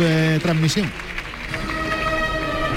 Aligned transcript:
eh, 0.00 0.38
transmisión. 0.42 0.90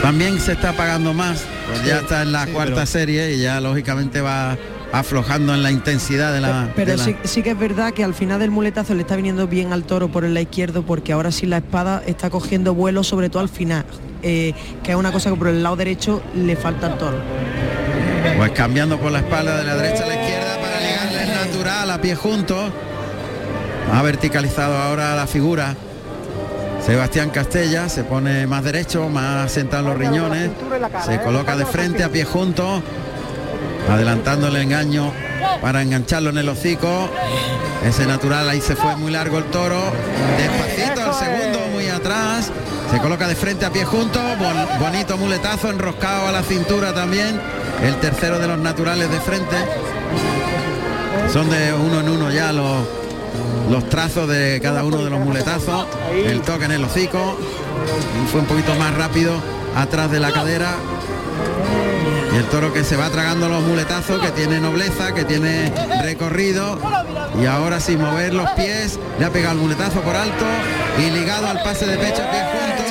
También 0.01 0.39
se 0.39 0.53
está 0.53 0.73
pagando 0.73 1.13
más, 1.13 1.43
pues 1.67 1.83
ya 1.85 1.99
está 1.99 2.21
en 2.21 2.31
la 2.31 2.47
cuarta 2.47 2.85
serie 2.85 3.33
y 3.33 3.41
ya 3.41 3.59
lógicamente 3.59 4.21
va 4.21 4.57
aflojando 4.91 5.53
en 5.53 5.61
la 5.61 5.71
intensidad 5.71 6.33
de 6.33 6.41
la... 6.41 6.71
Pero 6.75 6.91
de 6.91 6.97
la- 6.97 7.03
sí, 7.03 7.15
sí 7.23 7.43
que 7.43 7.51
es 7.51 7.59
verdad 7.59 7.93
que 7.93 8.03
al 8.03 8.13
final 8.13 8.39
del 8.39 8.49
muletazo 8.49 8.95
le 8.95 9.01
está 9.01 9.15
viniendo 9.17 9.45
bien 9.47 9.73
al 9.73 9.83
toro 9.83 10.07
por 10.07 10.23
el 10.23 10.33
lado 10.33 10.43
izquierdo 10.43 10.83
porque 10.83 11.11
ahora 11.13 11.31
sí 11.31 11.45
la 11.45 11.57
espada 11.57 12.01
está 12.07 12.29
cogiendo 12.29 12.73
vuelo, 12.73 13.03
sobre 13.03 13.29
todo 13.29 13.41
al 13.43 13.49
final, 13.49 13.85
eh, 14.23 14.53
que 14.83 14.91
es 14.91 14.97
una 14.97 15.11
cosa 15.11 15.29
que 15.29 15.35
por 15.35 15.47
el 15.49 15.61
lado 15.61 15.75
derecho 15.75 16.23
le 16.33 16.55
falta 16.55 16.87
al 16.87 16.97
toro. 16.97 17.17
Pues 18.37 18.51
cambiando 18.51 18.97
por 18.99 19.11
la 19.11 19.19
espalda 19.19 19.57
de 19.57 19.63
la 19.65 19.75
derecha 19.75 20.05
a 20.05 20.07
la 20.07 20.15
izquierda 20.15 20.57
para 20.61 20.79
llegarle 20.79 21.33
natural 21.45 21.91
a 21.91 22.01
pie 22.01 22.15
juntos. 22.15 22.71
Ha 23.93 24.01
verticalizado 24.01 24.77
ahora 24.77 25.15
la 25.15 25.27
figura. 25.27 25.75
Sebastián 26.89 27.29
Castella 27.29 27.87
se 27.87 28.03
pone 28.03 28.47
más 28.47 28.63
derecho, 28.63 29.09
más 29.09 29.51
sentado 29.51 29.83
en 29.83 29.89
los 29.89 29.97
riñones. 29.99 30.49
Se 31.05 31.21
coloca 31.21 31.55
de 31.55 31.63
frente 31.67 32.03
a 32.03 32.09
pie 32.09 32.25
juntos. 32.25 32.81
Adelantando 33.87 34.47
el 34.47 34.55
engaño 34.55 35.13
para 35.61 35.83
engancharlo 35.83 36.31
en 36.31 36.39
el 36.39 36.49
hocico. 36.49 37.07
Ese 37.85 38.07
natural 38.07 38.49
ahí 38.49 38.59
se 38.59 38.75
fue 38.75 38.95
muy 38.95 39.11
largo 39.11 39.37
el 39.37 39.43
toro. 39.51 39.79
Despacito 40.39 41.05
el 41.05 41.13
segundo 41.13 41.59
muy 41.71 41.87
atrás. 41.89 42.51
Se 42.89 42.97
coloca 42.97 43.27
de 43.27 43.35
frente 43.35 43.67
a 43.67 43.69
pie 43.69 43.85
juntos. 43.85 44.23
Bon- 44.39 44.79
bonito 44.79 45.15
muletazo 45.15 45.69
enroscado 45.69 46.25
a 46.25 46.31
la 46.31 46.41
cintura 46.41 46.91
también. 46.91 47.39
El 47.83 47.97
tercero 47.97 48.39
de 48.39 48.47
los 48.47 48.57
naturales 48.57 49.11
de 49.11 49.19
frente. 49.21 49.57
Son 51.31 51.47
de 51.51 51.71
uno 51.71 51.99
en 51.99 52.09
uno 52.09 52.31
ya 52.31 52.51
los, 52.51 52.79
los 53.69 53.87
trazos 53.87 54.27
de 54.27 54.59
cada 54.61 54.83
uno 54.83 55.03
de 55.03 55.09
los 55.09 55.19
muletazos. 55.19 55.85
El 56.13 56.41
toque 56.41 56.65
en 56.65 56.71
el 56.71 56.83
hocico. 56.83 57.37
Fue 58.31 58.41
un 58.41 58.47
poquito 58.47 58.75
más 58.75 58.93
rápido 58.95 59.41
atrás 59.75 60.11
de 60.11 60.19
la 60.19 60.31
cadera. 60.31 60.73
Y 62.33 62.37
el 62.37 62.45
toro 62.45 62.73
que 62.73 62.83
se 62.83 62.95
va 62.95 63.09
tragando 63.09 63.49
los 63.49 63.63
muletazos, 63.63 64.21
que 64.21 64.31
tiene 64.31 64.59
nobleza, 64.59 65.13
que 65.13 65.23
tiene 65.23 65.71
recorrido. 66.01 66.79
Y 67.41 67.45
ahora 67.45 67.79
sin 67.79 68.01
mover 68.01 68.33
los 68.33 68.49
pies, 68.51 68.99
le 69.19 69.25
ha 69.25 69.29
pegado 69.29 69.55
el 69.55 69.61
muletazo 69.61 70.01
por 70.01 70.15
alto 70.15 70.45
y 70.97 71.09
ligado 71.11 71.47
al 71.47 71.61
pase 71.63 71.85
de 71.85 71.97
pecho 71.97 72.23
pie 72.29 72.43
junto. 72.51 72.83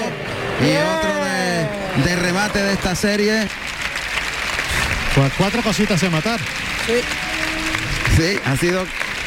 Y 0.65 0.77
otro 0.77 1.25
de, 1.25 2.09
de 2.09 2.17
remate 2.17 2.63
de 2.63 2.73
esta 2.73 2.95
serie. 2.95 3.49
Pues 5.15 5.33
cuatro 5.37 5.63
cositas 5.63 6.03
en 6.03 6.13
matar. 6.13 6.41
Sí, 8.17 8.39
ha 8.45 8.57
sido 8.57 8.85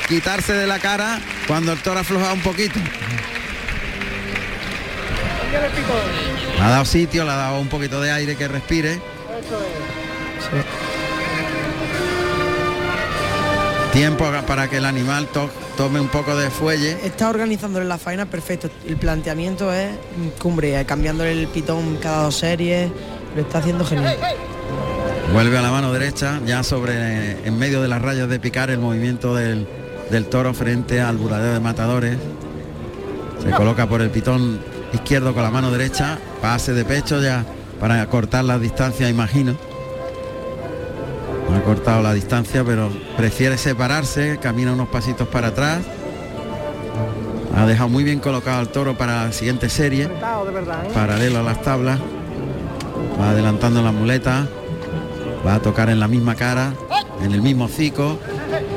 quitarse 0.07 0.53
de 0.53 0.67
la 0.67 0.79
cara 0.79 1.19
cuando 1.51 1.73
el 1.73 1.79
toro 1.81 1.97
ha 1.97 2.01
aflojado 2.01 2.33
un 2.33 2.39
poquito. 2.39 2.79
Le 6.57 6.63
ha 6.63 6.69
dado 6.69 6.85
sitio, 6.85 7.25
le 7.25 7.31
ha 7.31 7.35
dado 7.35 7.59
un 7.59 7.67
poquito 7.67 7.99
de 7.99 8.09
aire 8.09 8.37
que 8.37 8.47
respire. 8.47 9.01
Tiempo 13.91 14.31
para 14.47 14.69
que 14.69 14.77
el 14.77 14.85
animal 14.85 15.27
to- 15.27 15.49
tome 15.75 15.99
un 15.99 16.07
poco 16.07 16.37
de 16.37 16.49
fuelle. 16.49 16.97
Está 17.03 17.29
organizándole 17.29 17.83
la 17.83 17.97
faena 17.97 18.27
perfecto. 18.27 18.69
El 18.87 18.95
planteamiento 18.95 19.73
es 19.73 19.91
mm, 19.91 20.39
cumbre, 20.39 20.79
eh, 20.79 20.85
cambiándole 20.85 21.33
el 21.33 21.47
pitón 21.49 21.97
cada 21.97 22.23
dos 22.23 22.37
series. 22.37 22.89
Lo 23.35 23.41
está 23.41 23.57
haciendo 23.57 23.83
genial. 23.83 24.15
Vuelve 25.33 25.57
a 25.57 25.61
la 25.61 25.71
mano 25.71 25.91
derecha, 25.91 26.39
ya 26.45 26.63
sobre 26.63 27.45
en 27.45 27.59
medio 27.59 27.81
de 27.81 27.89
las 27.89 28.01
rayas 28.01 28.29
de 28.29 28.39
picar 28.39 28.69
el 28.69 28.79
movimiento 28.79 29.35
del, 29.35 29.67
del 30.11 30.25
toro 30.25 30.53
frente 30.53 31.01
al 31.01 31.17
buradero 31.17 31.53
de 31.53 31.59
matadores. 31.61 32.17
Se 33.41 33.49
coloca 33.51 33.87
por 33.87 34.01
el 34.01 34.11
pitón 34.11 34.59
izquierdo 34.93 35.33
con 35.33 35.41
la 35.41 35.49
mano 35.49 35.71
derecha, 35.71 36.19
pase 36.41 36.73
de 36.73 36.83
pecho 36.83 37.21
ya 37.21 37.45
para 37.79 38.05
cortar 38.07 38.43
la 38.43 38.59
distancia, 38.59 39.09
imagino. 39.09 39.55
No 41.49 41.55
ha 41.57 41.63
cortado 41.63 42.03
la 42.03 42.13
distancia, 42.13 42.63
pero 42.63 42.89
prefiere 43.17 43.57
separarse, 43.57 44.37
camina 44.41 44.73
unos 44.73 44.89
pasitos 44.89 45.27
para 45.29 45.47
atrás. 45.47 45.79
Ha 47.55 47.65
dejado 47.65 47.89
muy 47.89 48.03
bien 48.03 48.19
colocado 48.19 48.59
al 48.59 48.69
toro 48.69 48.97
para 48.97 49.25
la 49.25 49.31
siguiente 49.31 49.69
serie, 49.69 50.09
paralelo 50.93 51.39
a 51.39 51.43
las 51.43 51.61
tablas. 51.61 51.99
Va 53.19 53.31
adelantando 53.31 53.81
la 53.81 53.91
muleta, 53.91 54.47
va 55.45 55.55
a 55.55 55.59
tocar 55.59 55.89
en 55.89 55.99
la 55.99 56.07
misma 56.07 56.35
cara, 56.35 56.73
en 57.21 57.31
el 57.31 57.41
mismo 57.41 57.65
hocico, 57.65 58.19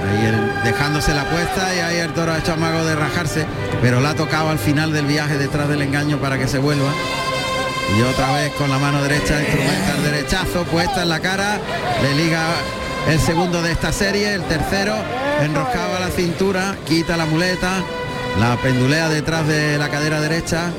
ahí 0.09 0.63
dejándose 0.65 1.15
la 1.15 1.25
puesta 1.25 1.75
y 1.75 1.79
ahí 1.81 1.97
el 1.97 2.13
toro 2.13 2.33
ha 2.33 2.39
hecho 2.39 2.53
amago 2.53 2.85
de 2.85 2.95
rajarse, 2.95 3.47
pero 3.83 4.01
la 4.01 4.11
ha 4.11 4.15
tocado 4.15 4.51
al 4.51 4.59
final 4.59 4.93
del 4.93 5.07
viaje 5.07 5.39
detrás 5.39 5.69
del 5.69 5.83
engaño 5.83 6.19
para 6.19 6.39
que 6.39 6.49
se 6.49 6.59
vuelva. 6.59 6.91
Y 7.97 8.03
otra 8.03 8.33
vez 8.33 8.53
con 8.55 8.71
la 8.71 8.79
mano 8.79 9.03
derecha 9.03 9.41
instrumenta 9.41 9.97
el 9.97 10.05
derechazo 10.05 10.65
puesta 10.65 11.03
en 11.03 11.09
la 11.09 11.21
cara, 11.21 11.59
le 12.03 12.15
liga 12.15 12.43
el 13.09 13.21
segundo 13.21 13.63
de 13.63 13.73
esta 13.73 13.93
serie, 13.93 14.35
el 14.35 14.43
tercero, 14.45 14.95
enroscado 15.43 15.97
a 15.97 16.01
la 16.01 16.09
cintura, 16.09 16.77
quita 16.87 17.17
la 17.17 17.27
muleta, 17.27 17.83
la 18.41 18.57
pendulea 18.57 19.09
detrás 19.09 19.47
de 19.47 19.79
la 19.79 19.91
cadera 19.91 20.21
derecha, 20.21 20.71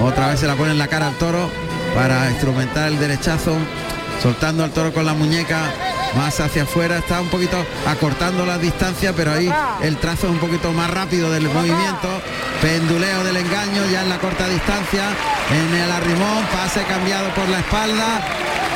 otra 0.00 0.28
vez 0.28 0.40
se 0.40 0.46
la 0.46 0.54
pone 0.54 0.72
en 0.72 0.78
la 0.78 0.88
cara 0.88 1.08
al 1.08 1.14
toro 1.18 1.50
para 1.94 2.30
instrumentar 2.30 2.88
el 2.88 2.98
derechazo, 2.98 3.56
soltando 4.22 4.64
al 4.64 4.70
toro 4.70 4.92
con 4.92 5.04
la 5.04 5.14
muñeca 5.14 5.60
más 6.16 6.40
hacia 6.40 6.62
afuera, 6.62 6.98
está 6.98 7.20
un 7.20 7.28
poquito 7.28 7.64
acortando 7.86 8.46
las 8.46 8.60
distancias, 8.60 9.12
pero 9.16 9.32
ahí 9.32 9.52
el 9.82 9.96
trazo 9.98 10.26
es 10.26 10.32
un 10.32 10.38
poquito 10.38 10.72
más 10.72 10.90
rápido 10.90 11.30
del 11.30 11.48
movimiento, 11.48 12.08
penduleo 12.62 13.22
del 13.24 13.36
engaño 13.36 13.82
ya 13.92 14.02
en 14.02 14.08
la 14.08 14.18
corta 14.18 14.48
distancia, 14.48 15.04
en 15.50 15.74
el 15.82 15.90
arrimón, 15.92 16.44
pase 16.52 16.82
cambiado 16.84 17.28
por 17.34 17.48
la 17.48 17.58
espalda, 17.60 18.20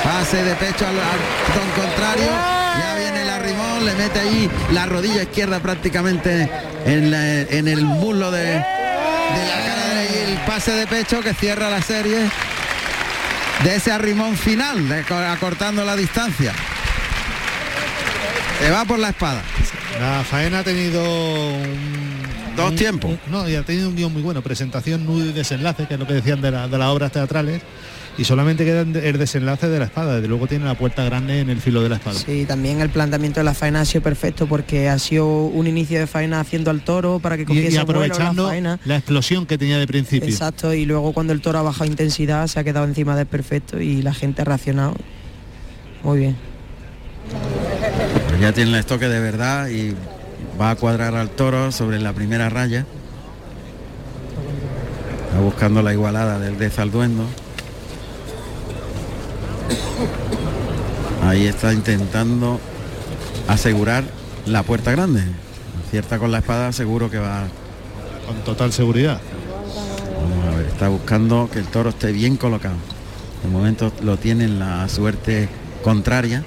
pase 0.05 0.43
de 0.45 0.55
pecho 0.57 0.87
al, 0.87 0.97
al 0.97 1.83
contrario, 1.85 2.31
ya 2.79 2.95
viene 2.99 3.23
el 3.23 3.29
arrimón, 3.31 3.85
le 3.87 3.95
mete 3.95 4.21
ahí 4.21 4.51
la 4.73 4.87
rodilla 4.87 5.23
izquierda 5.23 5.61
prácticamente 5.61 6.49
en, 6.85 7.11
la- 7.11 7.41
en 7.41 7.69
el 7.69 7.85
muslo 7.85 8.31
de, 8.31 8.45
de 8.45 8.55
la 8.57 9.65
cara 9.65 10.05
y 10.05 10.31
el 10.33 10.39
pase 10.47 10.73
de 10.73 10.87
pecho 10.87 11.21
que 11.21 11.35
cierra 11.35 11.71
la 11.71 11.81
serie 11.83 12.29
de 13.65 13.77
ese 13.77 13.93
arrimón 13.93 14.37
final, 14.37 14.89
de- 14.89 15.05
acortando 15.31 15.85
la 15.85 15.97
distancia. 15.97 16.53
Se 18.61 18.71
va 18.71 18.85
por 18.85 18.99
la 18.99 19.09
espada. 19.11 19.43
La 20.01 20.23
faena 20.25 20.61
ha 20.61 20.65
tenido 20.65 21.03
un- 21.03 22.57
Dos 22.57 22.71
un- 22.71 22.77
tiempos. 22.77 23.11
un- 23.27 23.33
no, 23.33 23.49
y 23.49 23.55
ha 23.55 23.63
tenido 23.63 23.89
un 23.89 23.97
guion 23.97 24.13
muy 24.13 24.23
bueno, 24.23 24.43
presentación, 24.43 25.07
nudo 25.07 25.25
y 25.27 25.33
desenlace, 25.33 25.87
que 25.87 25.95
es 25.95 26.01
lo 26.01 26.07
que 26.07 26.15
decían 26.15 26.41
de, 26.41 26.51
la- 26.51 26.69
de 26.69 26.79
las 26.79 26.89
obras 26.89 27.11
teatrales. 27.13 27.63
Y 28.19 28.25
solamente 28.25 28.65
queda 28.67 28.81
el 28.83 29.19
desenlace 29.19 29.69
de 29.69 29.79
la 29.79 29.87
espada. 29.87 30.17
Desde 30.17 30.29
luego 30.29 30.47
tiene 30.47 30.67
la 30.67 30.75
puerta 30.75 31.05
grande 31.05 31.41
en 31.41 31.49
el 31.49 31.59
filo 31.61 31.81
de 31.83 31.89
la 31.89 31.95
espada. 31.97 32.19
Sí, 32.19 32.45
también 32.45 32.81
el 32.83 32.91
planteamiento 32.91 33.41
de 33.41 33.45
la 33.45 33.55
faena 33.55 33.81
ha 33.81 33.85
sido 33.87 34.03
perfecto 34.03 34.47
porque 34.47 34.91
ha 34.91 34.99
sido 34.99 35.27
un 35.47 35.67
inicio 35.67 35.99
de 35.99 36.07
faena 36.07 36.41
haciendo 36.41 36.71
al 36.71 36.83
toro 36.83 37.19
para 37.21 37.39
que 37.39 37.47
cogiese 37.47 37.69
y 37.69 37.71
vuelo 37.71 38.01
la 38.01 38.07
aprovechando 38.07 38.49
faena. 38.49 38.79
la 38.85 38.97
explosión 38.97 39.47
que 39.47 39.57
tenía 39.57 39.79
de 39.79 39.87
principio. 39.87 40.29
Exacto, 40.29 40.75
y 40.75 40.85
luego 40.85 41.13
cuando 41.15 41.33
el 41.33 41.41
toro 41.41 41.61
ha 41.61 41.63
bajado 41.63 41.87
intensidad 41.87 42.47
se 42.49 42.61
ha 42.61 42.65
quedado 42.65 42.85
encima 42.85 43.17
del 43.17 43.27
perfecto 43.27 43.81
y 43.81 44.03
la 44.03 44.13
gente 44.13 44.43
ha 44.43 44.45
reaccionado 44.45 44.97
muy 46.03 46.19
bien. 46.19 46.50
Pues 48.41 48.53
ya 48.53 48.55
tiene 48.55 48.71
el 48.71 48.77
estoque 48.79 49.07
de 49.07 49.21
verdad 49.21 49.69
y 49.69 49.95
va 50.59 50.71
a 50.71 50.75
cuadrar 50.75 51.15
al 51.15 51.29
toro 51.29 51.71
sobre 51.73 52.01
la 52.01 52.15
primera 52.15 52.49
raya. 52.49 52.87
Está 55.27 55.41
buscando 55.41 55.83
la 55.83 55.93
igualada 55.93 56.39
del 56.39 56.59
de 56.59 56.71
Zalduendo. 56.71 57.27
Ahí 61.23 61.45
está 61.45 61.75
intentando 61.75 62.59
asegurar 63.47 64.05
la 64.47 64.63
puerta 64.63 64.91
grande. 64.91 65.23
Acierta 65.87 66.19
con 66.19 66.33
la 66.33 66.39
espada, 66.39 66.73
seguro 66.73 67.11
que 67.11 67.19
va. 67.19 67.43
Con 68.27 68.37
total 68.37 68.73
seguridad. 68.73 69.21
Vamos 70.15 70.55
a 70.55 70.57
ver, 70.57 70.67
está 70.67 70.89
buscando 70.89 71.51
que 71.53 71.59
el 71.59 71.67
toro 71.67 71.91
esté 71.91 72.11
bien 72.11 72.39
colocado. 72.39 72.77
De 73.43 73.51
momento 73.51 73.93
lo 74.03 74.17
tiene 74.17 74.45
en 74.45 74.59
la 74.59 74.89
suerte 74.89 75.51
contraria. 75.85 76.43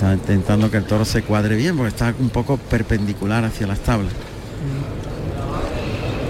Está 0.00 0.14
intentando 0.14 0.70
que 0.70 0.78
el 0.78 0.84
toro 0.84 1.04
se 1.04 1.22
cuadre 1.22 1.56
bien 1.56 1.76
porque 1.76 1.90
está 1.90 2.14
un 2.18 2.30
poco 2.30 2.56
perpendicular 2.56 3.44
hacia 3.44 3.66
las 3.66 3.80
tablas. 3.80 4.14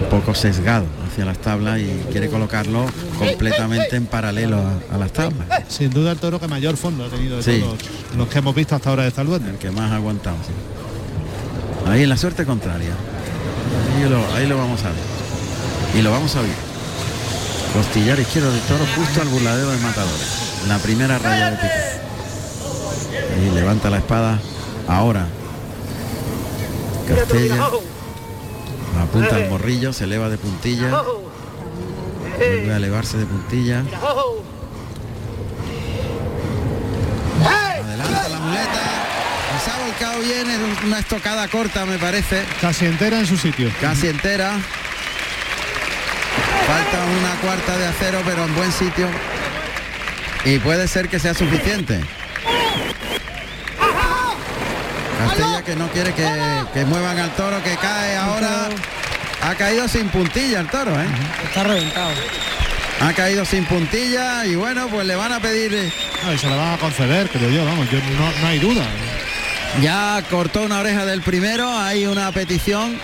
Un 0.03 0.09
poco 0.11 0.35
sesgado 0.35 0.87
hacia 1.09 1.25
las 1.25 1.39
tablas 1.39 1.79
y 1.79 1.87
quiere 2.11 2.29
colocarlo 2.29 2.85
completamente 3.17 3.95
en 3.95 4.07
paralelo 4.07 4.57
a, 4.59 4.95
a 4.97 4.99
las 4.99 5.13
tablas. 5.13 5.47
Sin 5.69 5.89
duda 5.91 6.11
el 6.11 6.19
toro 6.19 6.41
que 6.41 6.49
mayor 6.49 6.77
fondo 6.77 7.05
ha 7.05 7.09
tenido 7.11 7.37
de 7.37 7.45
Sí. 7.45 7.61
todos 7.61 7.79
los 8.17 8.27
que 8.27 8.39
hemos 8.41 8.57
visto 8.57 8.75
hasta 8.75 8.91
ahora 8.91 9.05
de 9.05 9.13
Zalduende. 9.13 9.51
El 9.51 9.57
que 9.59 9.71
más 9.71 9.93
ha 9.93 9.97
aguantado. 9.97 10.37
sí. 10.45 10.53
Ahí 11.89 12.03
en 12.03 12.09
la 12.09 12.17
suerte 12.17 12.45
contraria. 12.45 12.91
Ahí 14.03 14.09
lo, 14.11 14.35
ahí 14.35 14.49
lo 14.49 14.59
vamos 14.59 14.81
a 14.83 14.89
ver. 14.89 15.97
Y 15.97 16.03
lo 16.03 16.11
vamos 16.11 16.35
a 16.35 16.41
ver. 16.41 16.51
Costillar 17.73 18.19
izquierdo 18.19 18.51
del 18.51 18.63
toro 18.63 18.85
justo 18.97 19.23
al 19.23 19.29
burladero 19.29 19.71
de 19.71 19.79
matadores. 19.79 20.27
La 20.67 20.79
primera 20.79 21.19
raya 21.21 21.53
de 21.53 21.57
pico. 21.59 21.69
Ahí 23.11 23.51
levanta 23.55 23.91
la 23.91 23.99
espada 23.99 24.39
ahora. 24.89 25.27
Castella. 27.09 27.69
Apunta 29.01 29.37
al 29.37 29.49
morrillo, 29.49 29.93
se 29.93 30.05
eleva 30.05 30.29
de 30.29 30.39
puntilla. 30.39 31.03
Vuelve 32.39 32.73
a 32.73 32.77
elevarse 32.77 33.19
de 33.19 33.27
puntilla. 33.27 33.83
Adelanta 37.45 38.29
la 38.29 38.39
muleta. 38.39 38.81
Se 39.65 39.71
ha 39.71 39.85
volcado 39.85 40.21
bien 40.21 40.51
en 40.51 40.87
una 40.87 40.99
estocada 41.01 41.49
corta, 41.49 41.85
me 41.85 41.99
parece. 41.99 42.45
Casi 42.61 42.87
entera 42.87 43.19
en 43.19 43.27
su 43.27 43.37
sitio. 43.37 43.71
Casi 43.81 44.09
entera. 44.09 44.53
Falta 46.67 47.05
una 47.19 47.35
cuarta 47.41 47.77
de 47.77 47.87
acero, 47.87 48.21
pero 48.25 48.45
en 48.45 48.55
buen 48.55 48.73
sitio. 48.73 49.09
Y 50.45 50.59
puede 50.59 50.89
ser 50.89 51.09
que 51.09 51.19
sea 51.19 51.35
suficiente. 51.35 52.01
Castella 55.29 55.63
que 55.63 55.77
no 55.77 55.89
quiere 55.89 56.13
que, 56.15 56.29
que 56.75 56.85
muevan 56.85 57.19
al 57.19 57.31
toro, 57.31 57.63
que 57.63 57.77
cae 57.77 58.17
ahora. 58.17 58.69
Ha 59.43 59.55
caído 59.55 59.89
sin 59.89 60.09
puntilla 60.09 60.61
el 60.61 60.69
toro, 60.69 60.93
¿eh? 61.01 61.07
Está 61.45 61.63
reventado. 61.65 62.11
Ha 63.01 63.13
caído 63.15 63.45
sin 63.47 63.65
puntilla 63.65 64.45
y 64.45 64.55
bueno, 64.57 64.89
pues 64.89 65.07
le 65.07 65.15
van 65.17 65.33
a 65.33 65.41
pedir... 65.41 65.73
eh, 65.75 65.93
No, 66.25 66.33
y 66.35 66.39
se 66.39 66.49
la 66.49 66.57
van 66.57 66.75
a 66.75 66.77
conceder, 66.79 67.29
creo 67.31 67.49
yo, 67.51 67.65
vamos, 67.65 67.89
yo 67.91 67.99
no, 67.99 68.41
no 68.43 68.47
hay 68.47 68.59
duda. 68.59 68.85
Ya 69.81 70.23
cortó 70.29 70.63
una 70.63 70.81
oreja 70.81 71.07
del 71.07 71.23
primero, 71.23 71.71
hay 71.79 72.05
una 72.07 72.31
petición. 72.33 73.01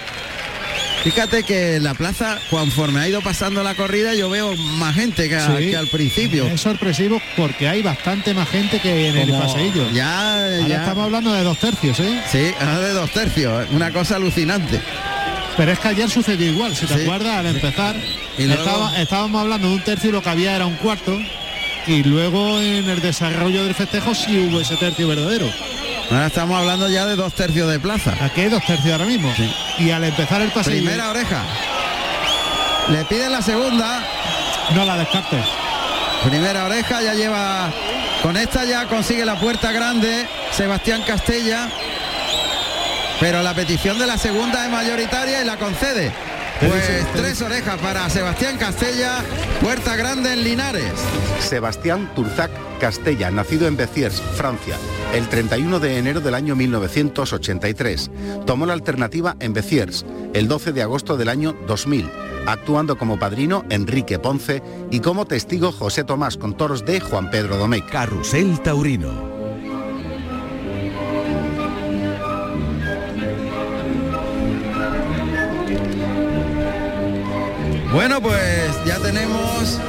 Fíjate 1.06 1.44
que 1.44 1.76
en 1.76 1.84
la 1.84 1.94
plaza, 1.94 2.36
conforme 2.50 2.98
ha 2.98 3.08
ido 3.08 3.20
pasando 3.20 3.62
la 3.62 3.76
corrida, 3.76 4.14
yo 4.14 4.28
veo 4.28 4.56
más 4.56 4.92
gente 4.96 5.28
que, 5.28 5.36
a- 5.36 5.56
Sí. 5.56 5.70
que 5.70 5.76
al 5.76 5.86
principio. 5.86 6.48
Es 6.48 6.60
sorpresivo 6.60 7.22
porque 7.36 7.68
hay 7.68 7.80
bastante 7.80 8.34
más 8.34 8.48
gente 8.48 8.80
que 8.80 9.08
en 9.10 9.16
el 9.16 9.30
paseillo. 9.30 9.88
Ya, 9.92 10.34
Ahora 10.34 10.66
ya. 10.66 10.76
estamos 10.78 11.04
hablando 11.04 11.32
de 11.32 11.44
dos 11.44 11.58
tercios, 11.60 12.00
¿eh? 12.00 12.20
Sí, 12.32 12.50
ahora 12.58 12.80
de 12.80 12.92
dos 12.92 13.10
tercios, 13.12 13.68
una 13.70 13.92
cosa 13.92 14.16
alucinante. 14.16 14.80
Pero 15.56 15.70
es 15.70 15.78
que 15.78 15.88
ayer 15.88 16.10
sucedió 16.10 16.50
igual, 16.50 16.74
si 16.74 16.86
te 16.86 16.94
Sí. 16.96 17.02
acuerdas, 17.02 17.36
al 17.36 17.46
empezar, 17.46 17.94
Y 18.36 18.46
luego- 18.46 18.64
estaba- 18.64 18.98
estábamos 19.00 19.40
hablando 19.42 19.68
de 19.68 19.74
un 19.74 19.84
tercio 19.84 20.10
y 20.10 20.12
lo 20.12 20.22
que 20.22 20.28
había 20.30 20.56
era 20.56 20.66
un 20.66 20.74
cuarto. 20.74 21.16
Y 21.86 22.02
luego 22.02 22.60
en 22.60 22.88
el 22.90 23.00
desarrollo 23.00 23.62
del 23.62 23.76
festejo 23.76 24.12
sí 24.12 24.38
hubo 24.38 24.60
ese 24.60 24.74
tercio 24.76 25.06
verdadero. 25.06 25.48
Ahora 26.10 26.26
estamos 26.26 26.58
hablando 26.58 26.88
ya 26.88 27.06
de 27.06 27.14
dos 27.14 27.32
tercios 27.32 27.70
de 27.70 27.78
plaza. 27.78 28.12
Aquí 28.20 28.40
hay 28.40 28.48
dos 28.48 28.64
tercios 28.66 28.90
ahora 28.92 29.06
mismo. 29.06 29.32
Sí. 29.36 29.48
Y 29.78 29.90
al 29.90 30.04
empezar 30.04 30.40
el 30.40 30.50
paseillo, 30.50 30.84
Primera 30.84 31.10
oreja. 31.10 31.42
Le 32.88 33.04
piden 33.04 33.32
la 33.32 33.42
segunda. 33.42 34.02
no 34.74 34.84
la 34.84 34.96
descartes. 34.96 35.44
Primera 36.24 36.64
oreja, 36.64 37.02
ya 37.02 37.14
lleva. 37.14 37.70
Con 38.22 38.36
esta 38.36 38.64
ya 38.64 38.86
consigue 38.86 39.24
la 39.24 39.36
puerta 39.36 39.72
grande. 39.72 40.26
Sebastián 40.52 41.02
Castella. 41.02 41.68
Pero 43.20 43.42
la 43.42 43.54
petición 43.54 43.98
de 43.98 44.06
la 44.06 44.18
segunda 44.18 44.64
es 44.64 44.70
mayoritaria 44.70 45.42
y 45.42 45.44
la 45.44 45.56
concede. 45.56 46.12
Pues 46.60 47.12
tres 47.14 47.42
orejas 47.42 47.78
para 47.80 48.08
Sebastián 48.08 48.56
Castella. 48.56 49.22
Puerta 49.60 49.94
grande 49.94 50.32
en 50.32 50.42
Linares. 50.42 50.92
Sebastián 51.40 52.10
Turzac 52.14 52.50
Castella, 52.80 53.30
nacido 53.30 53.68
en 53.68 53.76
Béziers, 53.76 54.20
Francia, 54.20 54.76
el 55.14 55.28
31 55.28 55.80
de 55.80 55.98
enero 55.98 56.20
del 56.20 56.34
año 56.34 56.56
1983. 56.56 58.10
Tomó 58.46 58.64
la 58.64 58.72
alternativa 58.72 59.36
en 59.38 59.52
Béziers 59.52 60.06
el 60.32 60.48
12 60.48 60.72
de 60.72 60.82
agosto 60.82 61.16
del 61.16 61.28
año 61.28 61.54
2000, 61.66 62.10
actuando 62.46 62.96
como 62.96 63.18
padrino 63.18 63.64
Enrique 63.70 64.18
Ponce 64.18 64.62
y 64.90 65.00
como 65.00 65.26
testigo 65.26 65.72
José 65.72 66.04
Tomás 66.04 66.36
con 66.36 66.56
toros 66.56 66.86
de 66.86 67.00
Juan 67.00 67.30
Pedro 67.30 67.58
Domecq. 67.58 67.90
Carrusel 67.90 68.60
Taurino. 68.60 69.35
Bueno, 77.96 78.20
pues 78.20 78.84
ya 78.84 78.98
tenemos 78.98 79.80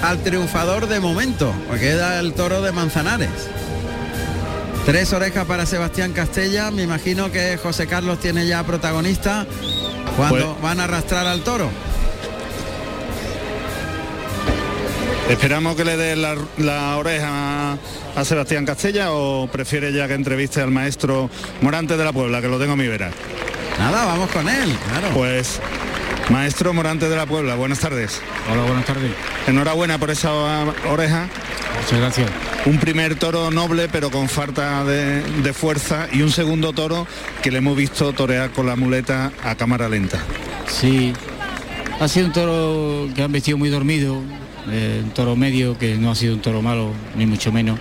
al 0.00 0.22
triunfador 0.22 0.86
de 0.86 1.00
momento, 1.00 1.52
porque 1.66 1.80
queda 1.86 2.20
el 2.20 2.34
toro 2.34 2.62
de 2.62 2.70
Manzanares. 2.70 3.50
Tres 4.84 5.12
orejas 5.12 5.44
para 5.44 5.66
Sebastián 5.66 6.12
Castella, 6.12 6.70
me 6.70 6.84
imagino 6.84 7.32
que 7.32 7.56
José 7.60 7.88
Carlos 7.88 8.20
tiene 8.20 8.46
ya 8.46 8.62
protagonista 8.62 9.44
cuando 10.16 10.52
Pues- 10.52 10.62
van 10.62 10.78
a 10.78 10.84
arrastrar 10.84 11.26
al 11.26 11.40
toro. 11.40 11.68
¿Esperamos 15.28 15.74
que 15.74 15.84
le 15.84 15.96
dé 15.96 16.14
la, 16.14 16.36
la 16.58 16.96
oreja 16.96 17.72
a, 17.72 17.76
a 18.14 18.24
Sebastián 18.24 18.64
Castella 18.64 19.10
o 19.10 19.48
prefiere 19.48 19.92
ya 19.92 20.06
que 20.06 20.14
entreviste 20.14 20.60
al 20.60 20.70
maestro 20.70 21.28
Morante 21.60 21.96
de 21.96 22.04
la 22.04 22.12
Puebla, 22.12 22.40
que 22.40 22.46
lo 22.46 22.60
tengo 22.60 22.74
a 22.74 22.76
mi 22.76 22.86
vera? 22.86 23.10
Nada, 23.80 24.04
vamos 24.04 24.30
con 24.30 24.48
él, 24.48 24.78
claro. 24.88 25.08
Pues, 25.12 25.60
maestro 26.30 26.72
Morante 26.72 27.08
de 27.08 27.16
la 27.16 27.26
Puebla, 27.26 27.54
buenas 27.54 27.80
tardes. 27.80 28.20
Hola, 28.50 28.62
buenas 28.64 28.84
tardes. 28.84 29.12
Enhorabuena 29.46 29.98
por 29.98 30.10
esa 30.10 30.32
oreja. 30.90 31.28
Muchas 31.82 31.98
gracias. 32.00 32.30
Un 32.64 32.78
primer 32.78 33.16
toro 33.16 33.50
noble 33.50 33.88
pero 33.88 34.10
con 34.10 34.28
falta 34.28 34.84
de, 34.84 35.22
de 35.22 35.52
fuerza 35.52 36.08
y 36.12 36.22
un 36.22 36.30
segundo 36.30 36.72
toro 36.72 37.06
que 37.42 37.50
le 37.50 37.58
hemos 37.58 37.76
visto 37.76 38.12
torear 38.12 38.50
con 38.50 38.66
la 38.66 38.76
muleta 38.76 39.32
a 39.44 39.54
cámara 39.54 39.88
lenta. 39.88 40.18
Sí, 40.68 41.12
ha 42.00 42.08
sido 42.08 42.26
un 42.26 42.32
toro 42.32 43.08
que 43.14 43.22
han 43.22 43.32
vestido 43.32 43.56
muy 43.56 43.68
dormido, 43.68 44.20
eh, 44.70 45.00
un 45.04 45.10
toro 45.10 45.36
medio 45.36 45.78
que 45.78 45.96
no 45.96 46.10
ha 46.10 46.14
sido 46.14 46.34
un 46.34 46.40
toro 46.40 46.60
malo, 46.60 46.92
ni 47.14 47.26
mucho 47.26 47.52
menos, 47.52 47.78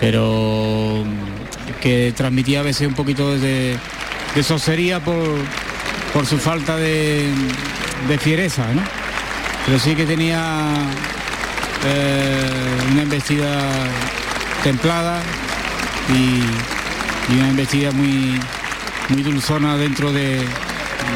pero 0.00 1.04
mm, 1.04 1.80
que 1.80 2.12
transmitía 2.16 2.60
a 2.60 2.62
veces 2.62 2.88
un 2.88 2.94
poquito 2.94 3.38
de, 3.38 3.76
de 4.34 4.42
sosería 4.42 5.02
por, 5.02 5.16
por 6.16 6.24
su 6.24 6.38
falta 6.38 6.78
de, 6.78 7.30
de 8.08 8.18
fiereza, 8.18 8.66
¿no? 8.72 8.80
Pero 9.66 9.78
sí 9.78 9.94
que 9.94 10.06
tenía 10.06 10.40
eh, 11.84 12.78
una 12.90 13.02
embestida 13.02 13.70
templada 14.64 15.20
y, 16.08 17.34
y 17.34 17.38
una 17.38 17.50
embestida 17.50 17.90
muy, 17.90 18.40
muy 19.10 19.22
dulzona 19.22 19.76
dentro 19.76 20.10
de, 20.10 20.38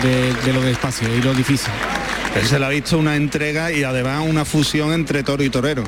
de, 0.02 0.35
de 0.44 0.52
lo 0.52 0.61
despacio 0.61 1.08
y 1.17 1.23
lo 1.23 1.32
difícil. 1.32 1.73
Él 2.35 2.46
se 2.46 2.58
le 2.58 2.67
ha 2.67 2.69
visto 2.69 2.99
una 2.99 3.17
entrega 3.17 3.73
y 3.73 3.85
además 3.85 4.23
una 4.29 4.44
fusión 4.44 4.93
entre 4.93 5.23
toro 5.23 5.43
y 5.43 5.49
torero. 5.49 5.85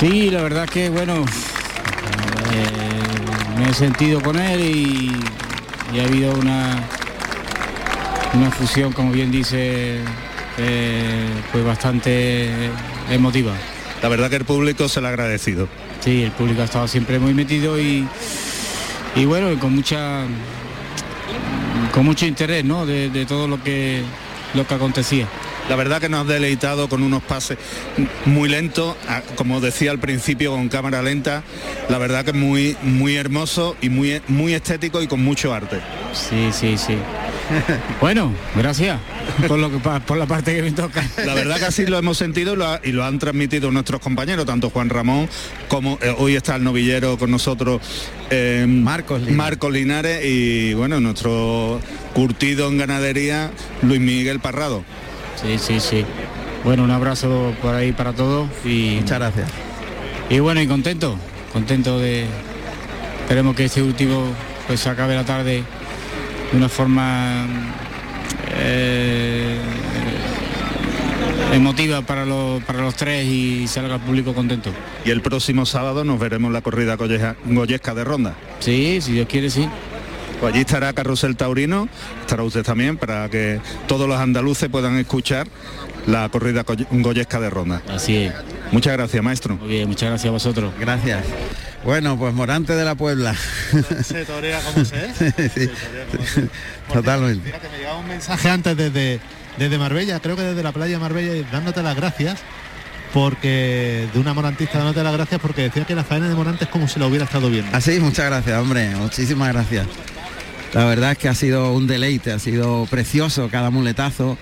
Sí, 0.00 0.30
la 0.30 0.42
verdad 0.42 0.68
que 0.68 0.88
bueno, 0.88 1.24
eh, 2.52 3.56
me 3.56 3.70
he 3.70 3.72
sentido 3.72 4.20
con 4.20 4.36
él 4.36 4.60
y, 4.62 5.12
y 5.94 6.00
ha 6.00 6.02
habido 6.02 6.32
una 6.32 6.82
una 8.36 8.50
fusión, 8.50 8.92
como 8.92 9.12
bien 9.12 9.30
dice, 9.30 10.00
eh, 10.58 11.26
pues 11.52 11.64
bastante 11.64 12.70
emotiva. 13.10 13.52
La 14.02 14.08
verdad 14.08 14.28
que 14.30 14.36
el 14.36 14.44
público 14.44 14.88
se 14.88 15.00
le 15.00 15.06
ha 15.06 15.10
agradecido. 15.10 15.68
Sí, 16.00 16.22
el 16.22 16.32
público 16.32 16.62
ha 16.62 16.66
estado 16.66 16.86
siempre 16.86 17.18
muy 17.18 17.34
metido 17.34 17.80
y, 17.80 18.06
y 19.14 19.24
bueno, 19.24 19.58
con 19.58 19.74
mucha 19.74 20.24
con 21.92 22.04
mucho 22.04 22.26
interés, 22.26 22.64
¿no? 22.64 22.84
De, 22.84 23.08
de 23.10 23.24
todo 23.24 23.48
lo 23.48 23.62
que 23.62 24.02
lo 24.54 24.66
que 24.66 24.74
acontecía. 24.74 25.26
La 25.68 25.74
verdad 25.74 26.00
que 26.00 26.08
nos 26.08 26.20
ha 26.26 26.32
deleitado 26.32 26.88
con 26.88 27.02
unos 27.02 27.24
pases 27.24 27.58
muy 28.24 28.48
lentos, 28.48 28.94
como 29.34 29.60
decía 29.60 29.90
al 29.90 29.98
principio 29.98 30.52
con 30.52 30.68
cámara 30.68 31.02
lenta, 31.02 31.42
la 31.88 31.98
verdad 31.98 32.24
que 32.24 32.30
es 32.30 32.36
muy 32.36 32.76
muy 32.82 33.16
hermoso 33.16 33.76
y 33.80 33.88
muy 33.88 34.22
muy 34.28 34.54
estético 34.54 35.02
y 35.02 35.08
con 35.08 35.24
mucho 35.24 35.52
arte. 35.52 35.80
Sí, 36.12 36.50
sí, 36.52 36.78
sí. 36.78 36.96
Bueno, 38.00 38.32
gracias 38.54 38.98
por 39.48 39.58
lo 39.58 39.70
que 39.70 39.78
por 39.78 40.16
la 40.16 40.26
parte 40.26 40.54
que 40.54 40.62
me 40.62 40.72
toca. 40.72 41.02
La 41.24 41.34
verdad 41.34 41.58
que 41.58 41.66
así 41.66 41.86
lo 41.86 41.98
hemos 41.98 42.18
sentido 42.18 42.54
y 42.54 42.56
lo, 42.56 42.66
ha- 42.66 42.80
y 42.82 42.92
lo 42.92 43.04
han 43.04 43.18
transmitido 43.18 43.70
nuestros 43.70 44.00
compañeros, 44.00 44.46
tanto 44.46 44.70
Juan 44.70 44.88
Ramón 44.90 45.28
como 45.68 45.98
eh, 46.02 46.14
hoy 46.18 46.36
está 46.36 46.56
el 46.56 46.64
novillero 46.64 47.16
con 47.18 47.30
nosotros 47.30 47.80
eh, 48.30 48.64
Marcos 48.68 49.18
Linares. 49.20 49.36
Marcos 49.36 49.72
Linares 49.72 50.24
y 50.24 50.74
bueno, 50.74 51.00
nuestro 51.00 51.80
curtido 52.14 52.68
en 52.68 52.78
ganadería 52.78 53.50
Luis 53.82 54.00
Miguel 54.00 54.40
Parrado. 54.40 54.84
Sí, 55.40 55.58
sí, 55.58 55.80
sí. 55.80 56.04
Bueno, 56.64 56.82
un 56.84 56.90
abrazo 56.90 57.54
por 57.62 57.74
ahí 57.74 57.92
para 57.92 58.12
todos 58.12 58.48
y, 58.64 58.96
Muchas 59.00 59.18
gracias. 59.20 59.50
y 60.30 60.38
bueno, 60.40 60.60
y 60.60 60.66
contento, 60.66 61.16
contento 61.52 61.98
de 62.00 62.26
esperemos 63.22 63.54
que 63.54 63.66
este 63.66 63.82
último 63.82 64.24
pues 64.66 64.80
se 64.80 64.88
acabe 64.88 65.14
la 65.14 65.24
tarde 65.24 65.62
de 66.52 66.56
una 66.56 66.68
forma 66.68 67.46
eh, 68.58 69.58
emotiva 71.52 72.02
para 72.02 72.24
los 72.24 72.62
para 72.64 72.80
los 72.80 72.94
tres 72.94 73.24
y 73.26 73.66
salga 73.68 73.94
el 73.96 74.00
público 74.00 74.34
contento. 74.34 74.70
Y 75.04 75.10
el 75.10 75.20
próximo 75.22 75.66
sábado 75.66 76.04
nos 76.04 76.18
veremos 76.18 76.52
la 76.52 76.60
corrida 76.60 76.96
golleja- 76.96 77.36
goyesca 77.44 77.94
de 77.94 78.04
Ronda. 78.04 78.34
Sí, 78.60 78.98
si 79.00 79.12
Dios 79.12 79.26
quiere, 79.28 79.50
sí. 79.50 79.68
Pues 80.40 80.52
allí 80.52 80.60
estará 80.60 80.92
Carrusel 80.92 81.34
Taurino, 81.34 81.88
estará 82.20 82.42
usted 82.42 82.62
también 82.62 82.98
para 82.98 83.28
que 83.30 83.58
todos 83.88 84.06
los 84.06 84.20
andaluces 84.20 84.68
puedan 84.68 84.98
escuchar 84.98 85.48
la 86.06 86.28
corrida 86.28 86.62
goyesca 86.90 87.40
de 87.40 87.48
Ronda. 87.48 87.80
Así 87.88 88.16
es. 88.16 88.34
Muchas 88.70 88.92
gracias, 88.92 89.22
maestro. 89.22 89.56
Muy 89.56 89.68
bien, 89.68 89.88
muchas 89.88 90.10
gracias 90.10 90.28
a 90.28 90.32
vosotros. 90.32 90.72
Gracias. 90.78 91.24
Bueno, 91.86 92.18
pues 92.18 92.34
Morante 92.34 92.74
de 92.74 92.84
la 92.84 92.96
Puebla. 92.96 93.36
Se 94.04 94.24
torea 94.24 94.60
como 94.60 94.84
se 94.84 95.06
es. 95.06 95.52
Sí, 95.54 95.70
Totalmente. 96.92 97.46
Fíjate, 97.46 97.68
me 97.68 97.78
llegaba 97.78 97.98
un 97.98 98.08
mensaje 98.08 98.50
antes 98.50 98.76
desde, 98.76 99.20
desde 99.56 99.78
Marbella, 99.78 100.18
creo 100.18 100.34
que 100.34 100.42
desde 100.42 100.64
la 100.64 100.72
playa 100.72 100.94
de 100.94 100.98
Marbella, 100.98 101.48
dándote 101.52 101.84
las 101.84 101.94
gracias 101.94 102.40
porque 103.14 104.08
de 104.12 104.18
una 104.18 104.34
morantista 104.34 104.78
dándote 104.78 105.04
las 105.04 105.12
gracias 105.12 105.40
porque 105.40 105.62
decía 105.62 105.84
que 105.84 105.94
la 105.94 106.02
faena 106.02 106.28
de 106.28 106.34
Morante 106.34 106.64
es 106.64 106.70
como 106.70 106.88
si 106.88 106.98
la 106.98 107.06
hubiera 107.06 107.24
estado 107.24 107.48
viendo. 107.48 107.74
Así, 107.74 108.00
muchas 108.00 108.26
gracias, 108.26 108.58
hombre, 108.60 108.90
muchísimas 108.96 109.52
gracias. 109.52 109.86
La 110.74 110.86
verdad 110.86 111.12
es 111.12 111.18
que 111.18 111.28
ha 111.28 111.34
sido 111.34 111.72
un 111.72 111.86
deleite, 111.86 112.32
ha 112.32 112.40
sido 112.40 112.86
precioso 112.90 113.48
cada 113.48 113.70
muletazo, 113.70 114.36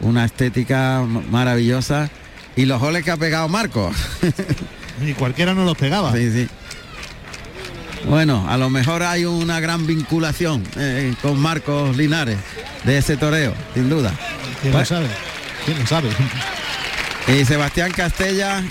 una 0.00 0.24
estética 0.24 1.04
maravillosa 1.30 2.10
y 2.56 2.66
los 2.66 2.80
goles 2.80 3.04
que 3.04 3.12
ha 3.12 3.16
pegado 3.16 3.48
Marcos. 3.48 3.96
y 5.06 5.12
cualquiera 5.12 5.54
no 5.54 5.64
los 5.64 5.76
pegaba. 5.76 6.12
Sí, 6.12 6.28
sí. 6.32 6.48
Bueno, 8.06 8.46
a 8.48 8.56
lo 8.56 8.70
mejor 8.70 9.02
hay 9.02 9.24
una 9.24 9.60
gran 9.60 9.86
vinculación 9.86 10.64
eh, 10.76 11.14
con 11.20 11.38
Marcos 11.38 11.96
Linares 11.96 12.38
de 12.84 12.98
ese 12.98 13.16
toreo, 13.16 13.54
sin 13.74 13.88
duda. 13.90 14.12
¿Quién 14.62 14.72
lo 14.72 14.84
sabe? 14.84 15.08
¿Quién 15.64 15.78
lo 15.78 15.86
sabe? 15.86 16.08
Y 17.28 17.44
Sebastián 17.44 17.92
Castella, 17.92 18.62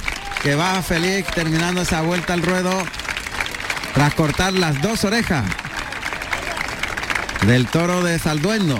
que 0.41 0.55
va 0.55 0.81
feliz 0.81 1.25
terminando 1.27 1.81
esa 1.81 2.01
vuelta 2.01 2.33
al 2.33 2.41
ruedo 2.41 2.71
tras 3.93 4.13
cortar 4.13 4.53
las 4.53 4.81
dos 4.81 5.03
orejas 5.03 5.45
del 7.45 7.67
toro 7.67 8.03
de 8.03 8.17
Salduendo. 8.17 8.79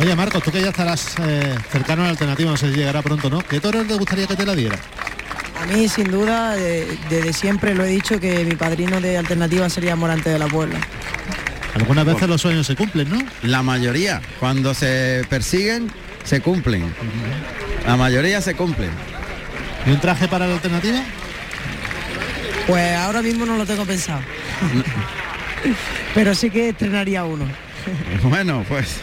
Oye 0.00 0.16
Marcos, 0.16 0.42
tú 0.42 0.50
que 0.50 0.60
ya 0.60 0.70
estarás 0.70 1.14
eh, 1.20 1.56
cercano 1.70 2.02
a 2.02 2.06
la 2.06 2.10
alternativa, 2.10 2.50
no 2.50 2.56
sé 2.56 2.70
si 2.70 2.78
llegará 2.78 3.02
pronto, 3.02 3.30
¿no? 3.30 3.40
¿Qué 3.42 3.60
toro 3.60 3.84
te 3.84 3.94
gustaría 3.94 4.26
que 4.26 4.36
te 4.36 4.44
la 4.44 4.54
diera? 4.54 4.76
A 5.64 5.66
mí, 5.66 5.88
sin 5.88 6.10
duda, 6.10 6.54
desde 6.54 7.32
siempre 7.32 7.74
lo 7.74 7.84
he 7.84 7.88
dicho 7.88 8.20
que 8.20 8.44
mi 8.44 8.54
padrino 8.54 9.00
de 9.00 9.16
alternativa 9.16 9.66
sería 9.70 9.96
Morante 9.96 10.28
de 10.28 10.38
la 10.38 10.46
Puebla. 10.46 10.78
Algunas 11.74 12.04
veces 12.04 12.28
los 12.28 12.42
sueños 12.42 12.66
se 12.66 12.76
cumplen, 12.76 13.08
¿no? 13.08 13.18
La 13.42 13.62
mayoría, 13.62 14.20
cuando 14.38 14.74
se 14.74 15.24
persiguen, 15.30 15.90
se 16.22 16.42
cumplen. 16.42 16.94
La 17.86 17.96
mayoría 17.96 18.42
se 18.42 18.54
cumplen. 18.54 18.90
¿Y 19.86 19.90
un 19.92 20.00
traje 20.00 20.28
para 20.28 20.46
la 20.46 20.54
alternativa? 20.54 21.02
Pues 22.66 22.96
ahora 22.96 23.22
mismo 23.22 23.46
no 23.46 23.56
lo 23.56 23.64
tengo 23.64 23.86
pensado. 23.86 24.20
Pero 26.14 26.34
sí 26.34 26.50
que 26.50 26.68
estrenaría 26.68 27.24
uno. 27.24 27.46
bueno, 28.24 28.66
pues 28.68 28.98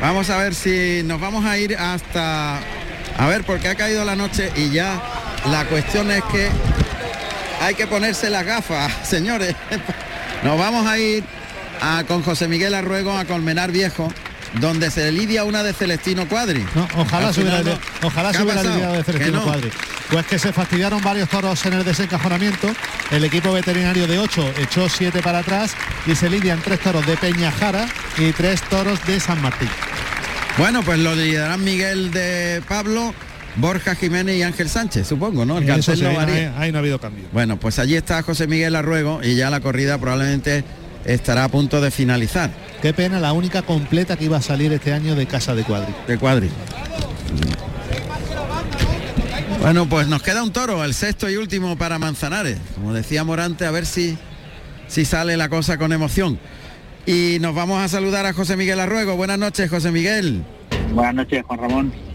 vamos 0.00 0.30
a 0.30 0.38
ver 0.38 0.52
si 0.52 1.02
nos 1.04 1.20
vamos 1.20 1.44
a 1.44 1.56
ir 1.58 1.76
hasta... 1.76 2.58
A 3.18 3.26
ver, 3.28 3.44
porque 3.44 3.68
ha 3.68 3.76
caído 3.76 4.04
la 4.04 4.16
noche 4.16 4.50
y 4.56 4.70
ya 4.70 5.00
la 5.50 5.64
cuestión 5.66 6.10
es 6.10 6.22
que 6.24 6.48
hay 7.60 7.74
que 7.74 7.86
ponerse 7.86 8.30
las 8.30 8.44
gafas, 8.44 8.92
señores. 9.08 9.54
Nos 10.42 10.58
vamos 10.58 10.86
a 10.86 10.98
ir 10.98 11.24
a, 11.80 12.04
con 12.04 12.22
José 12.22 12.48
Miguel 12.48 12.74
Arruego 12.74 13.16
a 13.16 13.24
Colmenar 13.24 13.72
Viejo 13.72 14.12
donde 14.60 14.90
se 14.90 15.10
lidia 15.12 15.44
una 15.44 15.62
de 15.62 15.72
Celestino 15.72 16.26
Cuadri. 16.28 16.64
ojalá 16.96 17.32
se 17.32 17.42
hubiera, 17.42 17.78
ojalá 18.02 18.32
se 18.32 18.42
hubiera 18.42 18.62
lidiado 18.62 18.94
de 18.94 19.04
Celestino 19.04 19.42
Cuadri. 19.42 19.70
Pues 20.10 20.26
que 20.26 20.38
se 20.38 20.52
fastidiaron 20.52 21.02
varios 21.02 21.28
toros 21.28 21.64
en 21.66 21.74
el 21.74 21.84
desencajonamiento. 21.84 22.68
El 23.10 23.24
equipo 23.24 23.52
veterinario 23.52 24.06
de 24.06 24.18
8 24.18 24.54
echó 24.58 24.88
7 24.88 25.20
para 25.20 25.40
atrás 25.40 25.72
y 26.06 26.14
se 26.14 26.30
lidian 26.30 26.60
tres 26.62 26.80
toros 26.80 27.04
de 27.06 27.16
Peñajara 27.16 27.86
y 28.16 28.32
tres 28.32 28.62
toros 28.62 29.04
de 29.06 29.20
San 29.20 29.42
Martín. 29.42 29.68
Bueno, 30.58 30.82
pues 30.82 30.98
lo 31.00 31.14
lidiarán 31.14 31.62
Miguel 31.62 32.12
de 32.12 32.62
Pablo, 32.66 33.14
Borja 33.56 33.94
Jiménez 33.94 34.36
y 34.36 34.42
Ángel 34.42 34.68
Sánchez, 34.68 35.06
supongo, 35.06 35.46
¿no? 35.46 35.58
El 35.58 35.68
Eso 35.68 35.94
no 35.96 36.20
ahí, 36.20 36.70
no 36.72 36.78
ha 36.78 36.80
habido 36.80 37.00
cambio. 37.00 37.24
Bueno, 37.32 37.58
pues 37.58 37.78
allí 37.78 37.96
está 37.96 38.22
José 38.22 38.46
Miguel 38.46 38.76
Arruego 38.76 39.20
y 39.22 39.34
ya 39.34 39.48
la 39.48 39.60
corrida 39.60 39.98
probablemente 39.98 40.64
estará 41.04 41.44
a 41.44 41.48
punto 41.48 41.80
de 41.80 41.90
finalizar. 41.90 42.50
Qué 42.82 42.92
pena, 42.92 43.18
la 43.18 43.32
única 43.32 43.62
completa 43.62 44.16
que 44.16 44.26
iba 44.26 44.36
a 44.36 44.42
salir 44.42 44.72
este 44.72 44.92
año 44.92 45.14
de 45.14 45.26
Casa 45.26 45.54
de 45.54 45.64
Cuadri. 45.64 45.94
De 46.06 46.18
Cuadri. 46.18 46.50
Bueno, 49.62 49.88
pues 49.88 50.06
nos 50.06 50.22
queda 50.22 50.42
un 50.42 50.52
toro, 50.52 50.84
el 50.84 50.92
sexto 50.92 51.30
y 51.30 51.36
último 51.36 51.76
para 51.78 51.98
Manzanares. 51.98 52.58
Como 52.74 52.92
decía 52.92 53.24
Morante, 53.24 53.64
a 53.64 53.70
ver 53.70 53.86
si, 53.86 54.18
si 54.86 55.04
sale 55.06 55.36
la 55.36 55.48
cosa 55.48 55.78
con 55.78 55.92
emoción. 55.92 56.38
Y 57.06 57.38
nos 57.40 57.54
vamos 57.54 57.82
a 57.82 57.88
saludar 57.88 58.26
a 58.26 58.34
José 58.34 58.56
Miguel 58.56 58.80
Arruego. 58.80 59.16
Buenas 59.16 59.38
noches, 59.38 59.70
José 59.70 59.90
Miguel. 59.90 60.44
Buenas 60.92 61.14
noches, 61.14 61.42
Juan 61.46 61.60
Ramón. 61.60 62.05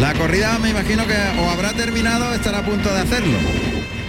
La 0.00 0.14
corrida 0.14 0.58
me 0.60 0.70
imagino 0.70 1.04
que 1.06 1.14
o 1.40 1.50
habrá 1.50 1.72
terminado 1.72 2.30
o 2.30 2.34
estará 2.34 2.58
a 2.58 2.64
punto 2.64 2.88
de 2.88 3.00
hacerlo. 3.00 3.36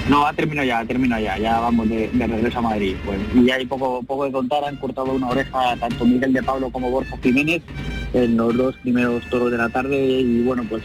No, 0.07 0.25
ha 0.25 0.33
terminado 0.33 0.67
ya, 0.67 0.79
ha 0.79 0.85
terminado 0.85 1.21
ya, 1.21 1.37
ya 1.37 1.59
vamos 1.59 1.89
de, 1.89 2.09
regreso 2.13 2.59
a 2.59 2.61
Madrid. 2.61 2.95
Pues, 3.05 3.19
y 3.35 3.49
hay 3.49 3.65
poco, 3.65 4.01
poco 4.03 4.25
de 4.25 4.31
contar, 4.31 4.63
han 4.65 4.75
cortado 4.77 5.13
una 5.13 5.27
oreja 5.29 5.75
tanto 5.77 6.05
Miguel 6.05 6.33
de 6.33 6.43
Pablo 6.43 6.69
como 6.71 6.89
Borja 6.89 7.17
Jiménez 7.21 7.61
en 8.13 8.37
los 8.37 8.55
dos 8.55 8.75
primeros 8.77 9.23
toros 9.29 9.51
de 9.51 9.57
la 9.57 9.69
tarde 9.69 9.97
y 9.97 10.41
bueno, 10.41 10.63
pues 10.69 10.83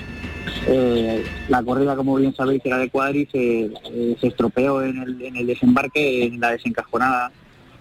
eh, 0.66 1.24
la 1.48 1.62
corrida, 1.62 1.96
como 1.96 2.16
bien 2.16 2.34
sabéis, 2.34 2.62
era 2.64 2.78
de 2.78 2.88
Cuadri, 2.88 3.28
se, 3.30 3.64
eh, 3.64 4.16
se 4.20 4.26
estropeó 4.26 4.82
en 4.82 4.98
el, 4.98 5.46
desembarque, 5.46 6.24
en 6.24 6.40
la 6.40 6.52
desencajonada 6.52 7.32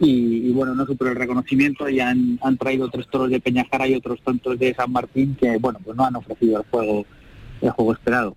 y, 0.03 0.51
bueno, 0.51 0.75
no 0.75 0.85
superó 0.85 1.11
el 1.11 1.17
reconocimiento 1.17 1.87
y 1.87 1.99
han, 1.99 2.37
han, 2.41 2.57
traído 2.57 2.89
tres 2.89 3.07
toros 3.07 3.29
de 3.29 3.39
Peñajara 3.39 3.87
y 3.87 3.95
otros 3.95 4.21
tantos 4.21 4.59
de 4.59 4.73
San 4.73 4.91
Martín 4.91 5.35
que 5.39 5.57
bueno, 5.57 5.79
pues 5.83 5.95
no 5.95 6.05
han 6.05 6.15
ofrecido 6.15 6.59
el 6.59 6.65
juego, 6.69 7.05
el 7.61 7.69
juego 7.71 7.93
esperado. 7.93 8.35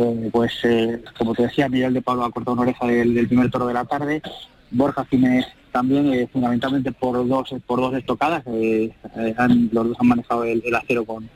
Eh, 0.00 0.28
pues 0.30 0.52
eh, 0.62 1.02
como 1.18 1.34
te 1.34 1.42
decía, 1.42 1.68
Miguel 1.68 1.92
de 1.92 2.02
Pablo 2.02 2.24
ha 2.24 2.30
cortado 2.30 2.52
una 2.52 2.62
oreja 2.62 2.86
del, 2.86 3.26
primer 3.26 3.50
toro 3.50 3.66
de 3.66 3.74
la 3.74 3.84
tarde, 3.84 4.22
Borja 4.70 5.04
Jiménez 5.06 5.46
también, 5.72 6.12
eh, 6.14 6.28
fundamentalmente 6.32 6.92
por 6.92 7.26
dos 7.26 7.52
por 7.66 7.80
dos 7.80 7.94
estocadas, 7.94 8.44
los 8.46 9.88
dos 9.88 9.96
han 9.98 10.06
manejado 10.06 10.44
el, 10.44 10.62
acero 10.72 11.04
con, 11.04 11.28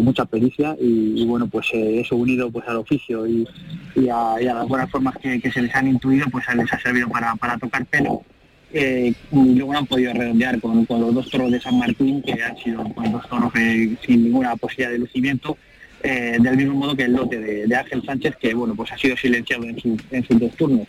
mucha 0.00 0.24
pericia 0.24 0.76
y, 0.80 1.24
bueno, 1.26 1.48
pues 1.48 1.68
eso 1.72 2.16
unido 2.16 2.50
pues 2.50 2.68
al 2.68 2.76
oficio 2.76 3.26
y, 3.26 3.46
a, 4.08 4.36
las 4.40 4.68
buenas 4.68 4.90
formas 4.90 5.16
que, 5.18 5.40
se 5.50 5.62
les 5.62 5.74
han 5.74 5.88
intuido, 5.88 6.26
pues 6.30 6.44
les 6.54 6.72
ha 6.72 6.78
servido 6.78 7.08
para, 7.08 7.58
tocar 7.58 7.84
pelo. 7.86 8.22
Luego 9.30 9.72
han 9.74 9.86
podido 9.86 10.12
redondear 10.12 10.60
con, 10.60 10.86
los 10.88 11.14
dos 11.14 11.30
toros 11.30 11.50
de 11.52 11.60
San 11.60 11.78
Martín, 11.78 12.22
que 12.22 12.32
han 12.42 12.56
sido 12.58 12.84
pues, 12.84 13.12
dos 13.12 13.28
toros 13.28 13.52
sin 14.04 14.24
ninguna 14.24 14.56
posibilidad 14.56 14.90
de 14.90 14.98
lucimiento 14.98 15.56
eh, 16.02 16.36
del 16.38 16.56
mismo 16.58 16.74
modo 16.74 16.94
que 16.94 17.04
el 17.04 17.12
lote 17.12 17.38
de, 17.38 17.74
Ángel 17.74 18.02
Sánchez, 18.04 18.36
que 18.36 18.52
bueno, 18.52 18.74
pues 18.74 18.92
ha 18.92 18.98
sido 18.98 19.16
silenciado 19.16 19.64
en 19.64 19.80
su, 19.80 19.96
en 20.10 20.22
su 20.22 20.38
dos 20.38 20.54
turnos. 20.54 20.86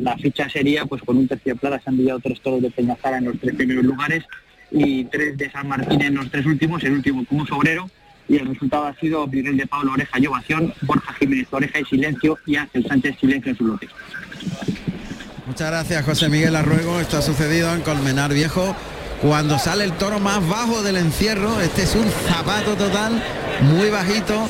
la 0.00 0.18
ficha 0.18 0.50
sería, 0.50 0.84
pues 0.84 1.02
con 1.02 1.16
un 1.16 1.26
tercio 1.26 1.54
de 1.54 1.58
plata 1.58 1.80
se 1.80 1.88
han 1.88 1.96
enviado 1.96 2.20
tres 2.20 2.40
toros 2.40 2.60
de 2.60 2.70
Peñazara 2.70 3.18
en 3.18 3.24
los 3.24 3.38
tres 3.38 3.54
primeros 3.54 3.84
lugares 3.84 4.24
y 4.70 5.04
tres 5.04 5.38
de 5.38 5.50
San 5.50 5.68
Martín 5.68 6.02
en 6.02 6.14
los 6.14 6.30
tres 6.30 6.44
últimos, 6.44 6.84
el 6.84 6.92
último 6.92 7.24
como 7.24 7.46
sobrero, 7.46 7.88
y 8.28 8.36
el 8.36 8.46
resultado 8.46 8.84
ha 8.84 8.94
sido 8.96 9.26
Miguel 9.26 9.56
de 9.56 9.66
Pablo 9.66 9.92
Oreja 9.92 10.18
y 10.18 10.26
Ovación, 10.26 10.74
Borja 10.82 11.12
Jiménez 11.14 11.48
Oreja 11.50 11.80
y 11.80 11.84
Silencio 11.84 12.38
y 12.46 12.56
Ángel 12.56 12.86
Sánchez 12.86 13.16
Silencio 13.18 13.50
en 13.50 13.56
su 13.56 13.66
lote. 13.66 13.88
Muchas 15.52 15.70
gracias 15.70 16.04
José 16.06 16.30
Miguel 16.30 16.56
Arruego, 16.56 16.98
esto 16.98 17.18
ha 17.18 17.20
sucedido 17.20 17.74
en 17.74 17.82
Colmenar 17.82 18.32
Viejo. 18.32 18.74
Cuando 19.20 19.58
sale 19.58 19.84
el 19.84 19.92
toro 19.92 20.18
más 20.18 20.48
bajo 20.48 20.82
del 20.82 20.96
encierro, 20.96 21.60
este 21.60 21.82
es 21.82 21.94
un 21.94 22.10
zapato 22.26 22.74
total, 22.74 23.22
muy 23.60 23.90
bajito 23.90 24.48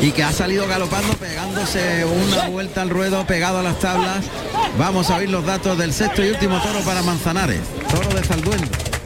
y 0.00 0.10
que 0.12 0.22
ha 0.22 0.32
salido 0.32 0.66
galopando, 0.66 1.12
pegándose 1.18 2.02
una 2.06 2.48
vuelta 2.48 2.80
al 2.80 2.88
ruedo, 2.88 3.26
pegado 3.26 3.58
a 3.58 3.62
las 3.62 3.78
tablas. 3.78 4.24
Vamos 4.78 5.10
a 5.10 5.16
oír 5.16 5.28
los 5.28 5.44
datos 5.44 5.76
del 5.76 5.92
sexto 5.92 6.24
y 6.24 6.30
último 6.30 6.58
toro 6.62 6.80
para 6.80 7.02
Manzanares, 7.02 7.60
toro 7.90 8.08
de 8.08 8.24
Salduendo 8.24 8.97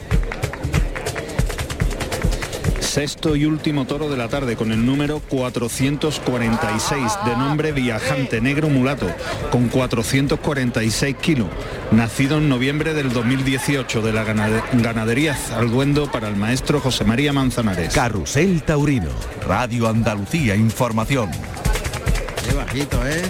sexto 2.93 3.35
y 3.35 3.45
último 3.45 3.85
toro 3.85 4.07
de 4.07 4.17
la 4.17 4.29
tarde 4.29 4.55
con 4.55 4.71
el 4.71 4.85
número 4.85 5.19
446 5.29 7.01
de 7.25 7.35
nombre 7.35 7.71
Viajante 7.71 8.39
Negro 8.39 8.69
Mulato 8.69 9.07
con 9.49 9.67
446 9.67 11.15
kilos, 11.15 11.47
nacido 11.89 12.37
en 12.37 12.49
noviembre 12.49 12.93
del 12.93 13.11
2018 13.11 14.03
de 14.03 14.13
la 14.13 14.23
ganadería 14.23 15.33
Zalduendo 15.33 16.11
para 16.11 16.27
el 16.27 16.35
maestro 16.35 16.79
José 16.79 17.03
María 17.03 17.33
Manzanares. 17.33 17.91
Carrusel 17.95 18.61
Taurino, 18.61 19.09
Radio 19.47 19.87
Andalucía 19.87 20.55
Información. 20.55 21.31
Qué 22.47 22.53
bajito, 22.53 23.07
¿eh? 23.07 23.23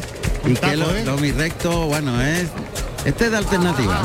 Y 0.45 0.55
que 0.55 0.75
lo, 0.75 0.93
¿eh? 0.93 1.05
mi 1.21 1.31
recto, 1.31 1.85
bueno, 1.85 2.21
es... 2.21 2.49
Este 3.05 3.25
es 3.25 3.31
de 3.31 3.37
alternativa, 3.37 4.01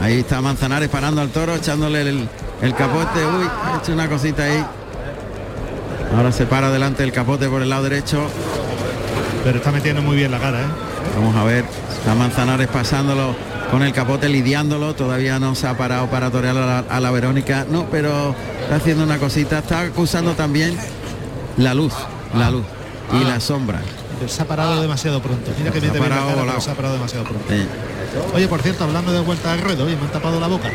Ahí 0.00 0.20
está 0.20 0.40
Manzanares 0.40 0.88
parando 0.88 1.20
al 1.20 1.30
toro, 1.30 1.54
echándole 1.54 2.02
el, 2.02 2.28
el 2.62 2.74
capote, 2.74 3.24
uy, 3.26 3.46
ha 3.64 3.78
hecho 3.78 3.92
una 3.92 4.08
cosita 4.08 4.44
ahí. 4.44 4.64
Ahora 6.16 6.32
se 6.32 6.46
para 6.46 6.70
delante 6.70 7.04
el 7.04 7.12
capote 7.12 7.48
por 7.48 7.62
el 7.62 7.70
lado 7.70 7.84
derecho. 7.84 8.26
Pero 9.44 9.58
está 9.58 9.72
metiendo 9.72 10.02
muy 10.02 10.16
bien 10.16 10.30
la 10.30 10.38
cara, 10.38 10.60
¿eh? 10.60 10.66
Vamos 11.16 11.34
a 11.36 11.44
ver, 11.44 11.64
está 11.98 12.14
Manzanares 12.14 12.68
pasándolo 12.68 13.34
con 13.70 13.82
el 13.82 13.92
capote, 13.92 14.28
lidiándolo. 14.28 14.94
Todavía 14.94 15.38
no 15.38 15.54
se 15.54 15.66
ha 15.66 15.76
parado 15.76 16.08
para 16.08 16.30
torear 16.30 16.56
a 16.56 17.00
la, 17.00 17.10
Verónica. 17.10 17.64
No, 17.68 17.86
pero 17.86 18.34
está 18.62 18.76
haciendo 18.76 19.04
una 19.04 19.18
cosita. 19.18 19.58
Está 19.58 19.80
acusando 19.80 20.32
también 20.32 20.76
la 21.56 21.74
luz, 21.74 21.94
la 22.34 22.50
luz 22.50 22.64
y 23.20 23.24
la 23.24 23.40
sombra. 23.40 23.80
Se 24.28 24.42
ha 24.42 24.44
parado 24.46 24.80
demasiado 24.82 25.20
pronto. 25.22 25.50
Mira 25.58 25.70
que 25.72 25.80
Se 25.80 25.86
ha 25.86 25.90
mete 25.92 25.98
bien 26.00 26.10
la 26.10 26.16
parado 26.16 26.34
cara, 26.36 26.46
pero 26.50 26.60
se 26.60 26.70
ha 26.70 26.74
parado 26.74 26.94
demasiado 26.94 27.24
pronto. 27.24 27.44
Sí. 27.48 27.66
Oye, 28.34 28.48
por 28.48 28.60
cierto, 28.62 28.84
hablando 28.84 29.12
de 29.12 29.20
vuelta 29.20 29.52
al 29.52 29.60
ruedo, 29.60 29.84
oye, 29.84 29.96
me 29.96 30.02
han 30.02 30.12
tapado 30.12 30.40
la 30.40 30.46
boca. 30.48 30.68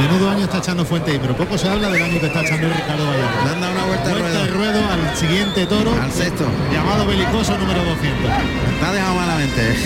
Menudo 0.00 0.30
año 0.30 0.44
está 0.44 0.58
echando 0.58 0.84
Fuente, 0.84 1.18
pero 1.20 1.36
poco 1.36 1.56
se 1.56 1.68
habla 1.68 1.90
del 1.90 2.02
año 2.02 2.18
que 2.18 2.26
está 2.26 2.40
echando 2.42 2.68
Ricardo 2.68 3.04
Le 3.12 3.18
Vallarta. 3.18 3.52
han 3.52 3.60
dado 3.60 3.72
una 3.72 3.84
vuelta 3.84 4.10
Vuelta 4.10 4.26
al 4.40 4.48
ruedo. 4.48 4.54
ruedo 4.80 4.90
al 4.90 5.16
siguiente 5.16 5.66
toro, 5.66 5.92
Al 6.02 6.10
sexto. 6.12 6.44
llamado 6.72 7.06
belicoso 7.06 7.56
número 7.58 7.84
200. 7.84 8.30
Está 8.74 8.92
dejado 8.92 9.14
malamente. 9.14 9.76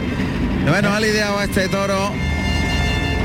bueno, 0.66 0.92
ha 0.92 1.00
lidiado 1.00 1.38
a 1.38 1.44
este 1.44 1.68
toro, 1.68 2.10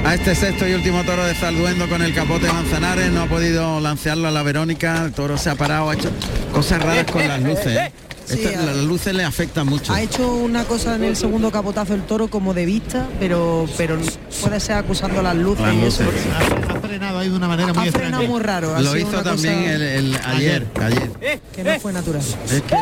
a 0.05 0.13
este 0.13 0.35
sexto 0.35 0.67
y 0.67 0.73
último 0.73 1.03
toro 1.03 1.25
de 1.25 1.33
Zalduendo 1.33 1.87
con 1.89 2.01
el 2.03 2.13
capote 2.13 2.45
de 2.45 2.53
Manzanares. 2.53 3.11
No 3.11 3.23
ha 3.23 3.27
podido 3.27 3.79
lancearlo 3.79 4.27
a 4.27 4.31
la 4.31 4.43
Verónica. 4.43 5.03
El 5.05 5.13
toro 5.13 5.37
se 5.37 5.49
ha 5.49 5.55
parado, 5.55 5.89
ha 5.89 5.93
hecho 5.95 6.11
cosas 6.53 6.81
raras 6.81 7.05
con 7.11 7.27
las 7.27 7.41
luces. 7.41 7.91
¿Eh? 8.29 8.33
Sí, 8.35 8.43
Esta- 8.43 8.59
ha- 8.61 8.65
las 8.65 8.75
luces 8.77 9.13
le 9.13 9.23
afectan 9.23 9.67
mucho. 9.67 9.93
Ha 9.93 10.01
hecho 10.01 10.33
una 10.33 10.63
cosa 10.65 10.95
en 10.95 11.03
el 11.03 11.15
segundo 11.15 11.51
capotazo 11.51 11.93
el 11.93 12.03
toro 12.03 12.27
como 12.27 12.53
de 12.53 12.65
vista, 12.65 13.07
pero 13.19 13.67
pero 13.77 13.97
puede 14.41 14.59
ser 14.59 14.75
acusando 14.77 15.21
las 15.21 15.35
luces 15.35 15.65
Las 15.65 15.75
y 15.75 15.85
eso. 15.85 16.03
luces. 16.03 16.21
Ha, 16.33 16.73
ha 16.73 16.79
frenado 16.79 17.19
ahí 17.19 17.29
de 17.29 17.35
una 17.35 17.47
manera 17.47 17.73
muy 17.73 17.87
Ha 17.87 17.91
frenado 17.91 18.23
extraña. 18.23 18.29
muy 18.29 18.41
raro. 18.41 18.75
ha 18.75 18.81
Lo 18.81 18.93
sido 18.93 19.09
hizo 19.09 19.23
también 19.23 19.55
cosa 19.55 19.73
el, 19.75 19.81
el- 19.81 20.19
ayer, 20.25 20.67
ayer. 20.81 21.39
que 21.55 21.63
no 21.63 21.79
fue 21.79 21.93
natural. 21.93 22.21
Es 22.51 22.61
que 22.61 22.75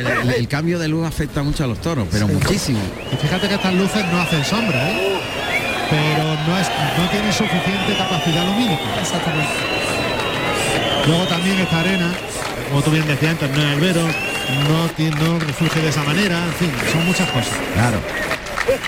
el, 0.00 0.06
el- 0.06 0.30
el 0.30 0.48
cambio 0.48 0.78
de 0.78 0.88
luz 0.88 1.06
afecta 1.06 1.42
mucho 1.42 1.64
a 1.64 1.66
los 1.66 1.80
toros, 1.80 2.06
pero 2.10 2.26
muchísimo. 2.28 2.78
Y 3.12 3.16
fíjate 3.16 3.48
que 3.48 3.54
estas 3.54 3.74
luces 3.74 4.04
no 4.12 4.20
hacen 4.20 4.44
sombra, 4.44 4.90
¿eh? 4.90 5.18
pero 5.90 6.24
no, 6.46 6.58
es, 6.58 6.68
no 6.98 7.08
tiene 7.10 7.32
suficiente 7.32 7.94
capacidad 7.98 8.46
lumínica. 8.46 8.80
Exactamente. 9.00 9.52
Luego 11.06 11.24
también 11.26 11.58
esta 11.58 11.80
arena, 11.80 12.14
como 12.72 12.82
tú 12.82 12.90
bien 12.90 13.06
decías 13.06 13.32
antes, 13.32 13.50
no 13.50 13.62
es 13.62 13.68
albero, 13.76 14.00
no, 14.68 14.88
tiene, 14.96 15.16
no 15.16 15.38
refluye 15.38 15.80
de 15.82 15.88
esa 15.88 16.02
manera, 16.02 16.44
en 16.44 16.52
fin, 16.54 16.70
son 16.92 17.06
muchas 17.06 17.28
cosas. 17.30 17.52
Claro. 17.74 17.98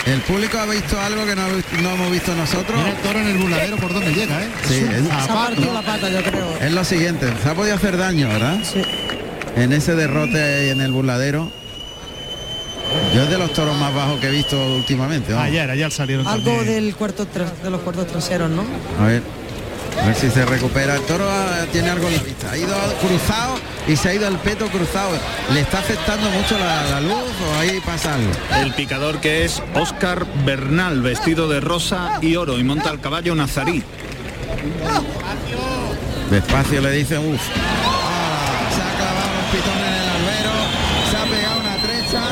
El 0.07 0.21
público 0.21 0.57
ha 0.59 0.67
visto 0.67 0.99
algo 1.00 1.25
que 1.26 1.35
no, 1.37 1.43
no 1.83 1.91
hemos 1.95 2.11
visto 2.11 2.35
nosotros. 2.35 2.79
Mira 2.79 2.91
el 2.91 3.03
toro 3.03 3.19
en 3.19 3.26
el 3.26 3.37
burladero 3.38 3.76
por 3.76 3.93
donde 3.93 4.12
llega, 4.14 4.43
¿eh? 4.43 4.49
Sí, 4.67 4.75
Es 4.91 5.09
zapato. 5.26 5.73
la 5.73 5.83
pata, 5.83 6.09
yo 6.09 6.23
creo. 6.23 6.57
Es 6.61 6.73
lo 6.73 6.85
siguiente, 6.85 7.31
se 7.43 7.49
ha 7.49 7.55
podido 7.55 7.75
hacer 7.75 7.97
daño, 7.97 8.29
¿verdad? 8.29 8.59
Sí. 8.62 8.83
En 9.57 9.73
ese 9.73 9.95
derrote 9.95 10.41
ahí 10.43 10.71
en 10.71 10.81
el 10.81 10.93
burladero. 10.93 11.50
Yo 13.14 13.23
es 13.25 13.31
de 13.31 13.38
los 13.38 13.53
toros 13.53 13.76
más 13.79 13.93
bajos 13.95 14.21
que 14.21 14.29
he 14.29 14.31
visto 14.31 14.57
últimamente. 14.76 15.33
vamos. 15.33 15.49
Ayer, 15.49 15.69
ayer 15.69 15.91
salieron 15.91 16.26
Algo 16.26 16.45
también. 16.53 16.67
del 16.85 16.95
cuarto 16.95 17.26
tras- 17.26 17.61
de 17.62 17.71
los 17.71 17.81
cuartos 17.81 18.07
traseros, 18.07 18.50
¿no? 18.50 18.64
A 19.00 19.07
ver. 19.07 19.23
A 20.01 20.07
ver 20.07 20.15
si 20.15 20.31
se 20.31 20.45
recupera. 20.45 20.97
El 20.97 21.03
toro 21.03 21.25
ah, 21.29 21.67
tiene 21.73 21.91
algo 21.91 22.09
en 22.09 22.17
la 22.17 22.23
vista. 22.23 22.51
Ha 22.51 22.57
ido 22.57 22.77
cruzado 23.01 23.55
y 23.87 23.97
se 23.97 24.09
ha 24.09 24.15
ido 24.15 24.29
el 24.29 24.37
peto 24.39 24.67
cruzado. 24.69 25.11
¿Le 25.53 25.61
está 25.61 25.79
afectando 25.79 26.29
mucho 26.31 26.59
la, 26.59 26.85
la 26.91 27.01
luz 27.01 27.13
o 27.13 27.59
ahí 27.59 27.81
pasa 27.85 28.15
algo? 28.15 28.31
El 28.61 28.73
picador 28.75 29.21
que 29.21 29.45
es 29.45 29.63
Oscar 29.75 30.27
Bernal, 30.45 31.03
vestido 31.03 31.49
de 31.49 31.61
rosa 31.61 32.19
y 32.21 32.37
oro 32.37 32.59
y 32.59 32.65
monta 32.65 32.91
al 32.91 33.01
caballo 33.01 33.35
nazarí. 33.35 33.83
Despacio 36.31 36.81
le 36.81 36.91
dice, 36.91 37.19
uff. 37.19 37.43
se 37.47 38.83
ha 38.83 38.97
clavado 38.97 39.31
un 39.39 39.51
pitón 39.53 39.79
en 39.79 39.95
el 39.95 40.09
albero, 40.09 40.55
se 41.11 41.17
ha 41.17 41.25
pegado 41.25 41.61
una 41.61 41.77
trecha 41.77 42.23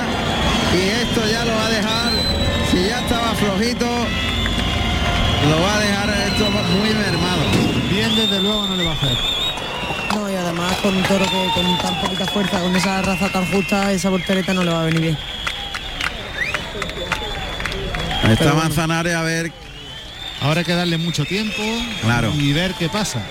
y 0.74 0.80
esto 1.02 1.20
ya 1.30 1.44
lo 1.44 1.54
va 1.54 1.66
a 1.66 1.70
dejar, 1.70 2.12
si 2.70 2.88
ya 2.88 3.00
estaba 3.00 3.34
flojito, 3.34 3.86
lo 5.48 5.60
va 5.62 5.76
a 5.76 5.80
dejar 5.80 6.10
esto 6.10 6.50
muy 6.50 6.90
mermado. 6.94 7.42
Bien, 7.90 8.14
desde 8.16 8.40
luego 8.40 8.66
no 8.66 8.76
le 8.76 8.84
va 8.84 8.90
a 8.92 8.94
hacer. 8.94 9.16
No, 10.14 10.30
y 10.30 10.34
además 10.34 10.76
con 10.82 10.96
un 10.96 11.02
toro 11.04 11.24
que 11.24 11.48
con 11.54 11.78
tan 11.78 12.00
poquita 12.00 12.26
fuerza, 12.26 12.60
con 12.60 12.74
esa 12.76 13.02
raza 13.02 13.28
tan 13.30 13.46
justa, 13.50 13.92
esa 13.92 14.10
voltereta 14.10 14.52
no 14.54 14.62
le 14.62 14.70
va 14.72 14.82
a 14.82 14.84
venir 14.84 15.00
bien. 15.00 15.18
Está 18.24 18.44
bueno. 18.44 18.60
Manzanares 18.60 19.14
a 19.14 19.22
ver, 19.22 19.52
Ahora 20.42 20.60
hay 20.60 20.64
que 20.64 20.74
darle 20.74 20.98
mucho 20.98 21.24
tiempo 21.24 21.62
Claro. 22.02 22.32
y 22.34 22.52
ver 22.52 22.74
qué 22.74 22.88
pasa. 22.88 23.22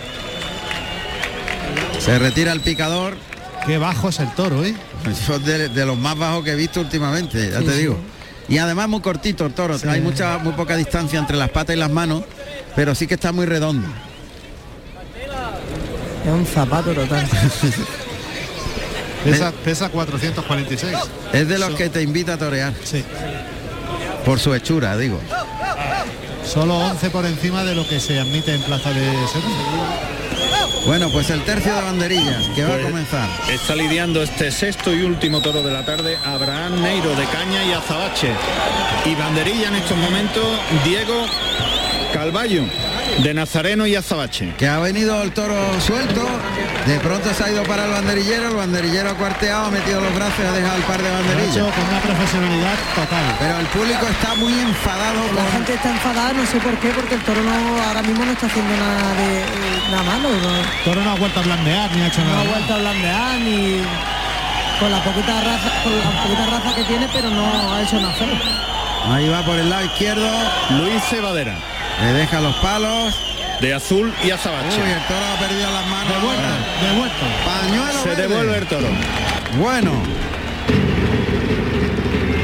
se 1.99 2.17
retira 2.19 2.51
el 2.51 2.61
picador, 2.61 3.17
Qué 3.65 3.77
bajo 3.77 4.09
es 4.09 4.19
el 4.19 4.31
toro, 4.33 4.65
¿eh? 4.65 4.73
Yo 5.27 5.37
de, 5.39 5.69
de 5.69 5.85
los 5.85 5.95
más 5.97 6.17
bajos 6.17 6.43
que 6.43 6.51
he 6.51 6.55
visto 6.55 6.79
últimamente, 6.81 7.51
ya 7.51 7.59
te 7.59 7.75
digo. 7.77 7.97
Y 8.49 8.57
además 8.57 8.89
muy 8.89 9.01
cortito 9.01 9.45
el 9.45 9.53
toro, 9.53 9.77
Sí. 9.77 9.87
hay 9.87 10.01
mucha, 10.01 10.37
muy 10.39 10.53
poca 10.53 10.75
distancia 10.75 11.19
entre 11.19 11.37
las 11.37 11.49
patas 11.49 11.75
y 11.75 11.79
las 11.79 11.89
manos, 11.91 12.23
pero 12.75 12.93
sí 12.95 13.07
que 13.07 13.13
está 13.15 13.31
muy 13.31 13.45
redondo. 13.45 13.87
Es 16.25 16.31
un 16.31 16.45
zapato 16.45 16.93
total. 16.93 17.27
Pesa, 19.23 19.51
pesa 19.63 19.89
446. 19.89 20.97
Es 21.31 21.47
de 21.47 21.59
los 21.59 21.71
que 21.75 21.89
te 21.89 22.01
invita 22.01 22.33
a 22.33 22.37
torear, 22.37 22.73
Sí. 22.83 23.03
por 24.25 24.39
su 24.39 24.53
hechura, 24.55 24.97
digo. 24.97 25.19
Solo 26.43 26.75
11 26.79 27.09
por 27.11 27.25
encima 27.27 27.63
de 27.63 27.75
lo 27.75 27.87
que 27.87 27.99
se 27.99 28.19
admite 28.19 28.55
en 28.55 28.61
plaza 28.63 28.89
de 28.89 29.05
segundo. 29.27 29.63
Bueno, 30.85 31.09
pues 31.09 31.29
el 31.29 31.41
tercio 31.43 31.73
de 31.75 31.81
banderillas 31.81 32.47
que 32.55 32.63
va 32.63 32.69
a 32.69 32.71
Pues, 32.73 32.85
comenzar. 32.85 33.29
Está 33.49 33.75
lidiando 33.75 34.21
este 34.23 34.51
sexto 34.51 34.93
y 34.93 35.03
último 35.03 35.39
toro 35.41 35.61
de 35.61 35.71
la 35.71 35.85
tarde 35.85 36.17
Abraham 36.25 36.81
Neiro 36.81 37.15
de 37.15 37.25
Caña 37.25 37.63
y 37.63 37.71
Azabache. 37.71 38.31
Y 39.05 39.15
banderilla 39.15 39.67
en 39.69 39.75
estos 39.75 39.97
momentos 39.97 40.43
Diego 40.83 41.25
Calvallo 42.13 42.63
de 43.23 43.33
Nazareno 43.33 43.85
y 43.85 43.95
Azabache. 43.95 44.53
Que 44.57 44.67
ha 44.67 44.79
venido 44.79 45.21
el 45.21 45.31
toro 45.31 45.55
suelto, 45.81 46.21
de 46.85 46.99
pronto 46.99 47.33
se 47.33 47.43
ha 47.43 47.51
ido 47.51 47.63
para 47.63 47.85
el 47.85 47.91
banderillero, 47.91 48.49
el 48.49 48.55
banderillero 48.55 49.09
ha 49.11 49.13
cuarteado, 49.15 49.65
ha 49.65 49.69
metido 49.71 50.01
los 50.01 50.13
brazos 50.15 50.35
y 50.43 50.47
ha 50.47 50.51
dejado 50.51 50.75
el 50.77 50.83
par 50.83 51.01
de 51.01 51.09
Lo 51.09 51.15
ha 51.15 51.19
hecho 51.19 51.27
banderillas. 51.29 51.75
con 51.75 51.83
una 51.89 51.99
profesionalidad 52.01 52.75
total. 52.95 53.25
Pero 53.39 53.59
el 53.59 53.65
público 53.67 54.05
está 54.07 54.35
muy 54.35 54.53
enfadado 54.53 55.19
La 55.35 55.41
con... 55.43 55.51
gente 55.51 55.73
está 55.73 55.89
enfadada, 55.91 56.33
no 56.33 56.45
sé 56.45 56.57
por 56.59 56.75
qué, 56.79 56.89
porque 56.89 57.15
el 57.15 57.21
toro 57.21 57.41
no, 57.43 57.83
ahora 57.83 58.01
mismo 58.01 58.25
no 58.25 58.31
está 58.31 58.45
haciendo 58.47 58.73
nada 58.77 59.13
de 59.15 59.45
nada 59.91 60.03
malo, 60.03 60.29
no, 60.29 60.49
El 60.59 60.83
toro 60.85 61.01
no 61.03 61.11
ha 61.11 61.15
vuelto 61.15 61.39
a 61.39 61.43
blandear 61.43 61.91
ni 61.95 62.01
ha 62.01 62.07
hecho 62.07 62.21
no 62.23 62.29
nada. 62.31 62.41
ha 62.41 62.43
vuelto 62.45 62.73
a 62.73 62.77
blandear 62.77 63.39
ni 63.39 63.81
con 64.79 64.91
la 64.91 65.03
poquita 65.03 65.41
raza, 65.41 65.69
con 65.83 65.93
la 65.97 66.23
poquita 66.23 66.45
raza 66.47 66.75
que 66.75 66.83
tiene, 66.85 67.07
pero 67.13 67.29
no 67.29 67.73
ha 67.73 67.81
hecho 67.83 67.99
nada 67.99 68.13
feo. 68.13 68.27
Ahí 69.13 69.27
va 69.29 69.41
por 69.43 69.57
el 69.57 69.69
lado 69.69 69.85
izquierdo, 69.85 70.29
Luis 70.71 71.01
Cebadera 71.09 71.55
le 72.01 72.13
deja 72.13 72.39
los 72.41 72.55
palos. 72.57 73.15
de 73.61 73.73
Azul 73.75 74.11
y 74.23 74.25
Uy, 74.25 74.31
Azabache. 74.31 74.75
el 74.81 75.07
toro 75.07 75.25
ha 75.35 75.39
perdido 75.39 75.69
las 75.71 75.85
manos. 75.85 76.13
De 76.13 76.19
vuelta, 76.19 76.57
de 76.81 76.97
vuelta. 76.97 77.25
Pañuelo 77.45 78.01
Se 78.03 78.09
verde. 78.09 78.21
devuelve 78.27 78.57
el 78.57 78.67
toro. 78.67 78.87
Bueno. 79.59 79.91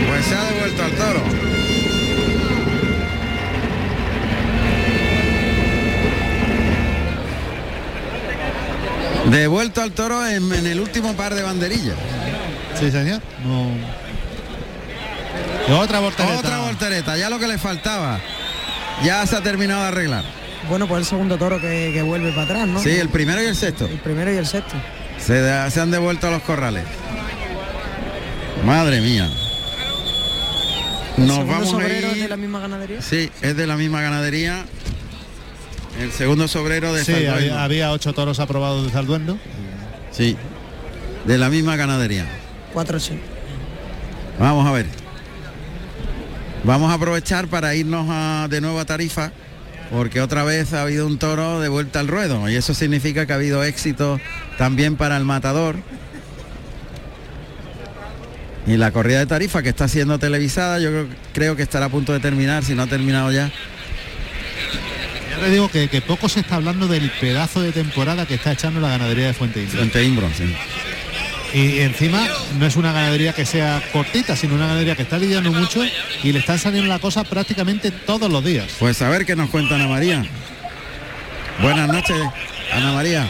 Pues 0.07 0.25
se 0.25 0.35
ha 0.35 0.43
devuelto 0.43 0.83
al 0.83 0.91
toro. 0.91 1.23
Devuelto 9.31 9.81
al 9.81 9.91
toro 9.91 10.25
en, 10.25 10.51
en 10.53 10.65
el 10.67 10.79
último 10.79 11.13
par 11.15 11.35
de 11.35 11.41
banderillas. 11.41 11.95
Sí, 12.79 12.89
señor. 12.91 13.21
No. 13.43 13.69
Y 15.67 15.71
otra 15.77 15.99
voltereta. 15.99 16.37
Otra 16.39 16.59
voltereta, 16.59 17.17
ya 17.17 17.29
lo 17.29 17.37
que 17.39 17.47
le 17.47 17.57
faltaba. 17.57 18.19
Ya 19.03 19.25
se 19.25 19.35
ha 19.35 19.41
terminado 19.41 19.81
de 19.83 19.87
arreglar. 19.89 20.23
Bueno, 20.69 20.87
pues 20.87 20.99
el 21.01 21.05
segundo 21.05 21.37
toro 21.37 21.61
que, 21.61 21.91
que 21.93 22.01
vuelve 22.01 22.31
para 22.31 22.43
atrás, 22.43 22.67
¿no? 22.67 22.79
Sí, 22.81 22.89
el 22.89 23.09
primero 23.09 23.41
y 23.41 23.45
el 23.45 23.55
sexto. 23.55 23.85
El 23.85 23.99
primero 23.99 24.33
y 24.33 24.37
el 24.37 24.45
sexto. 24.45 24.75
Se, 25.19 25.39
da- 25.41 25.69
se 25.69 25.79
han 25.81 25.91
devuelto 25.91 26.27
a 26.27 26.31
los 26.31 26.41
corrales. 26.41 26.83
Madre 28.65 29.01
mía. 29.01 29.29
El 31.17 31.25
Nos 31.27 31.35
segundo 31.37 31.53
vamos 31.53 31.67
a 31.67 31.71
sobrero 31.71 32.11
ir- 32.11 32.21
de 32.21 32.27
la 32.27 32.37
misma 32.37 32.59
ganadería. 32.59 33.01
Sí, 33.01 33.31
es 33.41 33.55
de 33.55 33.67
la 33.67 33.75
misma 33.77 34.01
ganadería. 34.01 34.65
El 36.01 36.11
segundo 36.11 36.47
sobrero 36.47 36.93
de 36.93 37.03
Sí, 37.03 37.25
había, 37.25 37.63
había 37.63 37.91
ocho 37.91 38.13
toros 38.13 38.39
aprobados 38.39 38.85
de 38.85 38.91
Zalduendo. 38.91 39.37
Sí, 40.11 40.35
de 41.25 41.37
la 41.37 41.49
misma 41.49 41.75
ganadería. 41.75 42.25
Cuatro 42.73 42.99
sí. 42.99 43.19
Vamos 44.39 44.67
a 44.67 44.71
ver. 44.71 44.85
Vamos 46.63 46.91
a 46.91 46.95
aprovechar 46.95 47.47
para 47.47 47.75
irnos 47.75 48.07
a- 48.09 48.47
de 48.49 48.59
nuevo 48.61 48.79
a 48.79 48.85
Tarifa, 48.85 49.31
porque 49.91 50.19
otra 50.21 50.43
vez 50.43 50.73
ha 50.73 50.81
habido 50.81 51.07
un 51.07 51.17
toro 51.17 51.59
de 51.61 51.69
vuelta 51.69 51.99
al 51.99 52.07
ruedo, 52.07 52.49
y 52.49 52.55
eso 52.55 52.73
significa 52.73 53.25
que 53.25 53.33
ha 53.33 53.37
habido 53.37 53.63
éxito 53.63 54.19
también 54.57 54.95
para 54.97 55.15
el 55.17 55.23
matador. 55.23 55.77
Y 58.65 58.75
la 58.75 58.91
corrida 58.91 59.19
de 59.19 59.25
Tarifa, 59.27 59.63
que 59.63 59.69
está 59.69 59.87
siendo 59.87 60.19
televisada, 60.19 60.79
yo 60.79 60.89
creo, 60.89 61.07
creo 61.33 61.55
que 61.55 61.63
estará 61.63 61.85
a 61.85 61.89
punto 61.89 62.11
de 62.11 62.19
terminar, 62.19 62.65
si 62.65 62.75
no 62.75 62.83
ha 62.83 62.87
terminado 62.87 63.31
ya. 63.31 63.49
Ya 65.31 65.39
te 65.45 65.49
digo 65.51 65.69
que, 65.69 65.87
que 65.87 66.01
poco 66.01 66.27
se 66.27 66.41
está 66.41 66.55
hablando 66.55 66.87
del 66.87 67.09
pedazo 67.21 67.61
de 67.61 67.71
temporada 67.71 68.25
que 68.25 68.33
está 68.35 68.51
echando 68.51 68.81
la 68.81 68.89
ganadería 68.89 69.27
de 69.27 69.33
Fuente 69.33 69.61
Indio. 69.61 69.77
Fuente 69.77 70.03
Imbro, 70.03 70.27
sí. 70.35 70.53
Y 71.53 71.79
encima 71.79 72.27
no 72.59 72.65
es 72.65 72.75
una 72.75 72.91
ganadería 72.91 73.33
que 73.33 73.45
sea 73.45 73.81
cortita, 73.93 74.35
sino 74.35 74.55
una 74.55 74.67
ganadería 74.67 74.95
que 74.95 75.03
está 75.03 75.17
lidiando 75.17 75.51
mucho 75.51 75.81
y 76.23 76.31
le 76.31 76.39
están 76.39 76.59
saliendo 76.59 76.89
la 76.89 76.99
cosa 76.99 77.23
prácticamente 77.23 77.91
todos 77.91 78.31
los 78.31 78.43
días. 78.43 78.75
Pues 78.79 79.01
a 79.01 79.09
ver 79.09 79.25
qué 79.25 79.35
nos 79.35 79.49
cuenta 79.49 79.75
Ana 79.75 79.87
María. 79.87 80.25
Buenas 81.61 81.87
noches, 81.87 82.17
Ana 82.73 82.91
María. 82.91 83.27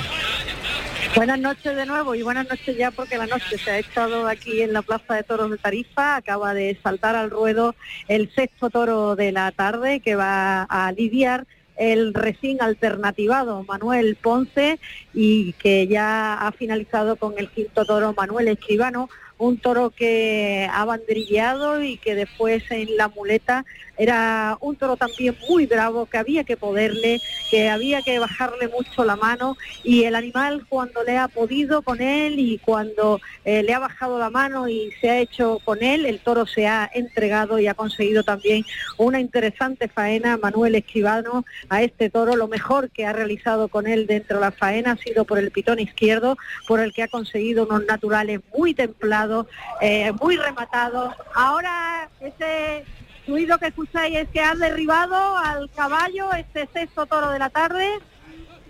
Buenas 1.15 1.39
noches 1.39 1.75
de 1.75 1.85
nuevo 1.85 2.13
y 2.13 2.21
buenas 2.21 2.47
noches 2.47 2.77
ya 2.77 2.91
porque 2.91 3.17
la 3.17 3.25
noche 3.25 3.57
se 3.57 3.71
ha 3.71 3.79
estado 3.79 4.27
aquí 4.27 4.61
en 4.61 4.73
la 4.73 4.83
Plaza 4.83 5.15
de 5.15 5.23
Toros 5.23 5.49
de 5.49 5.57
Tarifa. 5.57 6.15
Acaba 6.15 6.53
de 6.53 6.77
saltar 6.83 7.15
al 7.15 7.31
ruedo 7.31 7.75
el 8.07 8.31
sexto 8.35 8.69
toro 8.69 9.15
de 9.15 9.31
la 9.31 9.51
tarde 9.51 9.99
que 9.99 10.15
va 10.15 10.63
a 10.63 10.91
lidiar 10.91 11.47
el 11.77 12.13
recién 12.13 12.61
alternativado 12.61 13.63
Manuel 13.63 14.15
Ponce 14.15 14.79
y 15.13 15.53
que 15.53 15.87
ya 15.87 16.33
ha 16.33 16.51
finalizado 16.51 17.15
con 17.15 17.35
el 17.37 17.49
quinto 17.49 17.85
toro 17.85 18.13
Manuel 18.15 18.47
Escribano, 18.47 19.09
un 19.37 19.59
toro 19.59 19.91
que 19.91 20.67
ha 20.71 20.83
banderilleado 20.85 21.83
y 21.83 21.97
que 21.97 22.15
después 22.15 22.63
en 22.71 22.97
la 22.97 23.07
muleta 23.09 23.65
era 23.97 24.57
un 24.61 24.75
toro 24.75 24.97
también 24.97 25.35
muy 25.49 25.65
bravo, 25.65 26.05
que 26.05 26.17
había 26.17 26.43
que 26.43 26.57
poderle, 26.57 27.21
que 27.49 27.69
había 27.69 28.01
que 28.01 28.19
bajarle 28.19 28.67
mucho 28.67 29.03
la 29.03 29.15
mano 29.15 29.57
y 29.83 30.03
el 30.03 30.15
animal 30.15 30.65
cuando 30.69 31.03
le 31.03 31.17
ha 31.17 31.27
podido 31.27 31.81
con 31.81 32.01
él 32.01 32.39
y 32.39 32.59
cuando 32.59 33.19
eh, 33.45 33.63
le 33.63 33.73
ha 33.73 33.79
bajado 33.79 34.19
la 34.19 34.29
mano 34.29 34.67
y 34.67 34.91
se 35.01 35.09
ha 35.09 35.19
hecho 35.19 35.59
con 35.63 35.83
él, 35.83 36.05
el 36.05 36.19
toro 36.19 36.45
se 36.45 36.67
ha 36.67 36.89
entregado 36.93 37.59
y 37.59 37.67
ha 37.67 37.73
conseguido 37.73 38.23
también 38.23 38.65
una 38.97 39.19
interesante 39.19 39.87
faena, 39.87 40.37
Manuel 40.37 40.75
Escribano, 40.75 41.45
a 41.69 41.81
este 41.81 42.09
toro. 42.09 42.35
Lo 42.35 42.47
mejor 42.47 42.89
que 42.89 43.05
ha 43.05 43.13
realizado 43.13 43.67
con 43.67 43.87
él 43.87 44.07
dentro 44.07 44.37
de 44.37 44.45
la 44.45 44.51
faena 44.51 44.91
ha 44.91 44.97
sido 44.97 45.25
por 45.25 45.39
el 45.39 45.51
pitón 45.51 45.79
izquierdo, 45.79 46.37
por 46.67 46.79
el 46.79 46.93
que 46.93 47.03
ha 47.03 47.07
conseguido 47.07 47.65
unos 47.65 47.85
naturales 47.85 48.41
muy 48.55 48.73
templados, 48.73 49.47
eh, 49.81 50.11
muy 50.21 50.37
rematados. 50.37 51.13
Ahora 51.33 52.09
ese 52.19 52.83
ruido 53.27 53.57
que 53.57 53.67
escucháis 53.67 54.15
es 54.17 54.29
que 54.29 54.39
han 54.39 54.59
derribado 54.59 55.37
al 55.37 55.69
caballo 55.71 56.33
este 56.33 56.67
sexto 56.73 57.05
toro 57.05 57.29
de 57.31 57.39
la 57.39 57.49
tarde 57.49 57.99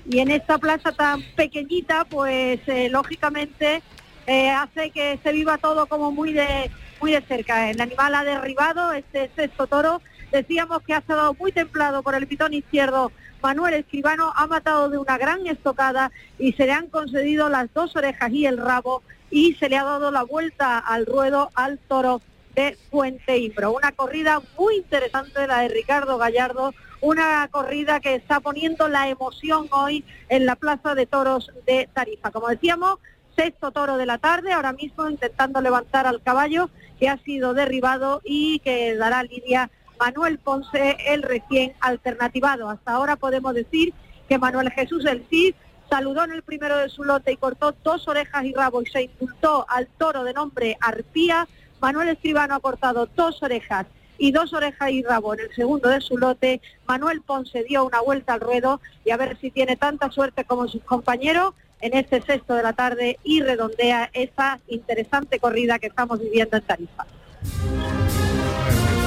y 0.09 0.19
en 0.19 0.31
esta 0.31 0.57
plaza 0.57 0.91
tan 0.91 1.21
pequeñita 1.35 2.05
pues 2.05 2.59
eh, 2.67 2.89
lógicamente 2.89 3.81
eh, 4.25 4.49
hace 4.49 4.89
que 4.89 5.19
se 5.23 5.31
viva 5.31 5.57
todo 5.57 5.85
como 5.85 6.11
muy 6.11 6.33
de 6.33 6.71
muy 6.99 7.11
de 7.11 7.21
cerca. 7.21 7.69
El 7.69 7.79
animal 7.79 8.15
ha 8.15 8.23
derribado 8.23 8.91
este 8.91 9.29
sexto 9.35 9.67
toro. 9.67 10.01
Decíamos 10.31 10.81
que 10.81 10.93
ha 10.93 10.97
estado 10.97 11.33
muy 11.35 11.51
templado 11.51 12.01
por 12.01 12.15
el 12.15 12.27
pitón 12.27 12.53
izquierdo. 12.53 13.11
Manuel 13.41 13.75
Escribano 13.75 14.33
ha 14.35 14.47
matado 14.47 14.89
de 14.89 14.97
una 14.97 15.17
gran 15.17 15.45
estocada 15.45 16.11
y 16.39 16.53
se 16.53 16.65
le 16.65 16.71
han 16.71 16.87
concedido 16.87 17.49
las 17.49 17.71
dos 17.73 17.95
orejas 17.95 18.31
y 18.31 18.47
el 18.47 18.57
rabo 18.57 19.03
y 19.29 19.53
se 19.55 19.69
le 19.69 19.77
ha 19.77 19.83
dado 19.83 20.09
la 20.09 20.23
vuelta 20.23 20.79
al 20.79 21.05
ruedo 21.05 21.51
al 21.53 21.77
toro 21.77 22.21
de 22.57 22.75
Fuente 22.89 23.37
Imbro. 23.37 23.71
Una 23.71 23.91
corrida 23.91 24.41
muy 24.57 24.77
interesante 24.77 25.45
la 25.45 25.59
de 25.59 25.67
Ricardo 25.69 26.17
Gallardo, 26.17 26.73
una 27.01 27.47
corrida 27.51 27.99
que 27.99 28.15
está 28.15 28.39
poniendo 28.39 28.87
la 28.87 29.07
emoción 29.09 29.67
hoy 29.69 30.03
en 30.27 30.47
la 30.47 30.55
Plaza 30.55 30.95
de 30.95 31.05
Toros 31.05 31.51
de 31.67 31.87
Tarifa. 31.93 32.31
Como 32.31 32.47
decíamos, 32.47 32.97
sexto 33.37 33.71
toro 33.71 33.97
de 33.97 34.07
la 34.07 34.17
tarde, 34.17 34.51
ahora 34.51 34.73
mismo 34.73 35.07
intentando 35.07 35.61
levantar 35.61 36.07
al 36.07 36.23
caballo 36.23 36.71
que 36.99 37.09
ha 37.09 37.19
sido 37.19 37.53
derribado 37.53 38.21
y 38.25 38.57
que 38.59 38.95
dará 38.95 39.21
línea 39.21 39.69
Manuel 39.99 40.39
Ponce, 40.39 40.97
el 41.05 41.21
recién 41.21 41.73
alternativado. 41.79 42.71
Hasta 42.71 42.93
ahora 42.93 43.17
podemos 43.17 43.53
decir 43.53 43.93
que 44.27 44.39
Manuel 44.39 44.71
Jesús 44.71 45.05
el 45.05 45.27
Cid 45.29 45.53
saludó 45.91 46.23
en 46.23 46.31
el 46.31 46.41
primero 46.41 46.77
de 46.77 46.89
su 46.89 47.03
lote 47.03 47.33
y 47.33 47.37
cortó 47.37 47.75
dos 47.83 48.07
orejas 48.07 48.43
y 48.45 48.53
rabo 48.53 48.81
y 48.81 48.87
se 48.87 49.03
insultó 49.03 49.67
al 49.69 49.85
toro 49.99 50.23
de 50.23 50.33
nombre 50.33 50.75
Arpía 50.81 51.47
Manuel 51.81 52.09
Escribano 52.09 52.55
ha 52.55 52.59
cortado 52.59 53.07
dos 53.15 53.41
orejas 53.43 53.85
y 54.17 54.31
dos 54.31 54.53
orejas 54.53 54.91
y 54.91 55.03
rabo 55.03 55.33
en 55.33 55.41
el 55.41 55.55
segundo 55.55 55.89
de 55.89 56.01
su 56.01 56.17
lote. 56.17 56.61
Manuel 56.87 57.21
Ponce 57.21 57.63
dio 57.63 57.85
una 57.85 58.01
vuelta 58.01 58.33
al 58.33 58.39
ruedo 58.39 58.81
y 59.05 59.11
a 59.11 59.17
ver 59.17 59.37
si 59.39 59.51
tiene 59.51 59.75
tanta 59.75 60.09
suerte 60.11 60.43
como 60.43 60.67
sus 60.67 60.83
compañeros 60.83 61.53
en 61.81 61.95
este 61.95 62.21
sexto 62.21 62.55
de 62.55 62.63
la 62.63 62.73
tarde 62.73 63.19
y 63.23 63.41
redondea 63.41 64.09
esa 64.13 64.59
interesante 64.67 65.39
corrida 65.39 65.77
que 65.77 65.87
estamos 65.87 66.19
viviendo 66.19 66.57
en 66.57 66.63
Tarifa. 66.63 67.05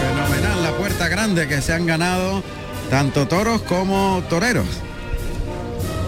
Fenomenal 0.00 0.62
la 0.62 0.72
puerta 0.76 1.08
grande 1.08 1.48
que 1.48 1.60
se 1.60 1.72
han 1.72 1.86
ganado 1.86 2.42
tanto 2.88 3.26
toros 3.26 3.62
como 3.62 4.22
toreros. 4.28 4.68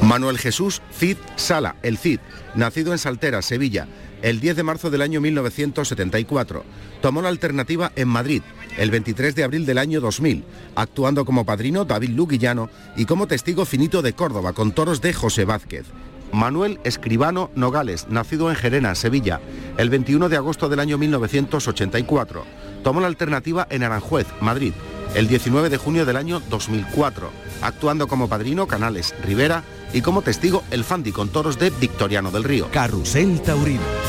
Manuel 0.02 0.38
Jesús 0.38 0.82
Cid 0.92 1.16
Sala, 1.36 1.76
el 1.82 1.96
Cid, 1.98 2.20
nacido 2.54 2.92
en 2.92 2.98
Saltera, 2.98 3.40
Sevilla, 3.42 3.86
el 4.22 4.40
10 4.40 4.56
de 4.56 4.62
marzo 4.62 4.90
del 4.90 5.02
año 5.02 5.20
1974. 5.20 6.64
Tomó 7.00 7.20
la 7.22 7.28
alternativa 7.28 7.92
en 7.96 8.08
Madrid 8.08 8.42
el 8.78 8.90
23 8.90 9.34
de 9.34 9.44
abril 9.44 9.66
del 9.66 9.78
año 9.78 10.00
2000, 10.00 10.44
actuando 10.74 11.24
como 11.24 11.44
padrino 11.44 11.84
David 11.84 12.10
Luguillano 12.10 12.70
y 12.96 13.04
como 13.04 13.26
testigo 13.26 13.64
finito 13.64 14.02
de 14.02 14.14
Córdoba 14.14 14.52
con 14.52 14.72
toros 14.72 15.00
de 15.00 15.12
José 15.12 15.44
Vázquez. 15.44 15.86
Manuel 16.32 16.80
Escribano 16.84 17.50
Nogales, 17.54 18.06
nacido 18.08 18.48
en 18.48 18.56
Gerena, 18.56 18.94
Sevilla, 18.94 19.40
el 19.76 19.90
21 19.90 20.30
de 20.30 20.36
agosto 20.36 20.68
del 20.70 20.80
año 20.80 20.96
1984. 20.96 22.44
Tomó 22.82 23.00
la 23.00 23.06
alternativa 23.06 23.66
en 23.68 23.82
Aranjuez, 23.82 24.26
Madrid, 24.40 24.72
el 25.14 25.28
19 25.28 25.68
de 25.68 25.76
junio 25.76 26.06
del 26.06 26.16
año 26.16 26.40
2004, 26.48 27.30
actuando 27.60 28.08
como 28.08 28.28
padrino 28.28 28.66
Canales 28.66 29.14
Rivera 29.22 29.62
y 29.92 30.00
como 30.00 30.22
testigo 30.22 30.64
el 30.70 30.84
Fandi 30.84 31.12
con 31.12 31.28
toros 31.28 31.58
de 31.58 31.68
Victoriano 31.68 32.30
del 32.30 32.44
Río. 32.44 32.68
Carrusel 32.72 33.42
Taurino. 33.42 34.01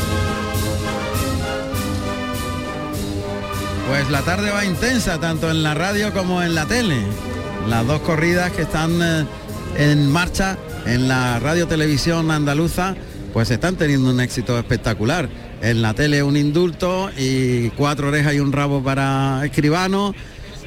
Pues 3.87 4.09
la 4.09 4.21
tarde 4.21 4.49
va 4.51 4.65
intensa, 4.65 5.19
tanto 5.19 5.51
en 5.51 5.61
la 5.61 5.73
radio 5.73 6.13
como 6.13 6.41
en 6.41 6.55
la 6.55 6.65
tele. 6.65 6.97
Las 7.67 7.85
dos 7.85 8.01
corridas 8.01 8.51
que 8.51 8.63
están 8.63 9.01
eh, 9.01 9.25
en 9.77 10.11
marcha 10.11 10.57
en 10.85 11.07
la 11.07 11.39
radio 11.39 11.67
televisión 11.67 12.31
andaluza, 12.31 12.95
pues 13.33 13.51
están 13.51 13.75
teniendo 13.75 14.09
un 14.09 14.19
éxito 14.19 14.57
espectacular. 14.57 15.29
En 15.61 15.81
la 15.81 15.93
tele 15.93 16.23
un 16.23 16.37
indulto 16.37 17.09
y 17.17 17.69
cuatro 17.71 18.09
orejas 18.09 18.33
y 18.33 18.39
un 18.39 18.51
rabo 18.51 18.83
para 18.83 19.41
escribano. 19.45 20.13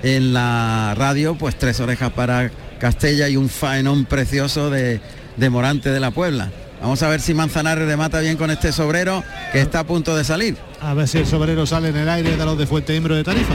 En 0.03 0.33
la 0.33 0.95
radio, 0.97 1.37
pues 1.37 1.57
tres 1.59 1.81
orejas 1.81 2.13
para 2.13 2.51
Castella 2.79 3.29
y 3.29 3.37
un 3.37 3.49
faenón 3.49 4.05
precioso 4.05 4.71
de, 4.71 5.01
de 5.37 5.51
Morante 5.51 5.91
de 5.91 6.01
la 6.01 6.11
Puebla. 6.11 6.51
Vamos 6.81 7.03
a 7.03 7.09
ver 7.09 7.21
si 7.21 7.35
Manzanares 7.35 7.87
remata 7.87 8.21
bien 8.21 8.37
con 8.37 8.51
este 8.51 8.73
sobrero 8.73 9.25
que 9.53 9.61
está 9.61 9.81
a 9.81 9.85
punto 9.85 10.15
de 10.17 10.25
salir. 10.25 10.57
A 10.81 10.95
ver 10.95 11.09
si 11.09 11.19
el 11.19 11.27
sobrero 11.27 11.67
sale 11.67 11.89
en 11.89 11.97
el 11.97 12.09
aire 12.09 12.37
de 12.37 12.45
los 12.45 12.57
de 12.59 12.67
Fuente 12.67 12.95
Imbro 12.95 13.15
de 13.15 13.25
Tarifa. 13.25 13.55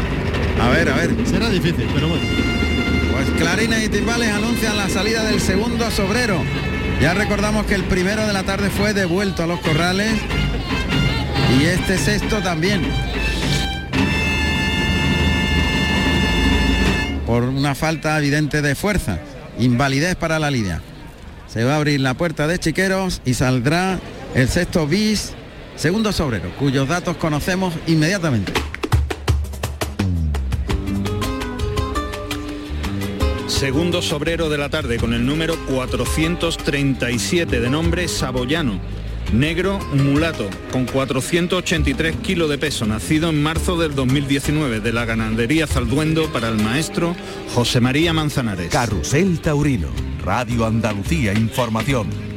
A 0.62 0.70
ver, 0.70 0.90
a 0.90 0.96
ver. 0.96 1.16
Será 1.26 1.50
difícil, 1.50 1.88
pero 1.94 2.08
bueno. 2.08 2.24
Pues 3.12 3.30
clarines 3.38 3.86
y 3.86 3.90
timbales 3.90 4.30
anuncian 4.30 4.78
la 4.78 4.90
salida 4.90 5.24
del 5.24 5.40
segundo 5.40 5.90
sobrero. 5.92 6.42
Ya 7.02 7.14
recordamos 7.14 7.66
que 7.66 7.76
el 7.76 7.84
primero 7.84 8.26
de 8.28 8.34
la 8.34 8.44
tarde 8.44 8.70
fue 8.70 8.94
devuelto 8.94 9.44
a 9.44 9.48
los 9.48 9.60
corrales 9.60 10.12
y 11.60 11.66
este 11.66 11.98
sexto 11.98 12.42
también. 12.42 12.82
Por 17.26 17.44
una 17.44 17.76
falta 17.76 18.18
evidente 18.18 18.62
de 18.62 18.76
fuerza, 18.76 19.20
invalidez 19.58 20.16
para 20.16 20.38
la 20.38 20.52
lidia. 20.52 20.82
Se 21.48 21.64
va 21.64 21.74
a 21.74 21.78
abrir 21.78 22.00
la 22.02 22.14
puerta 22.14 22.48
de 22.48 22.60
Chiqueros 22.60 23.22
y 23.26 23.34
saldrá 23.34 24.00
el 24.36 24.48
sexto 24.48 24.88
bis, 24.88 25.34
segundo 25.82 26.12
sobrero, 26.12 26.52
cuyos 26.60 26.88
datos 26.88 27.17
conocemos 27.17 27.74
inmediatamente. 27.88 28.54
Segundo 33.48 34.04
sobrero 34.04 34.48
de 34.50 34.60
la 34.60 34.70
tarde 34.70 34.98
con 34.98 35.15
el 35.15 35.26
número 35.26 35.56
437 35.65 37.60
de 37.60 37.70
nombre 37.72 38.08
Saboyano. 38.08 38.80
Negro 39.34 39.80
mulato, 39.94 40.48
con 40.72 40.86
483 40.86 42.17
kilos 42.17 42.48
de 42.52 42.60
peso, 42.60 42.86
nacido 42.86 43.30
en 43.30 43.41
marzo 43.41 43.76
del 43.76 43.96
2019 43.96 44.82
de 44.82 44.94
la 44.94 45.06
ganadería 45.06 45.65
Zalduendo 45.65 46.32
para 46.32 46.50
el 46.50 46.58
maestro 46.58 47.15
José 47.56 47.82
María 47.82 48.13
Manzanares. 48.13 48.70
Carrusel 48.70 49.39
Taurino, 49.39 49.88
Radio 50.24 50.67
Andalucía 50.67 51.34
Información. 51.34 52.31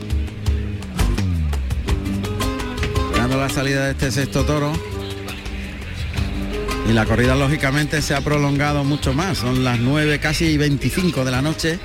La 3.31 3.49
salida 3.49 3.87
de 3.87 3.93
este 3.93 4.11
sexto 4.11 4.45
toro. 4.45 4.71
Y 6.89 6.93
la 6.93 7.07
corrida 7.07 7.35
lógicamente 7.35 8.03
se 8.03 8.15
ha 8.15 8.21
prolongado 8.21 8.85
mucho 8.85 9.15
más. 9.15 9.39
Son 9.39 9.65
las 9.65 9.81
9 9.81 10.19
casi 10.21 10.59
25 10.59 11.25
de 11.25 11.31
la 11.31 11.41
noche. 11.41 11.79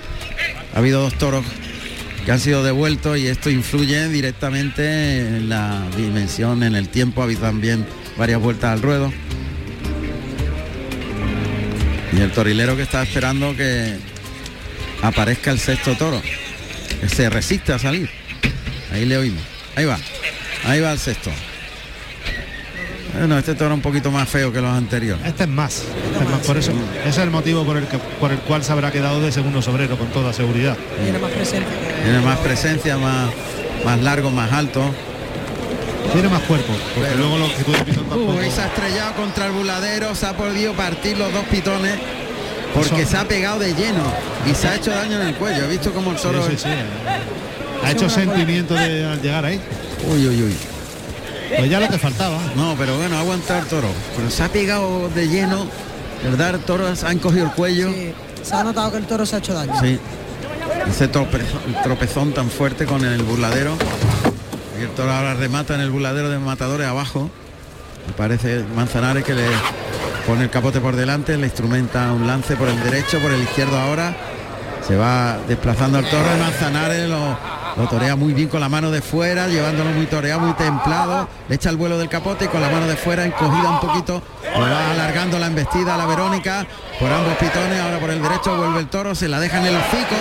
Ha 0.74 0.80
habido 0.80 1.02
dos 1.02 1.14
toros 1.16 1.46
que 2.26 2.32
han 2.32 2.40
sido 2.40 2.62
devueltos 2.62 3.18
y 3.18 3.28
esto 3.28 3.50
influye 3.50 4.10
directamente 4.10 5.20
en 5.20 5.50
la 5.50 5.82
dimensión, 5.96 6.62
en 6.62 6.76
el 6.76 6.90
tiempo. 6.90 7.22
Ha 7.22 7.24
habido 7.24 7.42
también 7.42 7.86
varias 8.18 8.42
vueltas 8.42 8.74
al 8.74 8.82
ruedo. 8.82 9.12
Y 12.12 12.20
el 12.20 12.32
torilero 12.32 12.76
que 12.76 12.84
está 12.84 13.02
esperando 13.02 13.56
que 13.56 13.96
aparezca 15.02 15.52
el 15.52 15.60
sexto 15.60 15.96
toro. 15.96 16.22
Que 17.02 17.08
se 17.08 17.30
resiste 17.30 17.72
a 17.72 17.80
salir. 17.80 18.10
Ahí 18.92 19.06
le 19.06 19.18
oímos. 19.18 19.44
Ahí 19.76 19.86
va. 19.86 19.98
Ahí 20.66 20.82
va 20.82 20.92
el 20.92 21.00
sexto. 21.00 21.32
Bueno, 23.18 23.38
este 23.38 23.56
toro 23.56 23.74
un 23.74 23.82
poquito 23.82 24.12
más 24.12 24.30
feo 24.30 24.54
que 24.54 24.62
los 24.62 24.72
anteriores. 24.72 25.26
Este 25.26 25.44
es 25.44 25.50
más. 25.50 25.84
Este 26.12 26.24
es 26.24 26.30
más. 26.30 26.40
Por 26.46 26.58
eso, 26.58 26.72
ese 27.02 27.10
es 27.10 27.18
el 27.18 27.32
motivo 27.32 27.66
por 27.66 27.78
el, 27.78 27.88
que, 27.88 27.98
por 27.98 28.32
el 28.32 28.38
cual 28.40 28.64
se 28.64 28.72
habrá 28.72 28.92
quedado 28.92 29.20
de 29.20 29.32
segundo 29.32 29.62
sobrero, 29.62 29.98
con 29.98 30.08
toda 30.08 30.32
seguridad. 30.32 30.78
Tiene 31.04 31.18
más 31.18 31.32
presencia. 31.32 31.76
Tiene 32.04 32.20
más 32.20 32.38
presencia, 32.40 32.98
más, 32.98 33.30
más 33.84 34.00
largo, 34.02 34.30
más 34.30 34.52
alto. 34.52 34.82
Tiene 36.14 36.30
más 36.30 36.42
cuerpo, 36.44 36.74
porque 36.96 37.16
luego 37.16 37.38
los 37.38 37.52
se 38.54 38.62
ha 38.62 38.68
estrellado 38.68 39.14
contra 39.14 39.46
el 39.48 39.52
buladero, 39.52 40.16
se 40.16 40.26
ha 40.26 40.34
podido 40.34 40.74
partir 40.74 41.18
los 41.18 41.32
dos 41.32 41.44
pitones 41.46 42.00
porque 42.74 43.06
se 43.06 43.18
ha 43.18 43.28
pegado 43.28 43.60
de 43.60 43.74
lleno 43.74 44.04
y 44.50 44.56
se 44.56 44.68
ha 44.68 44.76
hecho 44.76 44.92
daño 44.92 45.22
en 45.22 45.28
el 45.28 45.36
cuello. 45.36 45.66
He 45.66 45.68
visto 45.68 45.92
como 45.92 46.12
el 46.12 46.18
toro 46.18 46.44
ha 47.84 47.92
hecho 47.92 48.10
sentimiento 48.10 48.74
de 48.74 49.06
al 49.06 49.22
llegar 49.22 49.46
ahí. 49.46 49.60
Uy, 50.08 50.28
uy, 50.28 50.44
uy. 50.44 50.56
Pues 51.58 51.70
ya 51.70 51.80
lo 51.80 51.88
que 51.90 51.98
faltaba. 51.98 52.38
No, 52.56 52.76
pero 52.78 52.98
bueno, 52.98 53.18
aguantar 53.18 53.66
toro. 53.66 53.90
Pero 54.16 54.30
se 54.30 54.44
ha 54.44 54.50
pegado 54.50 55.10
de 55.10 55.28
lleno, 55.28 55.66
¿verdad? 56.24 56.56
El 56.56 56.62
toro 56.62 56.86
ha 56.88 57.12
encogido 57.12 57.46
el 57.46 57.52
cuello. 57.52 57.90
se 58.44 58.56
ha 58.56 58.64
notado 58.64 58.92
que 58.92 58.98
el 58.98 59.06
toro 59.06 59.26
se 59.26 59.36
ha 59.36 59.40
hecho 59.40 59.54
daño. 59.54 59.74
Sí. 59.82 60.00
Ese 60.90 61.08
tropezón 61.08 62.34
tan 62.34 62.50
fuerte 62.50 62.86
con 62.86 63.04
el 63.04 63.22
burladero. 63.24 63.76
Y 64.80 64.84
el 64.84 64.90
toro 64.92 65.12
ahora 65.12 65.34
remata 65.34 65.76
en 65.76 65.82
el 65.82 65.90
burladero 65.90 66.30
de 66.30 66.40
matadores 66.40 66.88
abajo. 66.88 67.30
Me 68.08 68.14
parece 68.14 68.64
Manzanares 68.76 69.24
que 69.24 69.34
le 69.34 69.46
pone 70.26 70.44
el 70.44 70.50
capote 70.50 70.80
por 70.80 70.96
delante, 70.96 71.38
le 71.38 71.46
instrumenta 71.46 72.12
un 72.12 72.26
lance 72.26 72.56
por 72.56 72.70
el 72.70 72.82
derecho, 72.84 73.20
por 73.20 73.32
el 73.32 73.42
izquierdo 73.42 73.78
ahora. 73.78 74.16
Se 74.88 74.96
va 74.96 75.38
desplazando 75.48 75.98
al 75.98 76.10
toro 76.10 76.28
de 76.28 76.38
Manzanares, 76.38 77.10
lo, 77.10 77.38
lo 77.80 77.88
torea 77.88 78.18
muy 78.18 78.34
bien 78.34 78.50
con 78.50 78.60
la 78.60 78.68
mano 78.68 78.92
de 78.92 79.02
fuera, 79.02 79.48
llevándolo 79.48 79.92
muy 79.92 80.06
toreado, 80.06 80.42
muy 80.42 80.52
templado. 80.54 81.30
Le 81.48 81.56
echa 81.56 81.70
el 81.70 81.78
vuelo 81.78 81.98
del 81.98 82.10
capote 82.10 82.44
y 82.44 82.48
con 82.50 82.60
la 82.60 82.70
mano 82.70 82.86
de 82.88 82.98
fuera 82.98 83.24
encogida 83.24 83.70
un 83.70 83.80
poquito. 83.80 84.22
Lo 84.54 84.60
va 84.60 84.92
alargando 84.92 85.40
la 85.40 85.48
embestida 85.48 85.96
a 85.96 85.98
la 85.98 86.06
Verónica 86.06 86.68
por 87.00 87.10
ambos 87.10 87.38
pitones. 87.38 87.80
Ahora 87.80 88.00
por 88.00 88.10
el 88.10 88.22
derecho 88.22 88.58
vuelve 88.58 88.82
el 88.82 88.88
toro, 88.88 89.16
se 89.16 89.30
la 89.30 89.40
deja 89.40 89.60
en 89.60 89.68
el 89.68 89.76
hocico 89.78 90.16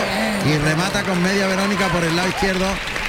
y 0.47 0.57
remata 0.59 1.03
con 1.03 1.21
media 1.21 1.49
Verónica 1.49 1.89
por 1.89 2.05
el 2.05 2.15
lado 2.15 2.29
izquierdo. 2.29 2.67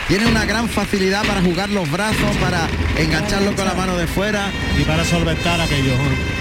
Tiene 0.07 0.25
una 0.25 0.43
gran 0.45 0.67
facilidad 0.67 1.23
para 1.27 1.43
jugar 1.43 1.69
los 1.69 1.89
brazos, 1.91 2.35
para 2.41 2.67
engancharlo 2.97 3.55
con 3.55 3.65
la 3.65 3.75
mano 3.75 3.95
de 3.97 4.07
fuera. 4.07 4.49
Y 4.79 4.83
para 4.83 5.05
solventar 5.05 5.61
aquello. 5.61 5.93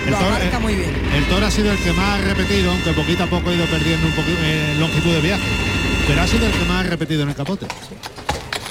El 0.07 0.15
toro, 0.15 0.61
muy 0.61 0.77
bien. 0.77 0.95
el 1.15 1.27
toro 1.27 1.45
ha 1.45 1.51
sido 1.51 1.71
el 1.73 1.79
que 1.79 1.93
más 1.93 2.21
ha 2.21 2.25
repetido, 2.25 2.71
aunque 2.71 2.93
poquito 2.95 3.25
a 3.25 3.27
poco 3.27 3.51
ha 3.51 3.53
ido 3.53 3.67
perdiendo 3.67 4.07
un 4.07 4.15
poquito 4.15 4.39
eh, 4.43 4.77
longitud 4.79 5.13
de 5.13 5.21
viaje 5.21 5.88
pero 6.09 6.23
ha 6.23 6.27
sido 6.27 6.47
el 6.47 6.53
que 6.53 6.65
más 6.65 6.87
ha 6.87 6.89
repetido 6.89 7.23
en 7.23 7.29
el 7.29 7.35
capote. 7.35 7.67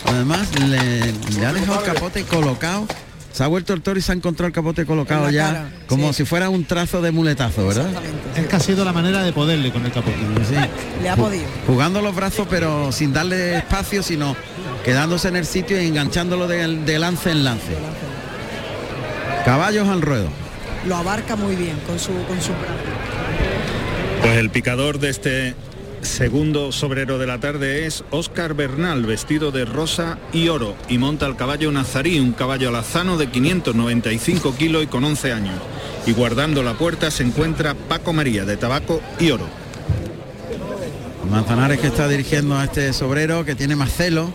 Además, 0.06 0.50
le, 0.60 1.46
ha 1.46 1.54
dejado 1.54 1.80
el 1.80 1.94
capote 1.94 2.24
colocado. 2.24 2.88
Se 3.32 3.44
ha 3.44 3.48
vuelto 3.48 3.74
el 3.74 3.84
toro 3.84 4.00
y 4.00 4.02
se 4.02 4.12
ha 4.12 4.16
encontrado 4.16 4.48
el 4.48 4.54
capote 4.54 4.88
colocado 4.88 5.30
ya, 5.30 5.70
como 5.86 6.12
si 6.14 6.26
fuera 6.26 6.50
un 6.50 6.66
trazo 6.66 7.04
de 7.04 7.12
muletazo, 7.12 7.68
¿verdad? 7.68 7.92
Es 8.36 8.48
que 8.48 8.56
ha 8.56 8.60
sido 8.60 8.84
la 8.84 8.92
manera 8.92 9.22
de 9.22 9.32
poderle 9.32 9.72
con 9.72 9.86
el 9.86 9.92
capote. 9.92 10.18
Le 11.04 11.10
ha 11.10 11.16
podido. 11.16 11.46
Jugando 11.68 12.02
los 12.02 12.16
brazos, 12.16 12.48
pero 12.50 12.92
sin 12.92 13.14
darle 13.14 13.58
espacio, 13.58 14.02
sino 14.02 14.36
quedándose 14.84 15.28
en 15.28 15.36
el 15.36 15.46
sitio 15.46 15.80
y 15.80 15.86
enganchándolo 15.86 16.48
de, 16.48 16.98
lance 16.98 17.30
en 17.30 17.44
lance. 17.44 17.78
Caballos 19.46 19.88
al 19.88 20.02
ruedo. 20.02 20.30
Lo 20.88 20.96
abarca 20.96 21.36
muy 21.36 21.56
bien 21.56 21.78
con 21.86 22.00
su, 22.00 22.14
con 22.28 22.42
su 22.42 22.54
Pues 24.22 24.38
el 24.38 24.50
picador 24.50 24.98
de 24.98 25.10
este 25.10 25.56
segundo 26.08 26.72
sobrero 26.72 27.18
de 27.18 27.28
la 27.28 27.40
tarde 27.40 27.86
es 27.86 28.04
Óscar 28.12 28.54
Bernal, 28.54 29.06
vestido 29.06 29.52
de 29.52 29.66
rosa 29.66 30.18
y 30.32 30.48
oro, 30.48 30.76
y 30.90 30.98
monta 30.98 31.26
el 31.28 31.36
caballo 31.36 31.72
Nazarí, 31.72 32.20
un 32.20 32.32
caballo 32.32 32.70
alazano 32.70 33.18
de 33.18 33.30
595 33.30 34.56
kilos 34.56 34.84
y 34.84 34.88
con 34.88 35.04
11 35.04 35.34
años. 35.34 35.56
Y 36.06 36.14
guardando 36.14 36.64
la 36.64 36.74
puerta 36.74 37.12
se 37.12 37.24
encuentra 37.24 37.76
Paco 37.76 38.14
María, 38.14 38.46
de 38.46 38.58
tabaco 38.58 39.02
y 39.20 39.32
oro. 39.32 39.46
Manzanares 41.30 41.80
que 41.80 41.88
está 41.88 42.08
dirigiendo 42.08 42.58
a 42.58 42.64
este 42.64 42.94
sobrero 42.94 43.44
que 43.46 43.56
tiene 43.56 43.76
más 43.76 43.92
celo, 43.92 44.32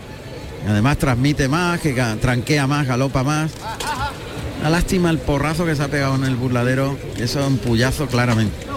además 0.67 0.97
transmite 0.99 1.49
más, 1.49 1.81
que 1.81 1.93
tranquea 2.21 2.67
más, 2.67 2.87
galopa 2.87 3.23
más. 3.23 3.51
Una 4.61 4.69
lástima 4.69 5.09
el 5.09 5.17
porrazo 5.17 5.65
que 5.65 5.75
se 5.75 5.83
ha 5.83 5.87
pegado 5.87 6.15
en 6.15 6.23
el 6.23 6.35
burladero, 6.35 6.97
eso 7.17 7.41
es 7.41 7.47
un 7.47 7.57
puyazo 7.57 8.07
claramente. 8.07 8.72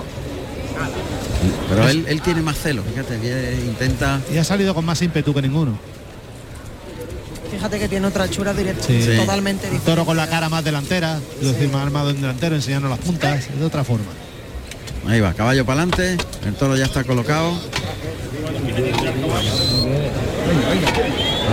Pero 1.69 1.89
él, 1.89 2.21
tiene 2.23 2.43
más 2.43 2.57
celo, 2.59 2.83
fíjate, 2.83 3.19
que 3.19 3.59
intenta... 3.67 4.21
Y 4.33 4.39
ha 4.39 4.45
salido 4.45 4.75
con 4.75 4.85
más 4.85 5.03
ímpetu 5.03 5.35
que 5.35 5.43
ninguno. 5.43 5.79
Fíjate 7.51 7.79
que 7.79 7.89
tiene 7.89 8.07
otra 8.07 8.27
hechura 8.27 8.53
directa, 8.53 8.87
totalmente 8.87 9.65
diferente. 9.65 9.87
Toro 9.87 10.05
con 10.05 10.17
la 10.17 10.29
cara 10.29 10.49
más 10.49 10.63
delantera, 10.65 11.19
es 11.41 11.53
decir, 11.53 11.69
más 11.71 11.83
armado 11.83 12.11
en 12.11 12.21
delantero, 12.21 12.55
enseñando 12.55 12.89
las 12.89 12.99
puntas, 12.99 13.49
de 13.57 13.65
otra 13.65 13.83
forma. 13.85 14.07
Ahí 15.09 15.21
va, 15.21 15.33
caballo 15.35 15.65
para 15.65 15.83
adelante, 15.83 16.17
el 16.45 16.55
toro 16.55 16.77
ya 16.77 16.85
está 16.85 17.05
colocado. 17.05 17.53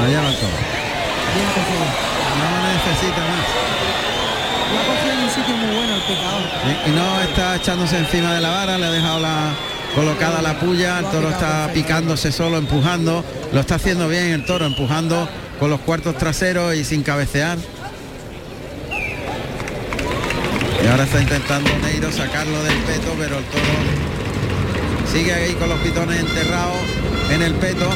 Allá 0.04 0.22
va 0.22 0.30
el 0.30 0.36
toro. 0.36 0.58
No 2.40 2.48
necesita 2.74 3.22
más. 3.30 3.48
ha 4.90 5.14
en 5.14 5.24
un 5.24 5.30
sitio 5.30 5.56
muy 5.56 5.76
bueno 5.76 5.96
el 5.96 6.02
picador. 6.02 6.42
y 6.88 6.92
no 6.92 7.22
está 7.22 7.56
echándose 7.56 7.98
encima 8.00 8.34
de 8.34 8.42
la 8.42 8.50
vara, 8.50 8.78
le 8.78 8.86
ha 8.86 8.92
dejado 8.92 9.20
la, 9.20 9.54
colocada 9.96 10.42
la 10.42 10.60
puya, 10.60 11.00
el 11.00 11.06
toro 11.06 11.30
está 11.30 11.70
picándose 11.74 12.32
solo, 12.32 12.58
empujando, 12.58 13.24
lo 13.52 13.60
está 13.60 13.76
haciendo 13.76 14.08
bien 14.08 14.32
el 14.32 14.46
toro, 14.46 14.66
empujando 14.66 15.28
con 15.60 15.70
los 15.70 15.80
cuartos 15.82 16.18
traseros 16.18 16.76
y 16.76 16.84
sin 16.84 17.04
cabecear. 17.04 17.58
Y 20.84 20.88
ahora 20.88 21.04
está 21.04 21.22
intentando 21.22 21.70
Neiro 21.82 22.12
sacarlo 22.12 22.62
del 22.64 22.78
peto, 22.80 23.16
pero 23.18 23.38
el 23.38 23.46
toro 23.46 23.64
sigue 25.12 25.34
ahí 25.34 25.54
con 25.54 25.70
los 25.70 25.80
pitones 25.80 26.20
enterrados 26.20 26.78
en 27.32 27.42
el 27.42 27.54
peto. 27.54 27.88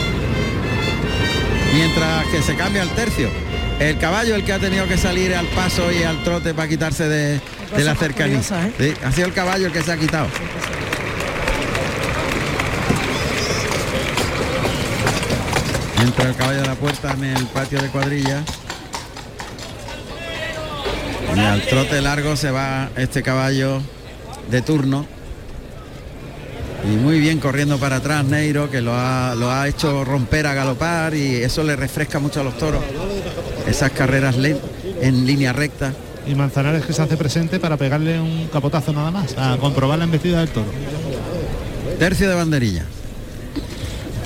Mientras 1.74 2.26
que 2.28 2.42
se 2.42 2.56
cambia 2.56 2.84
el 2.84 2.90
tercio. 2.90 3.30
El 3.80 4.00
caballo 4.00 4.36
el 4.36 4.44
que 4.44 4.54
ha 4.54 4.60
tenido 4.60 4.88
que 4.88 4.98
salir 4.98 5.36
al 5.36 5.46
paso 5.48 5.92
y 5.92 6.02
al 6.02 6.24
trote 6.24 6.54
para 6.56 6.68
quitarse 6.68 7.08
de, 7.08 7.40
la 7.78 7.94
cercanía. 7.96 8.42
¿eh? 8.80 8.96
ha 9.06 9.12
sido 9.12 9.28
el 9.28 9.34
caballo 9.34 9.68
el 9.68 9.72
que 9.72 9.84
se 9.84 9.92
ha 9.92 9.98
quitado. 9.98 10.28
Entra 16.02 16.30
el 16.30 16.36
caballo 16.36 16.62
de 16.62 16.68
la 16.68 16.76
puerta 16.76 17.14
en 17.14 17.24
el 17.24 17.46
patio 17.48 17.82
de 17.82 17.90
cuadrilla. 17.90 18.44
Y 21.36 21.40
al 21.40 21.62
trote 21.64 22.02
largo 22.02 22.36
se 22.36 22.52
va 22.52 22.90
este 22.96 23.24
caballo 23.24 23.82
de 24.50 24.62
turno. 24.62 25.06
Y 26.84 26.96
muy 26.96 27.20
bien 27.20 27.40
corriendo 27.40 27.80
para 27.80 27.98
atrás 27.98 28.24
Neiro, 28.26 28.70
que 28.70 28.82
lo 28.82 28.94
ha, 28.94 29.34
lo 29.36 29.52
ha 29.52 29.68
hecho 29.68 30.06
romper 30.06 30.46
a 30.46 30.54
galopar 30.54 31.16
y 31.16 31.36
eso 31.38 31.64
le 31.64 31.76
refresca 31.76 32.20
mucho 32.20 32.42
a 32.42 32.44
los 32.44 32.58
toros. 32.58 32.84
Esas 33.68 33.92
carreras 33.92 34.36
en 35.02 35.26
línea 35.26 35.52
recta. 35.52 35.94
Y 36.28 36.36
Manzanares 36.36 36.86
que 36.86 36.94
se 36.94 37.02
hace 37.02 37.18
presente 37.18 37.60
para 37.60 37.78
pegarle 37.78 38.20
un 38.20 38.48
capotazo 38.52 38.92
nada 38.94 39.12
más, 39.12 39.36
a 39.38 39.58
comprobar 39.58 39.98
la 39.98 40.04
embestida 40.04 40.40
del 40.40 40.50
toro. 40.50 40.68
Tercio 41.98 42.30
de 42.30 42.36
banderilla 42.36 42.86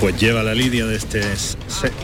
pues 0.02 0.20
lleva 0.20 0.42
la 0.42 0.52
lidia 0.52 0.84
de 0.84 0.96
este 0.96 1.22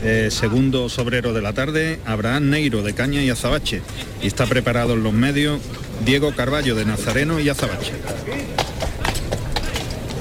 eh, 0.05 0.29
segundo 0.31 0.89
sobrero 0.89 1.33
de 1.33 1.43
la 1.43 1.53
tarde, 1.53 1.99
Abraham 2.07 2.49
Neiro 2.49 2.85
de 2.85 2.95
Caña 2.95 3.25
y 3.25 3.29
Azabache. 3.29 3.83
Y 4.23 4.29
está 4.29 4.47
preparado 4.47 4.93
en 4.93 5.03
los 5.03 5.13
medios 5.13 5.61
Diego 6.05 6.33
Carballo 6.33 6.77
de 6.77 6.85
Nazareno 6.85 7.41
y 7.41 7.49
Azabache. 7.49 7.95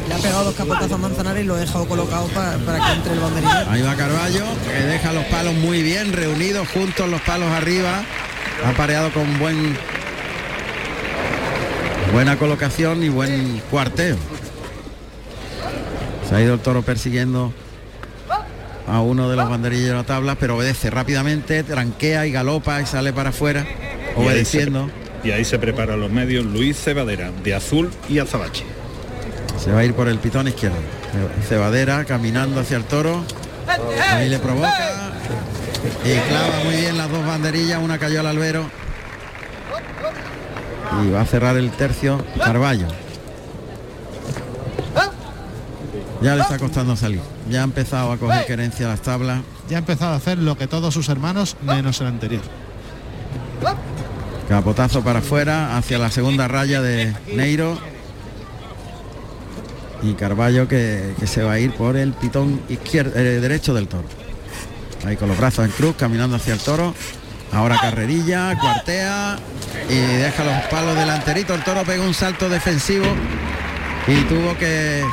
Le 0.07 0.13
ha 0.15 0.17
pegado 0.17 0.45
los 0.45 0.55
capotazos 0.55 0.91
a 0.91 0.97
Manzanares 0.97 1.43
y 1.43 1.45
lo 1.45 1.53
ha 1.53 1.59
dejado 1.59 1.87
colocado 1.87 2.25
para, 2.29 2.57
que 2.57 2.93
entre 2.93 3.13
el 3.13 3.19
banderillero. 3.19 3.69
Ahí 3.69 3.83
va 3.83 3.95
Carballo, 3.95 4.45
que 4.65 4.83
deja 4.87 5.13
los 5.13 5.25
palos 5.25 5.53
muy 5.53 5.83
bien, 5.83 6.13
reunidos 6.13 6.67
juntos 6.69 7.07
los 7.07 7.21
palos 7.21 7.49
arriba. 7.51 8.01
Ha 8.65 8.71
pareado 8.71 9.13
con 9.13 9.37
buen 9.37 9.77
buena 12.11 12.39
colocación 12.39 13.03
y 13.03 13.09
buen 13.09 13.61
cuarteo. 13.69 14.17
Se 16.27 16.35
ha 16.35 16.41
ido 16.41 16.55
el 16.55 16.59
toro 16.59 16.81
persiguiendo 16.81 17.53
a 18.87 19.01
uno 19.01 19.29
de 19.29 19.35
los 19.35 19.49
banderillos 19.49 19.89
de 19.89 19.93
la 19.93 20.03
tabla, 20.03 20.35
pero 20.35 20.55
obedece 20.55 20.89
rápidamente, 20.89 21.63
tranquea 21.63 22.25
y 22.25 22.31
galopa 22.31 22.81
y 22.81 22.85
sale 22.85 23.11
para 23.13 23.29
afuera, 23.29 23.65
obedeciendo. 24.15 24.89
y 25.23 25.31
ahí 25.31 25.43
se 25.43 25.59
preparan 25.59 25.99
los 25.99 26.09
medios 26.09 26.45
Luis 26.45 26.77
Cebadera, 26.77 27.31
de 27.43 27.53
azul 27.53 27.91
y 28.07 28.19
azabache. 28.19 28.63
Se 29.61 29.71
va 29.71 29.79
a 29.79 29.85
ir 29.85 29.93
por 29.93 30.07
el 30.07 30.19
pitón 30.19 30.47
izquierdo. 30.47 30.77
Cebadera 31.47 32.05
caminando 32.05 32.61
hacia 32.61 32.77
el 32.77 32.83
toro. 32.85 33.23
Ahí 34.11 34.29
le 34.29 34.39
provoca. 34.39 35.11
Y 36.05 36.29
clava 36.29 36.63
muy 36.63 36.75
bien 36.75 36.97
las 36.97 37.09
dos 37.09 37.25
banderillas, 37.25 37.81
una 37.81 37.97
cayó 37.97 38.21
al 38.21 38.27
albero. 38.27 38.69
Y 41.03 41.09
va 41.11 41.21
a 41.21 41.25
cerrar 41.25 41.57
el 41.57 41.71
tercio 41.71 42.23
Carballo. 42.43 42.87
Ya 46.21 46.35
le 46.35 46.41
está 46.41 46.57
costando 46.57 46.95
salir. 46.95 47.21
Ya 47.49 47.61
ha 47.61 47.63
empezado 47.63 48.11
a 48.11 48.17
coger 48.17 48.45
querencia 48.45 48.87
a 48.87 48.89
las 48.89 49.01
tablas. 49.01 49.41
Ya 49.69 49.77
ha 49.77 49.79
empezado 49.79 50.13
a 50.13 50.15
hacer 50.15 50.37
lo 50.37 50.57
que 50.57 50.67
todos 50.67 50.93
sus 50.93 51.09
hermanos, 51.09 51.55
menos 51.61 52.01
el 52.01 52.07
anterior. 52.07 52.41
Capotazo 54.49 55.03
para 55.03 55.19
afuera, 55.19 55.77
hacia 55.77 55.99
la 55.99 56.09
segunda 56.09 56.47
raya 56.47 56.81
de 56.81 57.13
Neiro. 57.33 57.77
Y 60.01 60.13
Carballo 60.13 60.67
que, 60.67 61.13
se 61.25 61.43
va 61.43 61.53
a 61.53 61.59
ir 61.59 61.73
por 61.73 61.97
el 61.97 62.13
pitón 62.13 62.61
izquierdo, 62.69 63.17
eh, 63.19 63.39
derecho 63.39 63.73
del 63.73 63.87
toro. 63.87 64.07
ahí 65.05 65.17
con 65.17 65.27
los 65.27 65.37
brazos 65.37 65.65
en 65.65 65.71
cruz, 65.71 65.95
caminando 65.97 66.37
hacia 66.37 66.53
el 66.53 66.59
toro. 66.59 66.93
Ahora 67.51 67.77
carrerilla, 67.79 68.57
cuartea 68.59 69.37
y 69.89 69.95
deja 69.95 70.43
los 70.43 70.63
palos 70.65 70.95
delanteritos. 70.95 71.57
El 71.57 71.63
toro 71.63 71.83
pega 71.83 72.03
un 72.03 72.13
salto 72.13 72.49
defensivo 72.49 73.05
y 74.07 74.21
tuvo 74.23 74.57
que 74.57 75.03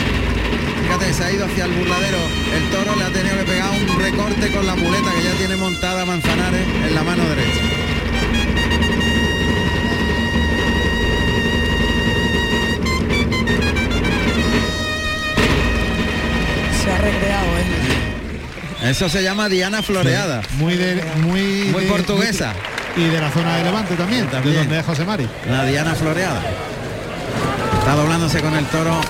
fíjate 0.82 1.12
se 1.12 1.24
ha 1.24 1.32
ido 1.32 1.44
hacia 1.46 1.64
el 1.64 1.72
burladero. 1.72 2.18
El 2.56 2.70
toro 2.70 2.96
le 2.96 3.04
ha 3.04 3.10
tenido 3.10 3.36
que 3.38 3.44
pegar 3.44 3.70
un 3.70 4.00
recorte 4.02 4.50
con 4.52 4.66
la 4.66 4.74
muleta 4.76 5.10
que 5.16 5.22
ya 5.24 5.32
tiene 5.38 5.56
montada 5.56 6.04
Manzanares 6.04 6.66
en 6.86 6.94
la 6.94 7.02
mano 7.02 7.22
derecha. 7.28 7.60
Se 16.82 16.90
ha 16.90 16.98
recreado 16.98 17.46
¿eh? 17.58 18.90
eso 18.90 19.08
se 19.08 19.22
llama 19.22 19.48
Diana 19.48 19.82
floreada. 19.82 20.42
Muy 20.58 20.76
de 20.76 21.02
muy 21.22 21.40
muy 21.72 21.84
de- 21.84 21.90
portuguesa. 21.90 22.52
y 22.96 23.04
de 23.08 23.20
la 23.20 23.30
zona 23.30 23.56
de 23.56 23.64
Levante 23.64 23.94
también, 23.96 24.26
También. 24.28 24.54
de 24.54 24.60
donde 24.60 24.78
es 24.80 24.86
José 24.86 25.04
Mari. 25.04 25.26
la 25.48 25.64
Diana 25.64 25.94
floreada. 25.94 26.40
Está 27.78 27.94
doblándose 27.94 28.40
con 28.40 28.54
el 28.54 28.64
toro 28.66 29.00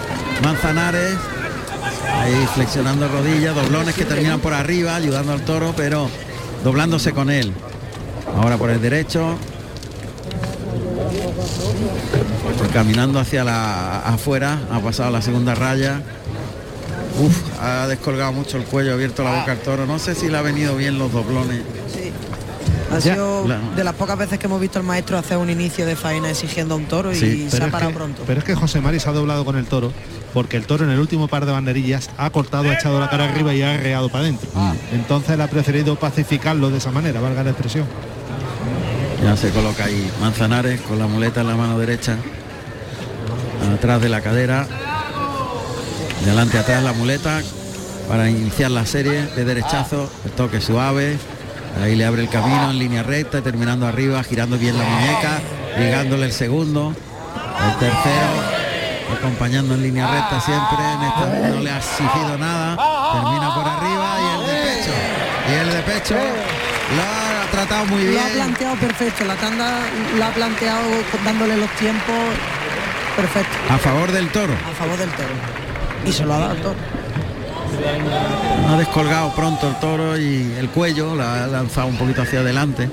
Manzanares 0.43 1.17
ahí 2.21 2.49
flexionando 2.55 3.09
rodillas 3.09 3.55
doblones 3.55 3.95
que 3.95 4.05
terminan 4.05 4.41
por 4.41 4.55
arriba 4.55 4.97
ayudando 4.97 5.33
al 5.33 5.45
toro 5.45 5.75
pero 5.77 6.09
doblándose 6.63 7.13
con 7.13 7.31
él 7.31 7.53
ahora 8.37 8.57
por 8.57 8.71
el 8.71 8.81
derecho 8.81 9.37
caminando 12.73 13.21
hacia 13.21 13.45
la 13.45 14.01
afuera 14.01 14.59
ha 14.73 14.81
pasado 14.81 15.11
la 15.11 15.23
segunda 15.23 15.55
raya 15.55 16.03
Uf, 17.21 17.61
ha 17.61 17.87
descolgado 17.87 18.33
mucho 18.33 18.57
el 18.57 18.65
cuello, 18.65 18.91
ha 18.91 18.95
abierto 18.95 19.23
la 19.23 19.39
boca 19.39 19.53
al 19.53 19.59
toro. 19.59 19.87
No 19.87 20.01
sé 20.01 20.17
si 20.17 20.29
le 20.29 20.37
ha 20.37 20.43
venido 20.43 20.77
bien 20.77 20.99
los 20.99 21.13
doblones. 21.13 21.63
Ha 22.95 22.99
Ya, 23.01 23.15
sido 23.15 23.47
la- 23.49 23.59
de 23.77 23.85
las 23.85 23.95
pocas 23.95 24.17
veces 24.17 24.39
que 24.39 24.47
hemos 24.47 24.61
visto 24.61 24.79
al 24.79 24.85
maestro 24.85 25.19
hacer 25.19 25.37
un 25.37 25.51
inicio 25.51 25.85
de 25.87 25.97
faena 25.97 26.31
exigiendo 26.31 26.75
a 26.75 26.77
un 26.79 26.87
toro 26.87 27.13
y 27.13 27.49
se 27.51 27.57
ha 27.63 27.71
parado 27.71 27.91
que- 27.91 27.97
pronto. 27.97 28.23
pero 28.27 28.39
es 28.39 28.45
que 28.45 28.55
José 28.55 28.81
Mari 28.81 29.01
se 29.01 29.09
ha 29.09 29.13
doblado 29.13 29.45
con 29.45 29.57
el 29.57 29.67
toro 29.67 29.93
porque 30.33 30.57
el 30.57 30.67
toro 30.67 30.85
en 30.85 30.91
el 30.91 30.99
último 31.01 31.29
par 31.29 31.47
de 31.47 31.53
banderillas 31.53 32.11
ha 32.19 32.31
cortado, 32.31 32.71
ha 32.71 32.75
echado 32.75 32.99
la 33.01 33.09
cara 33.11 33.25
arriba 33.25 33.55
y 33.55 33.63
ha 33.63 33.75
arreado 33.75 34.09
para 34.09 34.25
adentro. 34.25 34.49
Entonces 34.93 35.31
él 35.31 35.41
ha 35.41 35.47
preferido 35.49 35.97
pacificarlo 35.97 36.71
de 36.71 36.79
esa 36.79 36.91
manera, 36.91 37.21
valga 37.21 37.43
la 37.45 37.51
expresión. 37.51 37.87
Ya 39.23 39.37
se 39.37 39.51
coloca 39.51 39.85
ahí 39.85 40.11
Manzanares 40.21 40.81
con 40.83 40.99
la 40.99 41.07
muleta 41.07 41.41
en 41.41 41.49
la 41.49 41.57
mano 41.57 41.79
derecha. 41.79 42.17
Atrás 43.75 44.01
de 44.03 44.09
la 44.09 44.21
cadera. 44.21 44.67
Delante 46.25 46.59
atrás 46.59 46.83
la 46.83 46.93
muleta 46.93 47.41
para 48.09 48.29
iniciar 48.29 48.71
la 48.71 48.85
serie 48.87 49.27
de 49.35 49.45
derechazo. 49.45 50.11
El 50.25 50.31
toque 50.33 50.61
suave. 50.61 51.17
Ahí 51.83 51.97
le 51.97 52.05
abre 52.05 52.23
el 52.23 52.29
camino 52.29 52.71
en 52.71 52.79
línea 52.79 53.03
recta, 53.03 53.43
terminando 53.43 53.87
arriba, 53.87 54.23
girando 54.23 54.57
bien 54.59 54.79
la 54.79 54.85
muñeca, 54.85 55.41
ligándole 55.79 56.27
el 56.27 56.33
segundo. 56.33 56.95
El 56.95 57.79
tercero, 57.79 59.19
acompañando 59.19 59.75
en 59.75 59.83
línea 59.83 60.07
recta 60.07 60.41
siempre. 60.41 60.79
En 60.95 61.03
esta 61.03 61.25
vez 61.27 61.55
no 61.55 61.61
le 61.61 61.71
ha 61.71 61.79
exigido 61.79 62.39
nada. 62.39 62.77
Termina 63.13 63.55
por 63.55 63.65
arriba 63.67 64.17
y 64.21 64.41
el 64.41 64.47
de 64.47 64.63
pecho. 64.63 64.93
Y 65.51 65.53
el 65.55 65.71
de 65.71 65.83
pecho 65.83 66.15
lo 66.15 67.03
ha 67.03 67.51
tratado 67.51 67.85
muy 67.87 68.03
bien. 68.05 68.15
Lo 68.15 68.21
ha 68.21 68.29
planteado 68.47 68.77
perfecto, 68.77 69.25
la 69.25 69.35
tanda 69.35 69.79
la 70.19 70.29
ha 70.29 70.33
planteado 70.33 70.83
dándole 71.25 71.57
los 71.57 71.71
tiempos 71.73 72.15
perfecto, 73.17 73.57
A 73.71 73.79
favor 73.79 74.11
del 74.13 74.29
toro. 74.31 74.53
a 74.55 74.75
favor 74.75 74.97
del 74.99 75.11
toro. 75.11 75.29
Y 76.07 76.13
se 76.13 76.25
lo 76.25 76.35
ha 76.35 76.39
dado 76.39 76.51
al 76.53 76.59
toro. 76.59 76.77
Ha 78.69 78.77
descolgado 78.77 79.31
pronto 79.35 79.69
el 79.69 79.77
toro 79.77 80.19
y 80.19 80.55
el 80.59 80.69
cuello, 80.71 81.15
la 81.15 81.45
ha 81.45 81.47
lanzado 81.47 81.87
un 81.87 81.97
poquito 81.97 82.23
hacia 82.23 82.41
adelante. 82.41 82.89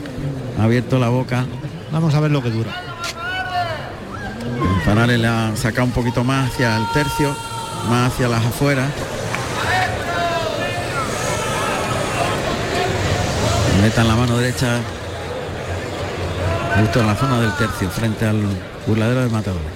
Ha 0.60 0.64
abierto 0.64 1.00
la 1.00 1.10
boca. 1.10 1.46
Vamos 1.92 2.14
a 2.14 2.20
ver 2.20 2.32
lo 2.32 2.42
que 2.42 2.50
dura. 2.50 2.72
Manzanares 4.60 5.20
le 5.20 5.28
ha 5.28 5.56
sacado 5.56 5.86
un 5.86 5.92
poquito 5.92 6.24
más 6.24 6.52
hacia 6.52 6.78
el 6.78 6.86
tercio, 6.94 7.36
más 7.90 8.12
hacia 8.12 8.28
las 8.28 8.46
afueras. 8.46 8.90
Meta 13.82 14.02
en 14.02 14.08
la 14.08 14.16
mano 14.16 14.38
derecha. 14.38 14.80
Justo 16.80 17.02
en 17.02 17.08
la 17.08 17.16
zona 17.16 17.42
del 17.42 17.54
tercio, 17.56 17.90
frente 17.90 18.26
al 18.26 18.42
burladero 18.88 19.22
de 19.22 19.30
matadores. 19.30 19.68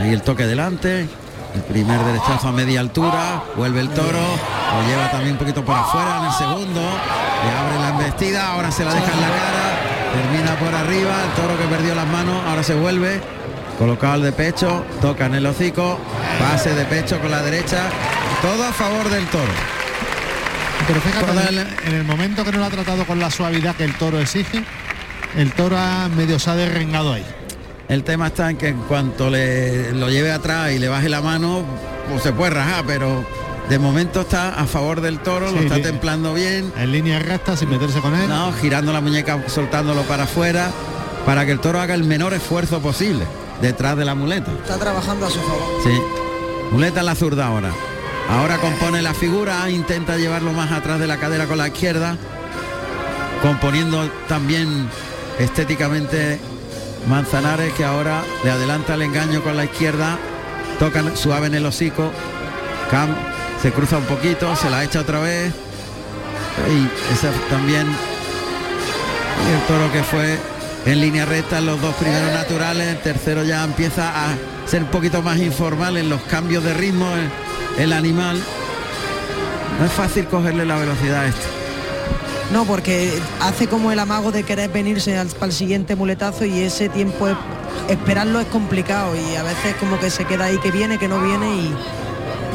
Ahí 0.00 0.12
el 0.12 0.22
toque 0.22 0.46
delante. 0.46 1.08
El 1.58 1.64
primer 1.64 1.98
derechazo 2.04 2.48
a 2.48 2.52
media 2.52 2.78
altura. 2.78 3.42
Vuelve 3.56 3.80
el 3.80 3.88
toro. 3.88 4.20
Lo 4.20 4.88
lleva 4.88 5.10
también 5.10 5.32
un 5.32 5.38
poquito 5.38 5.64
por 5.64 5.74
afuera 5.74 6.18
en 6.20 6.26
el 6.26 6.32
segundo. 6.32 6.80
Le 6.80 7.50
abre 7.50 7.78
la 7.80 7.88
embestida. 7.88 8.52
Ahora 8.52 8.70
se 8.70 8.84
la 8.84 8.94
deja 8.94 9.12
en 9.12 9.20
la 9.20 9.26
cara. 9.26 10.12
Termina 10.14 10.54
por 10.56 10.72
arriba. 10.72 11.16
El 11.24 11.30
toro 11.42 11.58
que 11.58 11.64
perdió 11.64 11.96
las 11.96 12.06
manos. 12.06 12.40
Ahora 12.46 12.62
se 12.62 12.74
vuelve. 12.74 13.20
Colocado 13.76 14.12
al 14.12 14.22
de 14.22 14.30
pecho. 14.30 14.84
Toca 15.00 15.26
en 15.26 15.34
el 15.34 15.46
hocico. 15.46 15.98
Pase 16.38 16.72
de 16.76 16.84
pecho 16.84 17.18
con 17.18 17.32
la 17.32 17.42
derecha. 17.42 17.88
Todo 18.40 18.64
a 18.64 18.72
favor 18.72 19.08
del 19.08 19.26
toro. 19.26 19.52
Pero 20.86 21.00
fíjate, 21.00 21.26
Toda 21.26 21.48
en 21.48 21.58
el, 21.58 21.66
en 21.86 21.94
el 21.96 22.04
momento 22.04 22.44
que 22.44 22.52
no 22.52 22.58
lo 22.58 22.66
ha 22.66 22.70
tratado 22.70 23.04
con 23.04 23.18
la 23.18 23.32
suavidad 23.32 23.74
que 23.74 23.82
el 23.82 23.94
toro 23.96 24.20
exige, 24.20 24.62
el 25.36 25.52
toro 25.52 25.76
ha 25.76 26.08
medio 26.08 26.38
se 26.38 26.50
ha 26.50 26.54
derrengado 26.54 27.14
ahí. 27.14 27.26
El 27.88 28.04
tema 28.04 28.26
está 28.26 28.50
en 28.50 28.58
que 28.58 28.68
en 28.68 28.78
cuanto 28.82 29.30
le 29.30 29.92
lo 29.92 30.10
lleve 30.10 30.30
atrás 30.30 30.72
y 30.72 30.78
le 30.78 30.88
baje 30.88 31.08
la 31.08 31.22
mano, 31.22 31.64
pues 32.10 32.22
se 32.22 32.32
puede 32.32 32.50
rajar, 32.50 32.84
pero 32.86 33.24
de 33.68 33.78
momento 33.78 34.22
está 34.22 34.60
a 34.60 34.66
favor 34.66 35.00
del 35.00 35.20
toro, 35.20 35.50
lo 35.50 35.60
está 35.60 35.76
sí. 35.76 35.82
templando 35.82 36.34
bien. 36.34 36.70
En 36.76 36.92
línea 36.92 37.18
recta, 37.18 37.56
sin 37.56 37.70
meterse 37.70 38.00
con 38.00 38.14
él. 38.14 38.28
No, 38.28 38.52
girando 38.52 38.92
la 38.92 39.00
muñeca, 39.00 39.42
soltándolo 39.46 40.02
para 40.02 40.24
afuera, 40.24 40.70
para 41.24 41.46
que 41.46 41.52
el 41.52 41.60
toro 41.60 41.80
haga 41.80 41.94
el 41.94 42.04
menor 42.04 42.34
esfuerzo 42.34 42.80
posible 42.80 43.24
detrás 43.62 43.96
de 43.96 44.04
la 44.04 44.14
muleta. 44.14 44.52
Está 44.52 44.78
trabajando 44.78 45.26
a 45.26 45.30
su 45.30 45.40
favor. 45.40 45.82
Sí. 45.82 45.98
Muleta 46.70 47.00
en 47.00 47.06
la 47.06 47.14
zurda 47.14 47.46
ahora. 47.46 47.70
Ahora 48.28 48.58
compone 48.58 49.00
la 49.00 49.14
figura, 49.14 49.70
intenta 49.70 50.18
llevarlo 50.18 50.52
más 50.52 50.70
atrás 50.72 51.00
de 51.00 51.06
la 51.06 51.16
cadera 51.16 51.46
con 51.46 51.56
la 51.56 51.68
izquierda, 51.68 52.18
componiendo 53.40 54.06
también 54.28 54.90
estéticamente 55.38 56.38
Manzanares 57.06 57.72
que 57.74 57.84
ahora 57.84 58.22
le 58.44 58.50
adelanta 58.50 58.94
el 58.94 59.02
engaño 59.02 59.42
con 59.42 59.56
la 59.56 59.64
izquierda, 59.64 60.18
toca 60.78 61.02
suave 61.16 61.46
en 61.46 61.54
el 61.54 61.66
hocico, 61.66 62.10
Cam 62.90 63.08
se 63.62 63.72
cruza 63.72 63.98
un 63.98 64.04
poquito, 64.04 64.54
se 64.56 64.70
la 64.70 64.84
echa 64.84 65.00
otra 65.00 65.20
vez 65.20 65.52
y 66.68 67.12
esa 67.12 67.30
también 67.48 67.86
el 67.86 69.60
toro 69.66 69.90
que 69.92 70.02
fue 70.02 70.38
en 70.86 71.00
línea 71.00 71.24
recta 71.24 71.58
en 71.58 71.66
los 71.66 71.80
dos 71.80 71.94
primeros 71.94 72.32
naturales, 72.32 72.88
el 72.88 73.00
tercero 73.00 73.44
ya 73.44 73.64
empieza 73.64 74.08
a 74.08 74.34
ser 74.66 74.82
un 74.82 74.88
poquito 74.88 75.22
más 75.22 75.38
informal 75.38 75.96
en 75.96 76.08
los 76.08 76.20
cambios 76.22 76.64
de 76.64 76.74
ritmo 76.74 77.06
el, 77.14 77.82
el 77.82 77.92
animal. 77.92 78.40
No 79.78 79.86
es 79.86 79.92
fácil 79.92 80.26
cogerle 80.26 80.64
la 80.64 80.76
velocidad 80.76 81.22
a 81.22 81.26
esto. 81.26 81.57
No, 82.52 82.64
porque 82.64 83.12
hace 83.40 83.66
como 83.66 83.92
el 83.92 83.98
amago 83.98 84.32
de 84.32 84.42
querer 84.42 84.70
venirse 84.70 85.18
al, 85.18 85.28
para 85.28 85.46
el 85.46 85.52
siguiente 85.52 85.96
muletazo 85.96 86.44
y 86.46 86.60
ese 86.60 86.88
tiempo 86.88 87.28
es- 87.28 87.36
esperarlo 87.88 88.40
es 88.40 88.46
complicado 88.46 89.14
y 89.14 89.36
a 89.36 89.42
veces 89.42 89.74
como 89.78 89.98
que 90.00 90.10
se 90.10 90.24
queda 90.24 90.46
ahí 90.46 90.58
que 90.58 90.70
viene, 90.70 90.98
que 90.98 91.08
no 91.08 91.20
viene 91.20 91.46
y, 91.56 91.74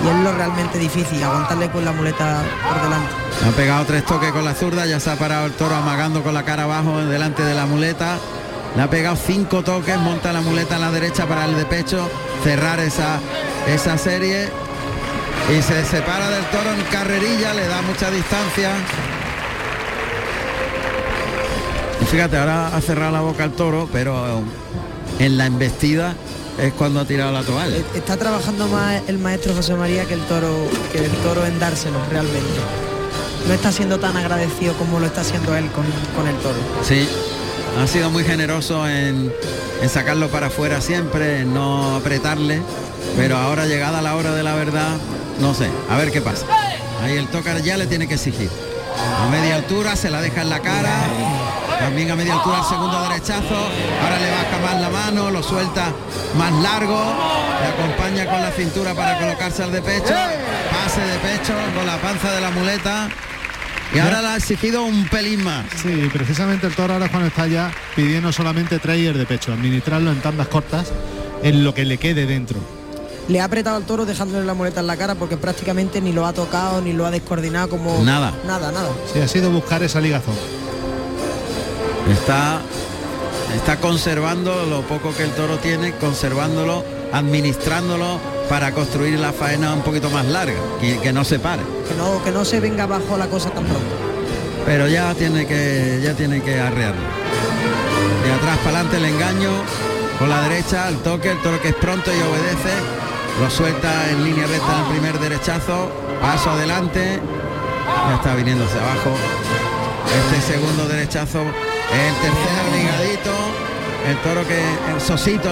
es 0.04 0.16
lo 0.24 0.34
realmente 0.34 0.80
difícil, 0.80 1.24
aguantarle 1.24 1.70
con 1.70 1.86
la 1.86 1.92
muleta 1.94 2.42
por 2.68 2.82
delante. 2.84 3.08
Ha 3.48 3.52
pegado 3.56 3.86
tres 3.86 4.04
toques 4.06 4.32
con 4.32 4.44
la 4.44 4.54
zurda, 4.54 4.86
ya 4.86 5.00
se 5.00 5.10
ha 5.12 5.16
parado 5.16 5.46
el 5.46 5.54
toro 5.54 5.76
amagando 5.76 6.24
con 6.24 6.34
la 6.34 6.44
cara 6.44 6.64
abajo 6.64 6.98
delante 7.06 7.44
de 7.44 7.54
la 7.54 7.66
muleta. 7.68 8.18
Le 8.76 8.82
ha 8.82 8.90
pegado 8.90 9.16
cinco 9.16 9.62
toques, 9.64 9.98
monta 10.00 10.34
la 10.34 10.42
muleta 10.42 10.76
a 10.76 10.80
la 10.80 10.92
derecha 10.92 11.26
para 11.28 11.46
el 11.46 11.56
de 11.56 11.66
pecho, 11.66 12.10
cerrar 12.44 12.80
esa, 12.80 13.20
esa 13.68 13.98
serie. 13.98 14.50
Y 15.58 15.62
se 15.62 15.86
separa 15.86 16.30
del 16.30 16.44
toro 16.46 16.74
en 16.74 16.82
carrerilla, 16.92 17.54
le 17.54 17.68
da 17.68 17.82
mucha 17.84 18.10
distancia. 18.12 18.72
Y 22.02 22.06
fíjate, 22.06 22.38
ahora 22.38 22.68
ha 22.76 22.82
cerrado 22.82 23.12
la 23.12 23.22
boca 23.22 23.44
al 23.44 23.52
toro, 23.52 23.88
pero 23.92 24.42
en 25.20 25.38
la 25.38 25.46
embestida 25.46 26.16
es 26.60 26.74
cuando 26.74 27.00
ha 27.00 27.06
tirado 27.06 27.32
la 27.32 27.44
toalla. 27.44 27.76
Eh, 27.78 27.86
Está 27.96 28.18
trabajando 28.18 28.68
más 28.68 29.02
el 29.08 29.18
maestro 29.20 29.54
José 29.56 29.74
María 29.76 30.06
que 30.06 30.14
el 30.16 30.22
toro, 30.22 30.50
que 30.92 31.00
el 31.06 31.12
toro 31.24 31.46
en 31.46 31.60
dárselo 31.60 31.98
realmente. 32.12 32.60
No 33.48 33.54
está 33.54 33.72
siendo 33.72 34.00
tan 34.00 34.16
agradecido 34.16 34.74
como 34.76 35.00
lo 35.00 35.06
está 35.06 35.22
haciendo 35.22 35.56
él 35.56 35.70
con, 35.72 35.86
con 36.16 36.28
el 36.28 36.36
toro. 36.38 36.56
Sí, 36.84 37.08
ha 37.82 37.88
sido 37.88 38.10
muy 38.10 38.24
generoso 38.24 38.88
en, 38.88 39.34
en 39.82 39.90
sacarlo 39.90 40.30
para 40.30 40.48
afuera 40.48 40.80
siempre, 40.80 41.42
en 41.42 41.54
no 41.54 41.96
apretarle, 41.96 42.62
pero 43.18 43.38
ahora 43.38 43.66
llegada 43.66 44.02
la 44.02 44.16
hora 44.16 44.34
de 44.34 44.44
la 44.44 44.56
verdad, 44.56 44.96
no 45.42 45.54
sé, 45.54 45.68
a 45.90 45.98
ver 45.98 46.12
qué 46.12 46.22
pasa. 46.22 46.46
Ahí 47.04 47.18
el 47.18 47.28
tocar 47.28 47.62
ya 47.62 47.76
le 47.78 47.86
tiene 47.88 48.08
que 48.08 48.14
exigir. 48.14 48.50
A 49.20 49.28
media 49.30 49.56
altura 49.56 49.96
se 49.98 50.10
la 50.10 50.22
deja 50.22 50.42
en 50.44 50.50
la 50.50 50.60
cara, 50.62 50.96
también 51.84 52.12
a 52.12 52.16
media 52.16 52.36
altura 52.36 52.60
el 52.60 52.64
segundo 52.64 53.02
derechazo, 53.10 53.56
ahora 53.56 54.18
le 54.18 54.32
baja 54.32 54.58
más 54.64 54.82
la 54.82 54.90
mano, 54.90 55.32
lo 55.32 55.44
suelta 55.44 55.92
más 56.38 56.54
largo, 56.64 56.98
le 57.60 57.68
acompaña 57.68 58.26
con 58.26 58.42
la 58.42 58.52
cintura 58.52 58.94
para 58.94 59.20
colocarse 59.20 59.64
al 59.64 59.72
de 59.74 59.82
pecho, 59.82 60.14
pase 60.72 61.02
de 61.02 61.20
pecho 61.20 61.54
con 61.76 61.86
la 61.86 61.98
panza 61.98 62.32
de 62.32 62.40
la 62.40 62.52
muleta. 62.52 63.10
Y 63.94 64.00
ahora 64.00 64.22
la 64.22 64.34
ha 64.34 64.38
exigido 64.38 64.84
un 64.84 65.08
pelín 65.10 65.44
más. 65.44 65.66
Sí, 65.82 66.10
precisamente 66.12 66.68
el 66.68 66.74
toro 66.74 66.94
ahora 66.94 67.10
cuando 67.10 67.28
está 67.28 67.48
ya 67.48 67.70
pidiendo 67.98 68.32
solamente 68.32 68.80
trailer 68.80 69.18
de 69.18 69.26
pecho, 69.26 69.52
administrarlo 69.52 70.12
en 70.12 70.22
tandas 70.22 70.48
cortas 70.48 70.90
en 71.44 71.66
lo 71.66 71.74
que 71.74 71.84
le 71.84 71.98
quede 71.98 72.26
dentro. 72.26 72.60
Le 73.28 73.42
ha 73.42 73.44
apretado 73.44 73.76
al 73.76 73.84
toro 73.84 74.06
dejándole 74.06 74.46
la 74.46 74.54
muleta 74.54 74.80
en 74.80 74.88
la 74.88 74.96
cara 74.96 75.16
porque 75.16 75.36
prácticamente 75.36 76.00
ni 76.00 76.14
lo 76.14 76.26
ha 76.26 76.32
tocado 76.32 76.82
ni 76.82 76.94
lo 76.94 77.06
ha 77.06 77.12
descoordinado 77.12 77.70
como 77.70 78.02
nada. 78.04 78.34
Nada, 78.48 78.72
nada. 78.72 78.90
Sí, 79.12 79.20
ha 79.20 79.28
sido 79.28 79.52
buscar 79.52 79.84
esa 79.84 80.00
ligazón. 80.00 80.63
Está 82.10 82.62
está 83.56 83.78
conservando 83.78 84.66
lo 84.66 84.82
poco 84.82 85.14
que 85.16 85.24
el 85.24 85.32
toro 85.32 85.58
tiene, 85.58 85.94
conservándolo, 85.94 86.84
administrándolo 87.12 88.20
para 88.50 88.72
construir 88.72 89.20
la 89.20 89.32
faena 89.32 89.74
un 89.74 89.82
poquito 89.82 90.10
más 90.10 90.26
larga 90.26 90.58
y 90.82 90.94
que 90.98 91.14
no 91.14 91.24
se 91.24 91.40
pare. 91.40 91.62
Que 91.88 91.96
no, 91.96 92.24
que 92.24 92.32
no 92.32 92.44
se 92.44 92.60
venga 92.60 92.84
abajo 92.84 93.18
la 93.18 93.28
cosa 93.28 93.50
tan 93.52 93.64
pronto. 93.64 93.96
Pero 94.66 94.88
ya 94.88 95.14
tiene 95.14 95.46
que 95.46 96.02
ya 96.04 96.14
tiene 96.14 96.42
que 96.42 96.60
arrearlo. 96.60 97.02
De 98.24 98.34
atrás 98.34 98.58
para 98.60 98.80
adelante 98.80 98.98
el 98.98 99.06
engaño, 99.06 99.52
con 100.20 100.30
la 100.30 100.42
derecha 100.42 100.90
el 100.90 100.98
toque, 100.98 101.32
el 101.32 101.42
toro 101.42 101.62
que 101.62 101.70
es 101.70 101.76
pronto 101.76 102.12
y 102.12 102.22
obedece, 102.22 102.74
lo 103.42 103.50
suelta 103.50 104.10
en 104.10 104.24
línea 104.24 104.48
recta 104.48 104.80
el 104.80 104.92
primer 104.92 105.20
derechazo, 105.20 105.90
paso 106.22 106.52
adelante, 106.52 107.20
ya 108.10 108.16
está 108.16 108.36
viniendo 108.36 108.66
hacia 108.66 108.82
abajo. 108.82 109.83
Este 110.12 110.54
segundo 110.54 110.88
derechazo, 110.88 111.42
el 111.42 112.16
tercer 112.22 112.64
ligadito, 112.76 113.32
el 114.10 114.18
toro 114.18 114.48
que 114.48 114.60
el 114.94 115.02
sosito 115.02 115.50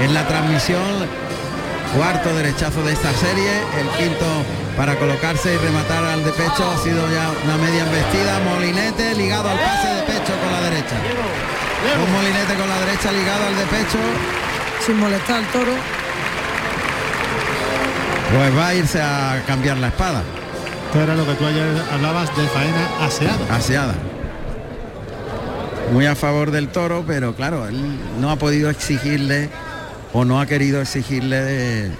en 0.00 0.14
la 0.14 0.26
transmisión, 0.26 1.06
cuarto 1.96 2.34
derechazo 2.34 2.82
de 2.82 2.92
esta 2.92 3.12
serie, 3.14 3.50
el 3.78 3.88
quinto 3.96 4.26
para 4.76 4.96
colocarse 4.96 5.54
y 5.54 5.56
rematar 5.58 6.04
al 6.04 6.24
de 6.24 6.32
pecho 6.32 6.70
ha 6.70 6.76
sido 6.82 7.10
ya 7.10 7.30
una 7.44 7.56
media 7.56 7.84
embestida, 7.84 8.38
molinete 8.40 9.14
ligado 9.14 9.48
al 9.48 9.58
pase 9.58 9.88
de 9.88 10.02
pecho 10.02 10.32
con 10.42 10.52
la 10.52 10.60
derecha. 10.62 10.96
Un 11.94 12.12
molinete 12.12 12.54
con 12.54 12.68
la 12.68 12.78
derecha 12.80 13.12
ligado 13.12 13.46
al 13.46 13.56
de 13.56 13.64
pecho. 13.66 13.98
Sin 14.84 14.98
molestar 14.98 15.36
al 15.36 15.46
toro. 15.46 15.72
Pues 18.34 18.56
va 18.56 18.68
a 18.68 18.74
irse 18.74 19.00
a 19.00 19.42
cambiar 19.46 19.78
la 19.78 19.88
espada. 19.88 20.22
Esto 20.86 21.00
era 21.02 21.14
lo 21.14 21.26
que 21.26 21.34
tú 21.34 21.44
ayer 21.44 21.82
hablabas 21.92 22.34
de 22.36 22.46
faena 22.48 23.04
aseada. 23.04 23.54
Aseada. 23.54 23.94
Muy 25.92 26.06
a 26.06 26.14
favor 26.14 26.50
del 26.50 26.68
toro, 26.68 27.04
pero 27.06 27.34
claro, 27.34 27.66
él 27.68 27.98
no 28.20 28.30
ha 28.30 28.36
podido 28.36 28.70
exigirle 28.70 29.50
o 30.12 30.24
no 30.24 30.40
ha 30.40 30.46
querido 30.46 30.80
exigirle 30.80 31.42
de... 31.42 31.90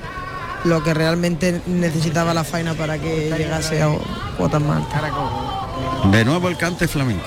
lo 0.64 0.82
que 0.82 0.95
realmente 0.95 1.61
necesitaba 1.66 2.32
la 2.32 2.45
faena 2.45 2.74
para 2.74 2.99
que 2.99 3.32
llegase 3.37 3.82
a 3.82 3.91
cuotas 4.37 4.62
más 4.62 4.82
De 6.11 6.24
nuevo 6.24 6.49
el 6.49 6.57
cante 6.57 6.89
flamenco. 6.89 7.26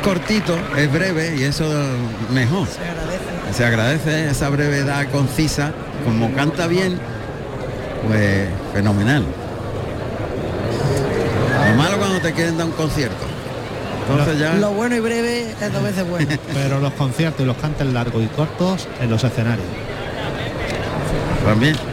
Cortito, 0.00 0.56
es 0.76 0.92
breve 0.92 1.36
y 1.36 1.44
eso 1.44 1.64
mejor. 2.32 2.66
Se 2.68 2.80
agradece. 2.80 3.52
Se 3.52 3.64
agradece 3.64 4.30
esa 4.30 4.48
brevedad 4.48 5.10
concisa. 5.10 5.72
Como 6.04 6.32
canta 6.34 6.66
bien, 6.66 6.98
pues 8.06 8.48
fenomenal. 8.72 9.24
Lo 11.68 11.76
malo 11.76 11.98
cuando 11.98 12.20
te 12.20 12.32
quieren 12.32 12.56
dar 12.56 12.66
un 12.66 12.72
concierto. 12.72 13.26
Entonces 14.08 14.38
ya. 14.38 14.54
Lo 14.54 14.72
bueno 14.72 14.96
y 14.96 15.00
breve 15.00 15.54
es 15.60 15.72
dos 15.72 15.82
veces 15.82 16.08
bueno. 16.08 16.26
Pero 16.54 16.80
los 16.80 16.92
conciertos 16.94 17.42
y 17.42 17.46
los 17.46 17.56
cantes 17.56 17.86
largos 17.86 18.22
y 18.22 18.26
cortos 18.28 18.88
en 19.00 19.10
los 19.10 19.22
escenarios. 19.22 19.66
También. 21.44 21.89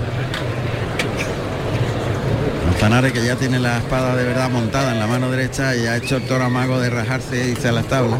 Manzanares 2.79 3.11
que 3.11 3.25
ya 3.25 3.35
tiene 3.35 3.59
la 3.59 3.77
espada 3.79 4.15
de 4.15 4.23
verdad 4.23 4.49
montada 4.51 4.91
en 4.93 4.99
la 4.99 5.07
mano 5.07 5.31
derecha 5.31 5.75
y 5.75 5.87
ha 5.87 5.97
hecho 5.97 6.17
el 6.17 6.23
toro 6.27 6.45
amago 6.45 6.79
de 6.79 6.89
rajarse 6.91 7.47
y 7.47 7.51
irse 7.51 7.69
a 7.69 7.71
las 7.71 7.85
tablas. 7.87 8.19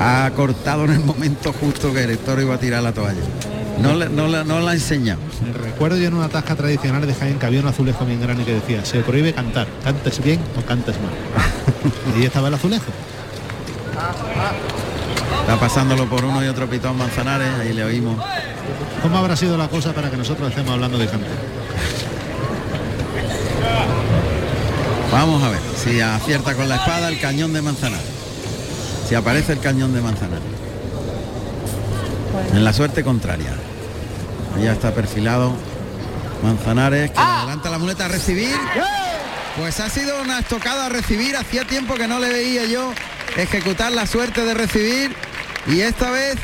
Ha 0.00 0.30
cortado 0.36 0.84
en 0.84 0.92
el 0.92 1.00
momento 1.00 1.52
justo 1.52 1.92
que 1.92 2.04
el 2.04 2.18
toro 2.18 2.40
iba 2.40 2.54
a 2.54 2.58
tirar 2.58 2.82
la 2.84 2.92
toalla. 2.92 3.20
No, 3.80 3.94
le- 3.94 4.08
no, 4.08 4.28
la- 4.28 4.44
no 4.44 4.60
la 4.60 4.70
ha 4.70 4.74
enseñado. 4.74 5.18
Recuerdo 5.60 5.96
yo 5.98 6.06
en 6.06 6.14
una 6.14 6.28
tasca 6.28 6.54
tradicional 6.54 7.04
de 7.04 7.14
Jaén 7.14 7.38
que 7.40 7.46
había 7.46 7.60
un 7.60 7.66
azulejo 7.66 8.06
bien 8.06 8.20
grande 8.22 8.44
que 8.44 8.54
decía, 8.54 8.84
se 8.84 9.00
prohíbe 9.00 9.32
cantar, 9.34 9.66
cantes 9.82 10.22
bien 10.22 10.38
o 10.56 10.64
cantes 10.64 10.94
mal. 11.00 11.12
y 12.14 12.18
ahí 12.20 12.26
estaba 12.26 12.46
el 12.48 12.54
azulejo. 12.54 12.84
Está 15.40 15.56
pasándolo 15.58 16.06
por 16.08 16.24
uno 16.24 16.44
y 16.44 16.48
otro 16.48 16.68
pitón 16.70 16.96
Manzanares, 16.96 17.48
ahí 17.60 17.72
le 17.72 17.82
oímos. 17.84 18.18
¿Cómo 19.02 19.18
habrá 19.18 19.34
sido 19.36 19.58
la 19.58 19.66
cosa 19.68 19.92
para 19.92 20.10
que 20.10 20.16
nosotros 20.16 20.48
estemos 20.48 20.72
hablando 20.72 20.96
de 20.96 21.06
cante? 21.08 21.26
Vamos 25.12 25.42
a 25.42 25.48
ver 25.48 25.60
si 25.82 26.00
acierta 26.00 26.54
con 26.54 26.68
la 26.68 26.76
espada 26.76 27.08
el 27.08 27.20
cañón 27.20 27.52
de 27.52 27.62
Manzanares. 27.62 28.06
Si 29.08 29.14
aparece 29.14 29.52
el 29.52 29.60
cañón 29.60 29.94
de 29.94 30.00
Manzanares. 30.00 30.44
En 32.52 32.64
la 32.64 32.72
suerte 32.72 33.02
contraria. 33.04 33.54
Ya 34.62 34.72
está 34.72 34.92
perfilado 34.92 35.52
Manzanares, 36.42 37.10
que 37.10 37.18
adelanta 37.18 37.70
la 37.70 37.78
muleta 37.78 38.06
a 38.06 38.08
recibir. 38.08 38.56
Pues 39.56 39.80
ha 39.80 39.88
sido 39.88 40.20
una 40.20 40.40
estocada 40.40 40.86
a 40.86 40.88
recibir. 40.88 41.36
Hacía 41.36 41.64
tiempo 41.64 41.94
que 41.94 42.08
no 42.08 42.18
le 42.18 42.28
veía 42.28 42.64
yo 42.66 42.92
ejecutar 43.36 43.92
la 43.92 44.06
suerte 44.06 44.44
de 44.44 44.54
recibir. 44.54 45.14
Y 45.66 45.80
esta 45.80 46.10
vez 46.10 46.36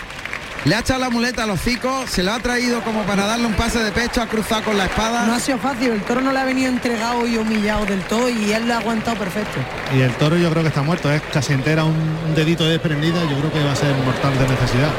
le 0.64 0.74
ha 0.74 0.78
echado 0.78 1.00
la 1.00 1.10
muleta 1.10 1.44
al 1.44 1.50
hocico, 1.50 2.04
se 2.06 2.22
lo 2.22 2.32
ha 2.32 2.38
traído 2.38 2.82
como 2.82 3.02
para 3.02 3.26
darle 3.26 3.46
un 3.46 3.54
pase 3.54 3.80
de 3.80 3.90
pecho, 3.90 4.22
ha 4.22 4.26
cruzado 4.26 4.62
con 4.62 4.78
la 4.78 4.84
espada. 4.84 5.26
No 5.26 5.34
ha 5.34 5.40
sido 5.40 5.58
fácil, 5.58 5.90
el 5.90 6.02
toro 6.02 6.20
no 6.20 6.32
le 6.32 6.38
ha 6.38 6.44
venido 6.44 6.68
entregado 6.68 7.26
y 7.26 7.36
humillado 7.36 7.84
del 7.84 8.00
todo 8.02 8.28
y 8.28 8.52
él 8.52 8.68
lo 8.68 8.74
ha 8.74 8.78
aguantado 8.78 9.16
perfecto. 9.16 9.58
Y 9.96 10.00
el 10.00 10.12
toro 10.14 10.36
yo 10.36 10.50
creo 10.50 10.62
que 10.62 10.68
está 10.68 10.82
muerto, 10.82 11.10
es 11.10 11.20
casi 11.32 11.52
entera 11.52 11.84
un 11.84 12.34
dedito 12.34 12.64
desprendido, 12.64 13.20
yo 13.28 13.38
creo 13.38 13.52
que 13.52 13.64
va 13.64 13.72
a 13.72 13.76
ser 13.76 13.94
mortal 13.96 14.38
de 14.38 14.48
necesidad. 14.48 14.90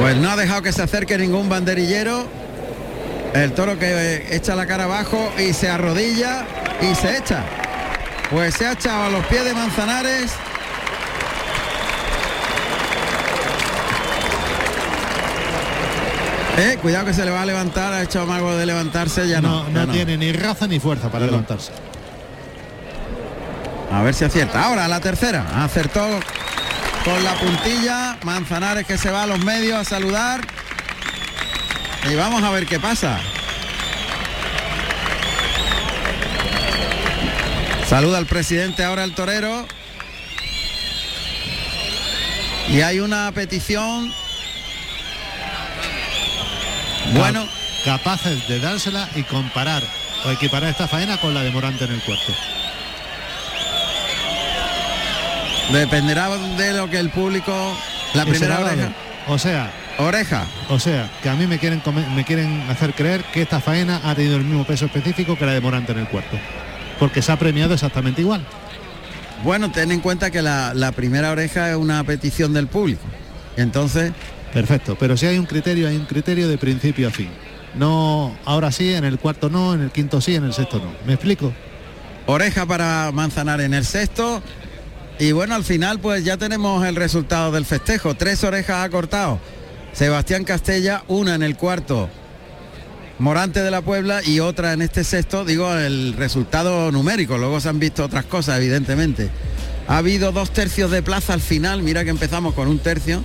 Pues 0.00 0.16
no 0.16 0.30
ha 0.30 0.36
dejado 0.36 0.62
que 0.62 0.72
se 0.72 0.82
acerque 0.82 1.18
ningún 1.18 1.48
banderillero. 1.48 2.26
El 3.34 3.52
toro 3.52 3.78
que 3.78 4.26
echa 4.34 4.54
la 4.54 4.66
cara 4.66 4.84
abajo 4.84 5.32
y 5.38 5.52
se 5.52 5.68
arrodilla 5.68 6.46
y 6.80 6.94
se 6.94 7.18
echa. 7.18 7.44
Pues 8.30 8.54
se 8.54 8.66
ha 8.66 8.72
echado 8.72 9.04
a 9.04 9.10
los 9.10 9.24
pies 9.26 9.44
de 9.44 9.52
Manzanares. 9.52 10.32
Eh, 16.60 16.76
cuidado 16.82 17.06
que 17.06 17.14
se 17.14 17.24
le 17.24 17.30
va 17.30 17.40
a 17.40 17.46
levantar, 17.46 17.90
ha 17.94 18.02
hecho 18.02 18.26
mago 18.26 18.54
de 18.54 18.66
levantarse, 18.66 19.26
ya 19.26 19.40
no. 19.40 19.64
No, 19.64 19.74
ya 19.74 19.86
no 19.86 19.92
tiene 19.94 20.18
ni 20.18 20.30
raza 20.30 20.66
ni 20.66 20.78
fuerza 20.78 21.10
para 21.10 21.24
levantarse. 21.24 21.72
A 23.90 24.02
ver 24.02 24.12
si 24.12 24.26
acierta. 24.26 24.62
Ahora 24.62 24.86
la 24.86 25.00
tercera. 25.00 25.64
Acertó 25.64 26.06
con 27.02 27.24
la 27.24 27.34
puntilla. 27.36 28.18
Manzanares 28.24 28.86
que 28.86 28.98
se 28.98 29.10
va 29.10 29.22
a 29.22 29.26
los 29.26 29.42
medios 29.42 29.78
a 29.78 29.84
saludar. 29.84 30.42
Y 32.10 32.14
vamos 32.14 32.42
a 32.42 32.50
ver 32.50 32.66
qué 32.66 32.78
pasa. 32.78 33.18
Saluda 37.88 38.18
al 38.18 38.26
presidente 38.26 38.84
ahora 38.84 39.04
el 39.04 39.14
torero. 39.14 39.66
Y 42.68 42.82
hay 42.82 43.00
una 43.00 43.32
petición. 43.32 44.12
Bueno, 47.14 47.46
Capaces 47.84 48.46
de 48.46 48.60
dársela 48.60 49.08
y 49.16 49.22
comparar 49.22 49.82
o 50.26 50.30
equiparar 50.30 50.68
esta 50.68 50.86
faena 50.86 51.18
con 51.18 51.32
la 51.32 51.42
de 51.42 51.50
Morante 51.50 51.84
en 51.84 51.92
el 51.92 52.00
cuarto. 52.02 52.32
dependerá 55.72 56.28
de 56.36 56.72
lo 56.74 56.90
que 56.90 56.98
el 56.98 57.10
público. 57.10 57.52
La 58.14 58.26
primera 58.26 58.60
oreja. 58.60 58.92
O 59.28 59.38
sea, 59.38 59.70
Oreja. 59.98 60.46
o 60.68 60.78
sea, 60.78 61.10
que 61.22 61.28
a 61.28 61.34
mí 61.34 61.46
me 61.46 61.58
quieren 61.58 61.82
me 62.14 62.24
quieren 62.24 62.62
hacer 62.68 62.92
creer 62.94 63.22
que 63.32 63.42
esta 63.42 63.60
faena 63.60 64.00
ha 64.04 64.14
tenido 64.14 64.36
el 64.36 64.44
mismo 64.44 64.64
peso 64.64 64.86
específico 64.86 65.36
que 65.36 65.46
la 65.46 65.52
de 65.52 65.60
Morante 65.60 65.92
en 65.92 65.98
el 65.98 66.08
cuarto. 66.08 66.36
Porque 66.98 67.22
se 67.22 67.32
ha 67.32 67.38
premiado 67.38 67.72
exactamente 67.72 68.20
igual. 68.20 68.44
Bueno, 69.42 69.70
ten 69.70 69.90
en 69.90 70.00
cuenta 70.00 70.30
que 70.30 70.42
la, 70.42 70.74
la 70.74 70.92
primera 70.92 71.30
oreja 71.30 71.70
es 71.70 71.76
una 71.76 72.02
petición 72.04 72.52
del 72.52 72.66
público. 72.66 73.02
Entonces, 73.56 74.12
Perfecto, 74.52 74.96
pero 74.98 75.16
si 75.16 75.26
hay 75.26 75.38
un 75.38 75.46
criterio, 75.46 75.88
hay 75.88 75.96
un 75.96 76.06
criterio 76.06 76.48
de 76.48 76.58
principio 76.58 77.08
a 77.08 77.10
fin. 77.10 77.30
No, 77.74 78.36
ahora 78.44 78.72
sí, 78.72 78.92
en 78.94 79.04
el 79.04 79.18
cuarto 79.18 79.48
no, 79.48 79.74
en 79.74 79.80
el 79.80 79.90
quinto 79.90 80.20
sí, 80.20 80.34
en 80.34 80.44
el 80.44 80.52
sexto 80.52 80.78
no. 80.78 80.92
¿Me 81.06 81.14
explico? 81.14 81.52
oreja 82.26 82.66
para 82.66 83.10
Manzanar 83.12 83.60
en 83.60 83.74
el 83.74 83.84
sexto 83.84 84.42
Y 85.18 85.32
bueno, 85.32 85.54
al 85.54 85.64
final 85.64 85.98
pues 85.98 86.24
ya 86.24 86.36
tenemos 86.36 86.86
el 86.86 86.96
resultado 86.96 87.52
del 87.52 87.64
festejo. 87.64 88.14
Tres 88.14 88.44
orejas 88.44 88.84
ha 88.84 88.88
cortado 88.88 89.38
Sebastián 89.92 90.44
Castella, 90.44 91.02
una 91.08 91.34
en 91.34 91.42
el 91.42 91.56
cuarto 91.56 92.08
Morante 93.18 93.62
de 93.62 93.70
la 93.70 93.82
Puebla 93.82 94.22
y 94.24 94.40
otra 94.40 94.72
en 94.72 94.80
este 94.80 95.04
sexto, 95.04 95.44
digo, 95.44 95.70
el 95.74 96.14
resultado 96.14 96.90
numérico. 96.90 97.36
Luego 97.36 97.60
se 97.60 97.68
han 97.68 97.78
visto 97.78 98.02
otras 98.02 98.24
cosas, 98.24 98.56
evidentemente. 98.56 99.28
Ha 99.88 99.98
habido 99.98 100.32
dos 100.32 100.52
tercios 100.52 100.90
de 100.90 101.02
plaza 101.02 101.34
al 101.34 101.42
final, 101.42 101.82
mira 101.82 102.02
que 102.02 102.10
empezamos 102.10 102.54
con 102.54 102.66
un 102.66 102.78
tercio. 102.78 103.22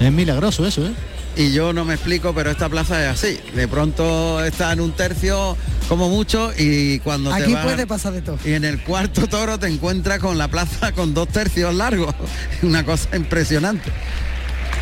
Es 0.00 0.12
milagroso 0.12 0.66
eso, 0.66 0.86
¿eh? 0.86 0.92
Y 1.34 1.52
yo 1.52 1.72
no 1.72 1.84
me 1.84 1.94
explico, 1.94 2.34
pero 2.34 2.50
esta 2.50 2.68
plaza 2.68 3.02
es 3.02 3.24
así. 3.24 3.40
De 3.54 3.66
pronto 3.66 4.44
está 4.44 4.72
en 4.72 4.80
un 4.80 4.92
tercio 4.92 5.56
como 5.88 6.10
mucho 6.10 6.52
y 6.58 6.98
cuando 7.00 7.32
Aquí 7.32 7.54
puede 7.56 7.86
pasar 7.86 8.12
de 8.12 8.20
todo. 8.20 8.38
Y 8.44 8.52
en 8.52 8.64
el 8.64 8.82
cuarto 8.82 9.26
toro 9.26 9.58
te 9.58 9.66
encuentras 9.68 10.18
con 10.18 10.36
la 10.36 10.48
plaza 10.48 10.92
con 10.92 11.14
dos 11.14 11.28
tercios 11.28 11.74
largos. 11.74 12.14
Una 12.62 12.84
cosa 12.84 13.16
impresionante. 13.16 13.90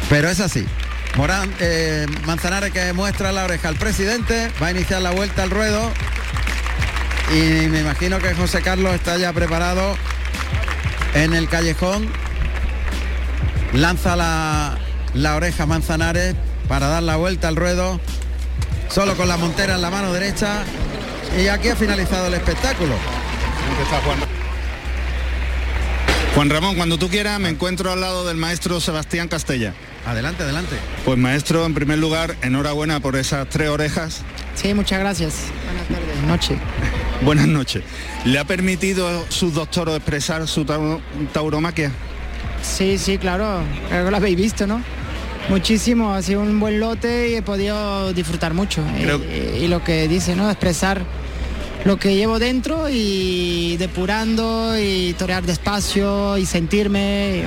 Pero 0.09 0.29
es 0.29 0.41
así. 0.41 0.67
Morán, 1.17 1.53
eh, 1.61 2.07
Manzanares 2.27 2.73
que 2.73 2.93
muestra 2.93 3.33
la 3.33 3.45
oreja 3.45 3.69
al 3.69 3.77
presidente, 3.77 4.51
va 4.63 4.69
a 4.69 4.71
iniciar 4.71 5.03
la 5.03 5.11
vuelta 5.11 5.43
al 5.43 5.51
ruedo 5.51 5.91
y 7.33 7.69
me 7.69 7.81
imagino 7.81 8.19
que 8.19 8.35
José 8.35 8.61
Carlos 8.63 8.95
está 8.95 9.17
ya 9.19 9.33
preparado 9.33 9.97
en 11.15 11.33
el 11.35 11.49
callejón. 11.49 12.09
Lanza 13.73 14.17
la, 14.17 14.79
la 15.15 15.37
oreja 15.37 15.67
Manzanares 15.67 16.35
para 16.69 16.89
dar 16.89 17.03
la 17.03 17.17
vuelta 17.17 17.49
al 17.49 17.57
ruedo, 17.57 18.01
solo 18.89 19.17
con 19.17 19.29
la 19.29 19.37
montera 19.37 19.75
en 19.75 19.83
la 19.83 19.91
mano 19.91 20.13
derecha 20.13 20.65
y 21.39 21.49
aquí 21.49 21.69
ha 21.69 21.77
finalizado 21.77 22.27
el 22.27 22.35
espectáculo. 22.35 22.95
Juan 26.35 26.49
Ramón, 26.49 26.77
cuando 26.77 26.97
tú 26.97 27.09
quieras, 27.09 27.41
me 27.41 27.49
encuentro 27.49 27.91
al 27.91 28.01
lado 28.01 28.27
del 28.27 28.37
maestro 28.37 28.81
Sebastián 28.81 29.29
Castella. 29.29 29.75
Adelante, 30.07 30.45
adelante. 30.45 30.77
Pues 31.05 31.19
maestro, 31.19 31.67
en 31.67 31.75
primer 31.75 31.99
lugar, 31.99 32.37
enhorabuena 32.43 33.01
por 33.01 33.17
esas 33.17 33.49
tres 33.49 33.69
orejas. 33.69 34.23
Sí, 34.55 34.73
muchas 34.75 35.01
gracias. 35.01 35.35
Buenas 35.65 35.89
tardes. 35.89 36.23
Noche. 36.27 36.59
Buenas 37.23 37.49
noches. 37.49 37.83
¿Le 38.25 38.39
ha 38.39 38.45
permitido 38.45 39.25
sus 39.29 39.55
doctoros 39.55 39.97
expresar 39.97 40.47
su 40.47 40.65
tauromaquia? 41.33 41.91
Sí, 42.63 42.97
sí, 42.99 43.19
claro. 43.19 43.63
Creo 43.89 44.05
que 44.05 44.11
lo 44.11 44.17
habéis 44.17 44.37
visto, 44.37 44.67
¿no? 44.67 44.83
Muchísimo, 45.51 46.15
ha 46.15 46.23
sido 46.23 46.43
un 46.43 46.61
buen 46.61 46.79
lote 46.79 47.31
y 47.31 47.35
he 47.35 47.43
podido 47.43 48.13
disfrutar 48.13 48.55
mucho. 48.55 48.85
Y, 48.97 49.65
y, 49.65 49.69
lo 49.69 49.83
que 49.83 50.07
dice, 50.07 50.37
¿no? 50.37 50.49
Expresar 50.49 51.03
lo 51.85 51.97
que 51.99 52.15
llevo 52.15 52.39
dentro 52.39 52.89
y 52.89 53.77
depurando 53.77 54.79
y 54.79 55.13
torear 55.15 55.43
despacio 55.43 56.39
y 56.39 56.47
sentirme. 56.47 57.43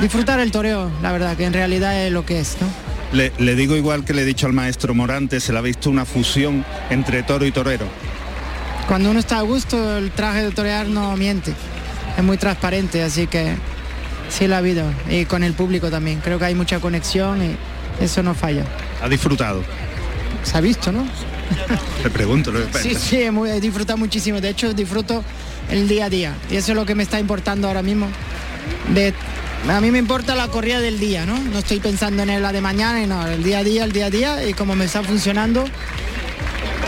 disfrutar 0.00 0.38
el 0.38 0.52
toreo, 0.52 0.88
la 1.02 1.10
verdad, 1.10 1.36
que 1.36 1.44
en 1.44 1.52
realidad 1.52 2.06
es 2.06 2.12
lo 2.12 2.24
que 2.24 2.38
es, 2.38 2.56
¿no? 2.60 2.68
Le, 3.12 3.32
le, 3.38 3.56
digo 3.56 3.76
igual 3.76 4.04
que 4.04 4.14
le 4.14 4.22
he 4.22 4.24
dicho 4.24 4.46
al 4.46 4.52
maestro 4.52 4.94
Morante, 4.94 5.40
se 5.40 5.52
le 5.52 5.58
ha 5.58 5.62
visto 5.62 5.90
una 5.90 6.04
fusión 6.04 6.64
entre 6.90 7.24
toro 7.24 7.44
y 7.44 7.50
torero. 7.50 7.86
Cuando 8.86 9.10
uno 9.10 9.18
está 9.18 9.38
a 9.38 9.42
gusto, 9.42 9.98
el 9.98 10.12
traje 10.12 10.44
de 10.44 10.52
torear 10.52 10.86
no 10.86 11.16
miente. 11.16 11.52
Es 12.16 12.22
muy 12.22 12.38
transparente, 12.38 13.02
así 13.02 13.26
que 13.26 13.56
sí 14.32 14.48
la 14.48 14.56
ha 14.56 14.58
habido. 14.58 14.84
Y 15.08 15.24
con 15.26 15.42
el 15.42 15.52
público 15.52 15.90
también. 15.90 16.20
Creo 16.20 16.38
que 16.38 16.46
hay 16.46 16.54
mucha 16.54 16.80
conexión 16.80 17.42
y 17.42 17.56
eso 18.02 18.22
no 18.22 18.34
falla. 18.34 18.64
¿Ha 19.02 19.08
disfrutado? 19.08 19.62
Se 20.42 20.56
ha 20.56 20.60
visto, 20.60 20.90
¿no? 20.90 21.06
Le 22.02 22.10
pregunto. 22.10 22.52
Sí, 22.80 22.94
sí, 22.94 23.16
he 23.16 23.60
disfrutado 23.60 23.98
muchísimo. 23.98 24.40
De 24.40 24.48
hecho, 24.48 24.72
disfruto 24.74 25.22
el 25.70 25.86
día 25.88 26.06
a 26.06 26.10
día. 26.10 26.34
Y 26.50 26.56
eso 26.56 26.72
es 26.72 26.76
lo 26.76 26.86
que 26.86 26.94
me 26.94 27.02
está 27.02 27.20
importando 27.20 27.68
ahora 27.68 27.82
mismo. 27.82 28.08
De, 28.94 29.14
a 29.68 29.80
mí 29.80 29.90
me 29.90 29.98
importa 29.98 30.34
la 30.34 30.48
corrida 30.48 30.80
del 30.80 30.98
día, 30.98 31.26
¿no? 31.26 31.38
No 31.38 31.58
estoy 31.58 31.78
pensando 31.78 32.22
en 32.22 32.42
la 32.42 32.52
de 32.52 32.60
mañana, 32.60 33.02
y 33.02 33.06
no, 33.06 33.26
el 33.26 33.42
día 33.42 33.58
a 33.58 33.64
día, 33.64 33.84
el 33.84 33.92
día 33.92 34.06
a 34.06 34.10
día, 34.10 34.48
y 34.48 34.54
como 34.54 34.74
me 34.74 34.86
está 34.86 35.02
funcionando. 35.02 35.64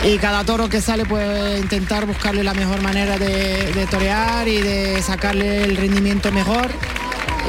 Y 0.03 0.17
cada 0.17 0.43
toro 0.43 0.69
que 0.69 0.81
sale 0.81 1.05
puede 1.05 1.59
intentar 1.59 2.05
buscarle 2.05 2.43
la 2.43 2.53
mejor 2.53 2.81
manera 2.81 3.17
de, 3.17 3.87
torear 3.89 4.47
y 4.47 4.57
de 4.57 5.01
sacarle 5.01 5.63
el 5.63 5.77
rendimiento 5.77 6.31
mejor. 6.31 6.69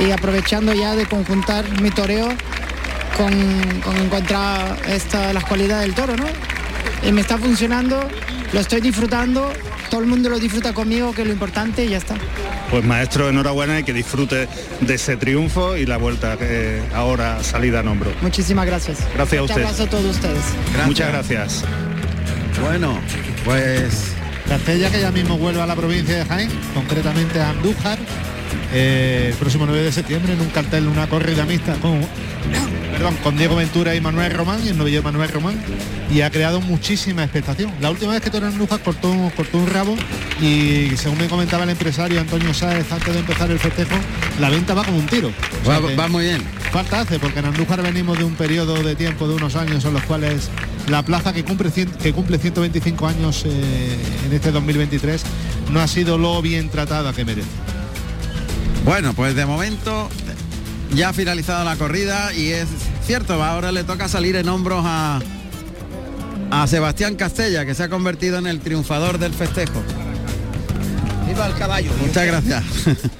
Y 0.04 0.10
aprovechando 0.10 0.72
ya 0.74 0.94
de 0.94 1.06
conjuntar 1.06 1.80
mi 1.80 1.90
toreo 1.90 2.28
con, 3.16 3.80
con 3.80 3.96
encontrar 3.96 4.76
esta, 4.88 5.32
las 5.32 5.44
cualidades 5.44 5.86
del 5.86 5.94
toro, 5.94 6.16
¿no? 6.16 6.26
y 7.02 7.12
me 7.12 7.20
está 7.20 7.38
funcionando, 7.38 8.08
lo 8.52 8.60
estoy 8.60 8.80
disfrutando, 8.80 9.52
todo 9.90 10.00
el 10.00 10.06
mundo 10.06 10.28
lo 10.28 10.38
disfruta 10.38 10.72
conmigo, 10.72 11.12
que 11.12 11.22
es 11.22 11.26
lo 11.26 11.32
importante 11.32 11.84
y 11.84 11.90
ya 11.90 11.98
está. 11.98 12.16
Pues 12.70 12.84
maestro, 12.84 13.28
enhorabuena 13.28 13.80
y 13.80 13.84
que 13.84 13.92
disfrute 13.92 14.48
de 14.80 14.94
ese 14.94 15.16
triunfo 15.16 15.76
y 15.76 15.86
la 15.86 15.98
vuelta 15.98 16.36
que 16.36 16.82
ahora 16.94 17.42
salida 17.42 17.80
a 17.80 17.82
hombro. 17.82 18.12
Muchísimas 18.22 18.66
gracias. 18.66 18.98
Gracias 19.14 19.40
a 19.40 19.44
usted. 19.44 19.62
abrazo 19.62 19.82
a 19.84 19.86
todos 19.86 20.16
ustedes. 20.16 20.42
Muchas 20.86 21.08
gracias. 21.12 21.64
Bueno, 22.60 22.98
pues 23.44 24.12
Castella 24.48 24.90
que 24.90 25.00
ya 25.00 25.10
mismo 25.10 25.38
vuelve 25.38 25.60
a 25.60 25.66
la 25.66 25.76
provincia 25.76 26.16
de 26.16 26.24
Jaén, 26.24 26.50
concretamente 26.74 27.40
a 27.40 27.50
Andújar, 27.50 27.98
eh, 28.72 29.28
el 29.30 29.36
próximo 29.36 29.66
9 29.66 29.82
de 29.82 29.92
septiembre 29.92 30.32
en 30.32 30.40
un 30.40 30.48
cartel, 30.50 30.86
una 30.88 31.06
corrida 31.08 31.44
mixta 31.44 31.74
con 31.74 32.00
perdón, 32.96 33.16
con 33.22 33.36
Diego 33.36 33.56
Ventura 33.56 33.94
y 33.94 34.00
Manuel 34.00 34.32
Román, 34.32 34.60
y 34.64 34.68
el 34.68 34.78
novillo 34.78 35.02
Manuel 35.02 35.28
Román, 35.30 35.60
y 36.10 36.22
ha 36.22 36.30
creado 36.30 36.60
muchísima 36.62 37.24
expectación. 37.24 37.70
La 37.80 37.90
última 37.90 38.12
vez 38.12 38.22
que 38.22 38.30
Torero 38.30 38.50
Andújar 38.50 38.80
cortó, 38.80 39.12
cortó 39.36 39.58
un 39.58 39.66
rabo 39.66 39.96
y 40.40 40.96
según 40.96 41.18
me 41.18 41.28
comentaba 41.28 41.64
el 41.64 41.70
empresario 41.70 42.20
Antonio 42.20 42.54
Sáez 42.54 42.90
antes 42.90 43.12
de 43.12 43.20
empezar 43.20 43.50
el 43.50 43.58
festejo, 43.58 43.94
la 44.40 44.48
venta 44.48 44.72
va 44.72 44.82
como 44.82 44.98
un 44.98 45.06
tiro. 45.06 45.30
va, 45.68 46.08
muy 46.08 46.24
bien. 46.24 46.42
Falta 46.72 47.00
hace, 47.00 47.18
porque 47.18 47.40
en 47.40 47.46
Andújar 47.46 47.82
venimos 47.82 48.18
de 48.18 48.24
un 48.24 48.34
periodo 48.34 48.82
de 48.82 48.94
tiempo 48.96 49.28
de 49.28 49.34
unos 49.34 49.56
años 49.56 49.84
en 49.84 49.92
los 49.92 50.02
cuales 50.04 50.48
la 50.88 51.02
plaza 51.02 51.32
que 51.32 51.44
cumple, 51.44 51.70
que 51.70 52.12
cumple 52.12 52.38
125 52.38 53.06
años 53.06 53.44
eh, 53.44 53.96
en 54.26 54.32
este 54.32 54.52
2023 54.52 55.22
no 55.70 55.80
ha 55.80 55.88
sido 55.88 56.16
lo 56.16 56.40
bien 56.40 56.70
tratada 56.70 57.12
que 57.12 57.24
merece. 57.24 57.48
Bueno, 58.86 59.14
pues 59.14 59.34
de 59.34 59.44
momento 59.44 60.08
ya 60.94 61.08
ha 61.08 61.12
finalizado 61.12 61.64
la 61.64 61.74
corrida 61.74 62.32
y 62.32 62.50
es 62.50 62.68
cierto, 63.04 63.42
ahora 63.42 63.72
le 63.72 63.82
toca 63.82 64.08
salir 64.08 64.36
en 64.36 64.48
hombros 64.48 64.84
a, 64.86 65.20
a 66.52 66.66
Sebastián 66.68 67.16
Castella, 67.16 67.66
que 67.66 67.74
se 67.74 67.82
ha 67.82 67.88
convertido 67.88 68.38
en 68.38 68.46
el 68.46 68.60
triunfador 68.60 69.18
del 69.18 69.34
festejo. 69.34 69.82
Viva 71.26 71.48
el 71.48 71.54
caballo. 71.54 71.90
Muchas 72.00 72.26
gracias. 72.26 72.64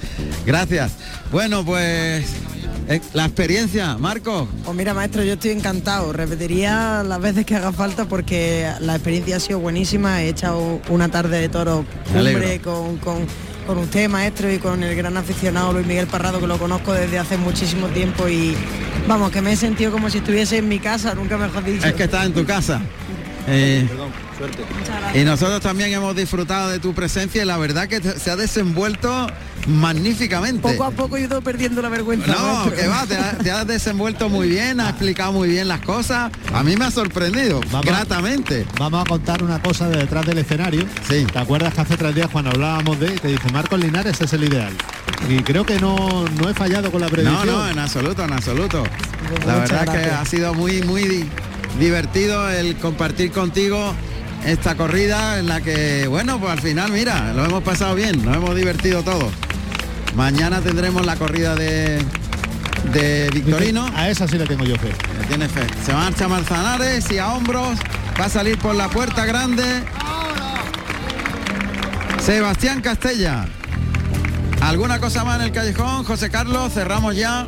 gracias. 0.46 0.92
Bueno, 1.32 1.64
pues 1.64 2.24
eh, 2.88 3.00
la 3.12 3.24
experiencia, 3.24 3.98
Marco. 3.98 4.46
Pues 4.64 4.76
mira, 4.76 4.94
maestro, 4.94 5.24
yo 5.24 5.32
estoy 5.32 5.50
encantado. 5.50 6.12
Repetiría 6.12 7.02
las 7.02 7.20
veces 7.20 7.44
que 7.44 7.56
haga 7.56 7.72
falta 7.72 8.04
porque 8.04 8.70
la 8.78 8.94
experiencia 8.94 9.38
ha 9.38 9.40
sido 9.40 9.58
buenísima. 9.58 10.22
He 10.22 10.28
echado 10.28 10.80
una 10.88 11.08
tarde 11.08 11.40
de 11.40 11.48
toro 11.48 11.84
cumbre 12.12 12.60
con, 12.60 12.98
con 12.98 13.26
con 13.66 13.78
usted, 13.78 14.08
maestro, 14.08 14.50
y 14.52 14.58
con 14.58 14.82
el 14.82 14.94
gran 14.94 15.16
aficionado 15.16 15.72
Luis 15.72 15.86
Miguel 15.86 16.06
Parrado, 16.06 16.40
que 16.40 16.46
lo 16.46 16.58
conozco 16.58 16.92
desde 16.92 17.18
hace 17.18 17.36
muchísimo 17.36 17.88
tiempo 17.88 18.28
y 18.28 18.56
vamos, 19.06 19.30
que 19.30 19.42
me 19.42 19.52
he 19.52 19.56
sentido 19.56 19.90
como 19.90 20.08
si 20.08 20.18
estuviese 20.18 20.58
en 20.58 20.68
mi 20.68 20.78
casa, 20.78 21.14
nunca 21.14 21.36
mejor 21.36 21.64
dicho. 21.64 21.86
Es 21.86 21.94
que 21.94 22.04
estás 22.04 22.26
en 22.26 22.32
tu 22.32 22.44
casa. 22.44 22.80
Eh, 23.48 23.86
y 25.14 25.20
nosotros 25.20 25.60
también 25.60 25.92
hemos 25.92 26.14
disfrutado 26.16 26.70
de 26.70 26.78
tu 26.78 26.94
presencia 26.94 27.42
y 27.42 27.46
la 27.46 27.56
verdad 27.58 27.88
que 27.88 28.00
se 28.00 28.30
ha 28.30 28.36
desenvuelto 28.36 29.28
magníficamente. 29.66 30.60
Poco 30.60 30.84
a 30.84 30.90
poco 30.90 31.16
he 31.16 31.22
ido 31.22 31.40
perdiendo 31.42 31.82
la 31.82 31.88
vergüenza. 31.88 32.26
No, 32.26 32.70
que 32.72 32.86
va, 32.86 33.06
te, 33.06 33.50
has 33.50 33.66
desenvuelto 33.66 34.28
muy 34.28 34.48
bien, 34.48 34.80
has 34.80 34.90
explicado 34.90 35.32
muy 35.32 35.48
bien 35.48 35.68
las 35.68 35.80
cosas. 35.80 36.30
A 36.52 36.62
mí 36.62 36.76
me 36.76 36.84
ha 36.84 36.90
sorprendido, 36.90 37.60
gratamente. 37.82 38.66
Vamos 38.78 39.04
a 39.04 39.08
contar 39.08 39.42
una 39.42 39.60
cosa 39.60 39.88
de 39.88 39.98
detrás 39.98 40.26
del 40.26 40.38
escenario. 40.38 40.84
Sí. 41.08 41.26
¿Te 41.30 41.38
acuerdas 41.38 41.74
que 41.74 41.80
hace 41.80 41.96
tres 41.96 42.14
días 42.14 42.28
cuando 42.30 42.50
hablábamos 42.50 42.98
de, 43.00 43.10
te 43.10 43.28
dice 43.28 43.50
Marcos 43.52 43.80
Linares 43.80 44.20
es 44.20 44.32
el 44.32 44.44
ideal? 44.44 44.72
Y 45.28 45.38
creo 45.40 45.64
que 45.64 45.80
no, 45.80 46.24
no 46.40 46.48
he 46.48 46.54
fallado 46.54 46.90
con 46.90 47.00
la 47.00 47.08
predicción. 47.08 47.46
No, 47.46 47.64
no, 47.64 47.68
en 47.68 47.78
absoluto, 47.78 48.24
en 48.24 48.32
absoluto. 48.32 48.84
La 49.46 49.56
verdad 49.56 49.88
que 49.92 50.10
ha 50.10 50.24
sido 50.24 50.54
muy, 50.54 50.82
muy 50.82 51.28
divertido 51.78 52.48
el 52.50 52.76
compartir 52.76 53.32
contigo 53.32 53.94
esta 54.44 54.76
corrida 54.76 55.38
en 55.38 55.46
la 55.46 55.60
que, 55.60 56.06
bueno, 56.06 56.38
pues 56.38 56.52
al 56.52 56.60
final, 56.60 56.92
mira, 56.92 57.32
lo 57.32 57.44
hemos 57.44 57.62
pasado 57.62 57.94
bien, 57.94 58.24
nos 58.24 58.36
hemos 58.36 58.54
divertido 58.54 59.02
todos. 59.02 59.32
Mañana 60.16 60.62
tendremos 60.62 61.04
la 61.04 61.14
corrida 61.16 61.54
de, 61.54 62.02
de 62.92 63.28
Victorino. 63.34 63.86
A 63.94 64.08
esa 64.08 64.26
sí 64.26 64.38
le 64.38 64.46
tengo 64.46 64.64
yo 64.64 64.76
fe. 64.76 64.90
Le 65.20 65.26
tiene 65.26 65.46
fe. 65.46 65.60
Se 65.84 65.92
marcha 65.92 66.26
Manzanares 66.26 67.10
y 67.12 67.18
a 67.18 67.34
hombros 67.34 67.78
va 68.18 68.24
a 68.24 68.28
salir 68.30 68.58
por 68.58 68.74
la 68.74 68.88
puerta 68.88 69.26
grande. 69.26 69.62
Sebastián 72.24 72.80
Castella. 72.80 73.46
¿Alguna 74.62 74.98
cosa 75.00 75.22
más 75.22 75.38
en 75.38 75.42
el 75.42 75.52
callejón? 75.52 76.04
José 76.04 76.30
Carlos, 76.30 76.72
cerramos 76.72 77.14
ya. 77.14 77.46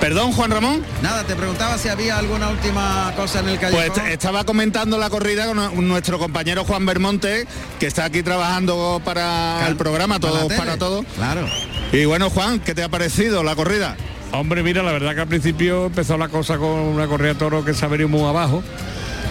Perdón, 0.00 0.32
Juan 0.32 0.50
Ramón. 0.50 0.84
Nada, 1.02 1.24
te 1.24 1.34
preguntaba 1.34 1.78
si 1.78 1.88
había 1.88 2.18
alguna 2.18 2.50
última 2.50 3.12
cosa 3.16 3.40
en 3.40 3.48
el 3.48 3.58
callejón. 3.58 3.92
Pues 3.94 4.12
estaba 4.12 4.44
comentando 4.44 4.98
la 4.98 5.08
corrida 5.08 5.46
con 5.46 5.88
nuestro 5.88 6.18
compañero 6.18 6.64
Juan 6.64 6.84
Bermonte, 6.84 7.46
que 7.78 7.86
está 7.86 8.04
aquí 8.04 8.22
trabajando 8.22 9.00
para 9.04 9.66
el 9.66 9.76
programa 9.76 10.20
Todos 10.20 10.52
para, 10.52 10.76
Todo. 10.76 11.04
Claro. 11.16 11.46
Y 11.92 12.04
bueno, 12.04 12.28
Juan, 12.30 12.60
¿qué 12.60 12.74
te 12.74 12.82
ha 12.82 12.88
parecido 12.88 13.42
la 13.42 13.54
corrida? 13.54 13.96
Hombre, 14.32 14.62
mira, 14.62 14.82
la 14.82 14.92
verdad 14.92 15.14
que 15.14 15.20
al 15.20 15.28
principio 15.28 15.86
empezó 15.86 16.18
la 16.18 16.28
cosa 16.28 16.58
con 16.58 16.68
una 16.68 17.06
corrida 17.06 17.34
toro 17.34 17.64
que 17.64 17.72
se 17.72 17.84
ha 17.84 17.88
venido 17.88 18.08
muy 18.08 18.28
abajo 18.28 18.62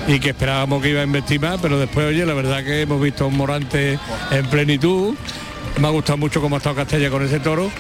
y 0.07 0.19
que 0.19 0.29
esperábamos 0.29 0.81
que 0.81 0.89
iba 0.89 1.01
a 1.01 1.03
investir 1.03 1.41
más, 1.41 1.59
pero 1.61 1.77
después, 1.77 2.07
oye, 2.07 2.25
la 2.25 2.33
verdad 2.33 2.63
que 2.63 2.81
hemos 2.81 3.01
visto 3.01 3.27
un 3.27 3.37
Morante 3.37 3.99
en 4.31 4.45
plenitud. 4.47 5.15
Me 5.79 5.87
ha 5.87 5.91
gustado 5.91 6.17
mucho 6.17 6.39
cómo 6.39 6.55
ha 6.55 6.57
estado 6.57 6.75
Castella 6.75 7.09
con 7.09 7.23
ese 7.23 7.39
toro 7.39 7.71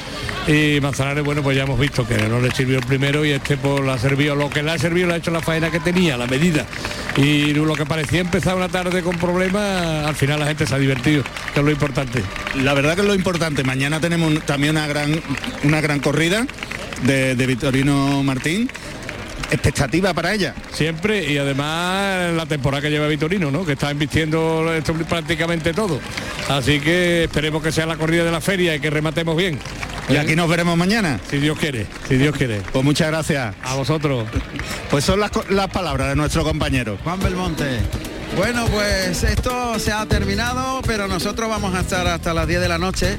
y 0.47 0.79
Manzanares, 0.81 1.23
bueno, 1.23 1.41
pues 1.43 1.55
ya 1.55 1.63
hemos 1.63 1.79
visto 1.79 2.05
que 2.05 2.17
no 2.17 2.41
le 2.41 2.51
sirvió 2.51 2.79
el 2.79 2.85
primero 2.85 3.23
y 3.23 3.31
este 3.31 3.55
pues 3.55 3.81
le 3.81 3.91
ha 3.91 3.97
servido, 3.97 4.35
lo 4.35 4.49
que 4.49 4.63
le 4.63 4.71
ha 4.71 4.77
servido 4.77 5.07
le 5.07 5.13
ha 5.13 5.17
hecho 5.17 5.31
la 5.31 5.41
faena 5.41 5.69
que 5.69 5.79
tenía, 5.79 6.17
la 6.17 6.27
medida. 6.27 6.65
Y 7.15 7.53
lo 7.53 7.75
que 7.75 7.85
parecía 7.85 8.21
empezar 8.21 8.55
una 8.55 8.67
tarde 8.67 9.03
con 9.03 9.17
problemas, 9.17 10.05
al 10.05 10.15
final 10.15 10.39
la 10.39 10.47
gente 10.47 10.65
se 10.65 10.75
ha 10.75 10.79
divertido, 10.79 11.23
que 11.53 11.59
es 11.59 11.65
lo 11.65 11.71
importante. 11.71 12.21
La 12.61 12.73
verdad 12.73 12.95
que 12.95 13.01
es 13.01 13.07
lo 13.07 13.15
importante, 13.15 13.63
mañana 13.63 13.99
tenemos 13.99 14.43
también 14.45 14.75
una 14.75 14.87
gran, 14.87 15.21
una 15.63 15.79
gran 15.79 15.99
corrida 15.99 16.45
de, 17.03 17.35
de 17.35 17.45
Victorino 17.45 18.23
Martín 18.23 18.69
expectativa 19.53 20.13
para 20.13 20.33
ella. 20.33 20.53
Siempre 20.71 21.31
y 21.31 21.37
además 21.37 22.33
la 22.33 22.45
temporada 22.45 22.81
que 22.81 22.89
lleva 22.89 23.07
Vitorino, 23.07 23.51
¿no? 23.51 23.65
Que 23.65 23.73
está 23.73 23.91
invirtiendo 23.91 24.65
prácticamente 25.07 25.73
todo. 25.73 25.99
Así 26.49 26.79
que 26.79 27.25
esperemos 27.25 27.63
que 27.63 27.71
sea 27.71 27.85
la 27.85 27.97
corrida 27.97 28.23
de 28.23 28.31
la 28.31 28.41
feria 28.41 28.75
y 28.75 28.79
que 28.79 28.89
rematemos 28.89 29.37
bien. 29.37 29.59
Y 30.09 30.17
aquí 30.17 30.35
nos 30.35 30.49
veremos 30.49 30.77
mañana. 30.77 31.19
Si 31.29 31.37
Dios 31.37 31.57
quiere, 31.57 31.85
si 32.07 32.17
Dios 32.17 32.35
quiere. 32.35 32.61
Pues 32.71 32.83
muchas 32.83 33.07
gracias. 33.07 33.55
A 33.63 33.75
vosotros. 33.75 34.27
Pues 34.89 35.05
son 35.05 35.19
las, 35.19 35.31
las 35.49 35.69
palabras 35.69 36.09
de 36.09 36.15
nuestro 36.15 36.43
compañero. 36.43 36.97
Juan 37.03 37.19
Belmonte. 37.19 37.79
Bueno, 38.35 38.65
pues 38.65 39.23
esto 39.23 39.77
se 39.79 39.91
ha 39.91 40.05
terminado, 40.07 40.81
pero 40.85 41.07
nosotros 41.07 41.47
vamos 41.47 41.75
a 41.75 41.81
estar 41.81 42.07
hasta 42.07 42.33
las 42.33 42.47
10 42.47 42.61
de 42.61 42.67
la 42.67 42.79
noche 42.79 43.17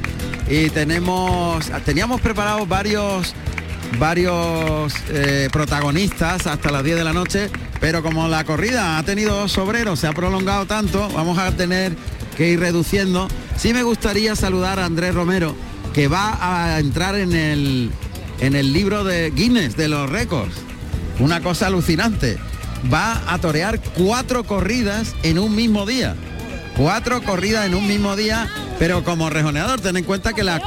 y 0.49 0.71
tenemos, 0.71 1.71
teníamos 1.85 2.21
preparados 2.21 2.69
varios 2.69 3.33
varios 3.99 4.93
eh, 5.11 5.49
protagonistas 5.53 6.47
hasta 6.47 6.71
las 6.71 6.85
10 6.85 6.97
de 6.97 7.05
la 7.05 7.13
noche, 7.13 7.51
pero 7.81 8.03
como 8.03 8.29
la 8.29 8.45
corrida 8.45 8.99
ha 8.99 9.03
tenido 9.03 9.37
dos 9.37 9.57
obreros, 9.59 10.01
se 10.01 10.07
ha 10.07 10.13
prolongado 10.13 10.67
tanto, 10.67 11.09
vamos 11.11 11.39
a 11.39 11.53
tener 11.53 11.97
que 12.37 12.51
ir 12.51 12.61
reduciendo. 12.61 13.29
Sí 13.57 13.73
me 13.73 13.83
gustaría 13.83 14.37
saludar 14.37 14.79
a 14.81 14.87
Andrés 14.87 15.15
Romero, 15.15 15.55
que 15.93 16.09
va 16.09 16.39
a 16.41 16.81
entrar 16.81 17.15
en 17.15 17.33
el, 17.33 17.91
en 18.41 18.57
el 18.57 18.73
libro 18.73 19.05
de 19.05 19.31
Guinness 19.31 19.77
de 19.77 19.89
los 19.89 20.11
récords. 20.11 20.55
Una 21.19 21.41
cosa 21.41 21.69
alucinante. 21.69 22.39
Va 22.93 23.23
a 23.33 23.39
torear 23.39 23.81
cuatro 23.81 24.45
corridas 24.45 25.15
en 25.23 25.39
un 25.39 25.55
mismo 25.55 25.87
día. 25.87 26.17
Cuatro 26.77 27.23
corridas 27.23 27.67
en 27.67 27.75
un 27.75 27.87
mismo 27.87 28.17
día, 28.17 28.49
pero 28.79 29.05
como 29.05 29.31
rejoneador, 29.31 29.81
ten 29.81 29.97
en 29.97 30.05
cuenta 30.05 30.33
que 30.33 30.43
la 30.43 30.61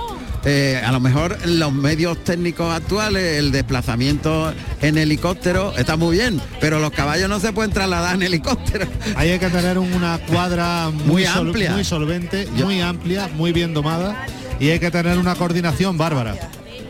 eh, 0.46 0.82
a 0.86 0.92
lo 0.92 1.00
mejor 1.00 1.38
los 1.46 1.74
medios 1.74 2.24
técnicos 2.24 2.74
actuales 2.74 3.38
el 3.40 3.52
desplazamiento 3.52 4.54
en 4.82 4.98
helicóptero 4.98 5.74
está 5.78 5.98
muy 5.98 6.18
bien, 6.18 6.42
pero 6.62 6.80
los 6.80 6.92
caballos 6.92 7.30
no 7.30 7.40
se 7.40 7.54
pueden 7.54 7.72
trasladar 7.72 8.16
en 8.16 8.24
helicóptero. 8.24 8.88
Hay 9.16 9.38
que 9.40 9.50
tener 9.50 9.78
una 9.78 10.20
cuadra 10.28 10.90
muy, 10.90 11.26
amplia, 11.26 11.72
muy 11.72 11.84
solvente, 11.84 12.48
muy 12.48 12.82
amplia, 12.82 13.30
muy 13.36 13.52
bien 13.52 13.74
domada 13.74 14.26
y 14.60 14.70
hay 14.70 14.80
que 14.80 14.92
tener 14.92 15.18
una 15.18 15.36
coordinación 15.36 15.98
bárbara. 15.98 16.36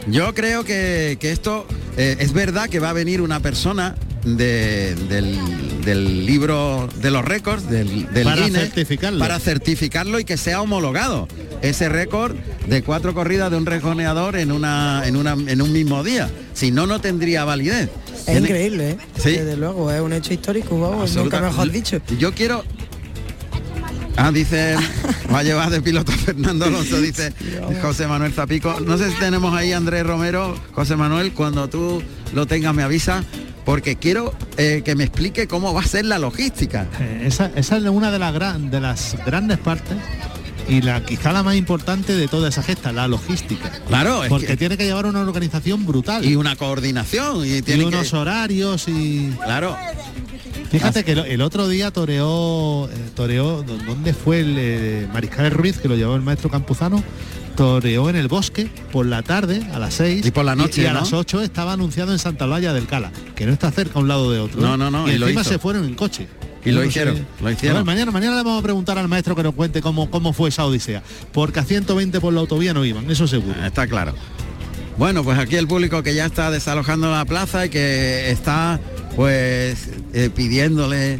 Yo 0.08 0.34
creo 0.34 0.64
que, 0.64 1.18
esto 1.22 1.68
eh, 1.98 2.16
es 2.20 2.32
verdad 2.32 2.70
que 2.70 2.80
va 2.80 2.91
a 2.91 2.93
venir 2.93 3.22
una 3.22 3.41
persona 3.41 3.95
del, 4.36 6.25
libro 6.25 6.89
de 7.01 7.11
los 7.11 7.23
récords, 7.23 7.69
del, 7.69 8.11
del 8.11 8.23
para 8.23 8.47
certificarlo. 8.49 9.19
para 9.19 9.39
certificarlo 9.39 10.19
y 10.19 10.25
que 10.25 10.38
sea 10.38 10.61
homologado 10.61 11.28
ese 11.61 11.88
récord 11.88 12.36
de 12.67 12.84
cuatro 12.84 13.13
corridas 13.13 13.49
de 13.51 13.57
un 13.57 13.65
rejoneador 13.65 14.36
en 14.36 14.51
una, 14.51 15.03
en 15.05 15.15
una 15.15 15.34
en 15.34 15.61
un 15.61 15.71
mismo 15.71 16.03
día. 16.03 16.30
Si 16.53 16.71
no, 16.71 16.88
no 16.88 16.99
tendría 16.99 17.45
validez. 17.45 17.89
Es 18.25 18.39
increíble, 18.39 18.91
¿eh? 18.91 18.97
¿Sí? 19.17 19.32
Desde 19.32 19.55
luego, 19.55 19.91
es 19.91 20.01
un 20.01 20.11
hecho 20.11 20.34
histórico, 20.34 20.80
vamos, 20.80 21.15
nunca 21.15 21.39
mejor 21.39 21.71
dicho. 21.71 22.01
Yo 22.19 22.34
quiero 22.34 22.63
Ah, 24.19 24.32
dice, 24.32 24.75
va 25.34 25.39
a 25.39 25.43
llevar 25.43 25.69
de 25.69 25.80
piloto 25.80 26.11
Fernando 26.11 26.65
Alonso, 26.65 26.99
dice 26.99 27.32
José 27.84 28.07
Manuel 28.07 28.34
Zapico. 28.34 28.80
No 28.80 28.97
sé 28.97 29.11
si 29.11 29.19
tenemos 29.19 29.53
ahí 29.53 29.73
Andrés 29.73 30.05
Romero, 30.05 30.55
José 30.71 30.95
Manuel, 30.95 31.34
cuando 31.34 31.69
tú 31.69 32.01
lo 32.34 32.47
tengas 32.47 32.73
me 32.73 32.82
avisa, 32.82 33.23
porque 33.68 33.97
quiero 33.97 34.34
eh, 34.55 34.82
que 34.86 34.95
me 34.95 35.03
explique 35.03 35.45
cómo 35.45 35.74
va 35.74 35.82
a 35.82 35.86
ser 35.86 36.05
la 36.05 36.18
logística. 36.20 36.88
Eh, 37.01 37.24
esa, 37.26 37.51
es 37.53 37.70
una 37.70 38.11
de 38.11 38.18
las, 38.18 38.72
de 38.72 38.80
las 38.80 39.18
grandes 39.26 39.57
partes 39.57 39.97
y 40.70 40.80
la 40.80 41.03
quizá 41.03 41.34
la 41.34 41.43
más 41.43 41.57
importante 41.57 42.15
de 42.15 42.30
toda 42.30 42.47
esa 42.47 42.63
gesta, 42.63 42.93
la 42.93 43.09
logística. 43.09 43.70
Claro, 43.89 44.22
porque 44.30 44.55
tiene 44.55 44.78
que 44.78 44.86
llevar 44.86 45.05
una 45.05 45.20
organización 45.20 45.86
brutal 45.86 46.24
y 46.24 46.38
una 46.38 46.55
coordinación 46.55 47.45
y 47.45 47.61
tiene 47.61 47.84
unos 47.84 48.13
horarios 48.13 48.88
y 48.88 49.34
claro. 49.43 49.76
Fíjate 50.70 51.03
que 51.03 51.13
el 51.13 51.41
otro 51.41 51.68
día 51.68 51.91
toreó, 51.91 52.89
eh, 52.91 52.95
toreó, 53.15 53.63
¿dónde 53.63 54.13
fue 54.13 54.41
el 54.41 55.07
Mariscal 55.11 55.51
Ruiz 55.51 55.78
que 55.78 55.88
lo 55.88 55.95
llevó 55.95 56.15
el 56.15 56.22
maestro 56.22 56.49
Campuzano? 56.49 57.03
toreó 57.55 58.07
en 58.07 58.15
el 58.15 58.28
bosque 58.28 58.70
por 58.91 59.07
la 59.07 59.24
tarde 59.24 59.65
a 59.74 59.80
las 59.80 59.95
6 59.95 60.28
y 60.28 60.30
por 60.32 60.45
la 60.45 60.55
noche 60.55 60.84
y, 60.84 60.86
a 60.86 60.93
las 60.93 61.11
8 61.11 61.41
estaba 61.41 61.74
anunciado 61.74 62.11
en 62.11 62.20
Santa 62.20 62.45
Laya 62.45 62.72
del 62.72 62.86
Cala 62.86 63.11
que 63.36 63.47
no 63.47 63.51
está 63.51 63.72
cerca 63.72 63.97
un 63.97 64.07
lado 64.07 64.32
de 64.32 64.39
otro 64.39 64.61
no 64.61 64.78
no 64.78 64.91
no 64.91 65.09
y, 65.09 65.15
encima 65.15 65.43
se 65.43 65.57
fueron 65.57 65.84
en 65.86 65.95
coche 65.95 66.28
y 66.68 66.72
lo 66.72 66.84
hicieron, 66.84 67.26
lo 67.41 67.49
hicieron. 67.49 67.86
mañana, 67.86 68.11
mañana 68.11 68.36
le 68.36 68.43
vamos 68.43 68.59
a 68.59 68.63
preguntar 68.63 68.97
al 68.97 69.07
maestro 69.07 69.36
que 69.36 69.43
nos 69.43 69.55
cuente 69.55 69.82
cómo, 69.82 70.11
cómo 70.11 70.34
fue 70.34 70.49
esa 70.49 70.65
odisea. 70.65 71.01
Porque 71.32 71.59
a 71.61 71.63
120 71.63 72.20
por 72.20 72.34
la 72.34 72.41
autovía 72.41 72.74
no 72.74 72.84
iban, 72.84 73.09
eso 73.09 73.26
seguro. 73.26 73.55
Ah, 73.61 73.68
está 73.68 73.88
claro. 73.88 74.13
Bueno, 74.98 75.24
pues 75.24 75.38
aquí 75.38 75.56
el 75.56 75.68
público 75.68 76.02
que 76.02 76.16
ya 76.16 76.26
está 76.26 76.50
desalojando 76.50 77.12
la 77.12 77.26
plaza 77.26 77.66
y 77.66 77.70
que 77.70 78.32
está 78.32 78.80
pues 79.16 79.89
eh, 80.14 80.30
pidiéndole 80.34 81.20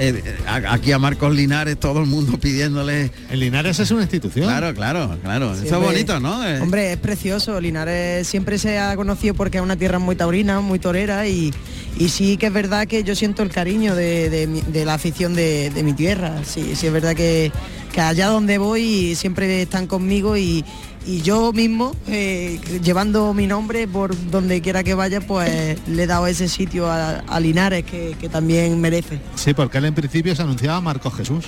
eh, 0.00 0.22
aquí 0.46 0.92
a 0.92 0.98
Marcos 0.98 1.34
Linares, 1.34 1.78
todo 1.78 2.00
el 2.00 2.06
mundo 2.06 2.38
pidiéndole. 2.38 3.10
El 3.30 3.40
Linares 3.40 3.78
es 3.80 3.90
una 3.90 4.02
institución. 4.02 4.46
Claro, 4.46 4.72
claro, 4.74 5.16
claro. 5.22 5.54
Eso 5.54 5.64
es 5.64 5.82
bonito, 5.82 6.20
¿no? 6.20 6.46
Eh, 6.46 6.60
hombre, 6.60 6.92
es 6.92 6.98
precioso. 6.98 7.60
Linares 7.60 8.26
siempre 8.26 8.58
se 8.58 8.78
ha 8.78 8.94
conocido 8.96 9.34
porque 9.34 9.58
es 9.58 9.62
una 9.62 9.76
tierra 9.76 9.98
muy 9.98 10.14
taurina, 10.14 10.60
muy 10.60 10.78
torera 10.78 11.26
y, 11.26 11.52
y 11.98 12.08
sí 12.08 12.36
que 12.36 12.46
es 12.46 12.52
verdad 12.52 12.86
que 12.86 13.02
yo 13.02 13.16
siento 13.16 13.42
el 13.42 13.50
cariño 13.50 13.94
de, 13.94 14.48
la 14.84 14.94
afición 14.94 15.34
de, 15.34 15.72
mi 15.84 15.94
tierra. 15.94 16.44
Sí, 16.44 16.74
sí 16.76 16.86
es 16.86 16.92
verdad 16.92 17.14
que, 17.16 17.50
que 17.92 18.00
allá 18.00 18.28
donde 18.28 18.58
voy 18.58 19.14
siempre 19.16 19.62
están 19.62 19.86
conmigo 19.86 20.36
y, 20.36 20.64
y 21.08 21.22
yo 21.22 21.54
mismo, 21.54 21.96
eh, 22.06 22.60
llevando 22.82 23.32
mi 23.32 23.46
nombre 23.46 23.88
por 23.88 24.14
donde 24.30 24.60
quiera 24.60 24.84
que 24.84 24.92
vaya, 24.92 25.22
pues 25.22 25.78
le 25.88 26.02
he 26.02 26.06
dado 26.06 26.26
ese 26.26 26.48
sitio 26.48 26.86
a, 26.86 27.40
Linares 27.40 27.84
que, 27.84 28.28
también 28.30 28.78
merece. 28.78 29.18
Sí, 29.34 29.54
porque 29.54 29.78
él 29.78 29.86
en 29.86 29.94
principio 29.94 30.36
se 30.36 30.42
anunciaba 30.42 30.78
Marcos 30.82 31.14
Jesús. 31.14 31.46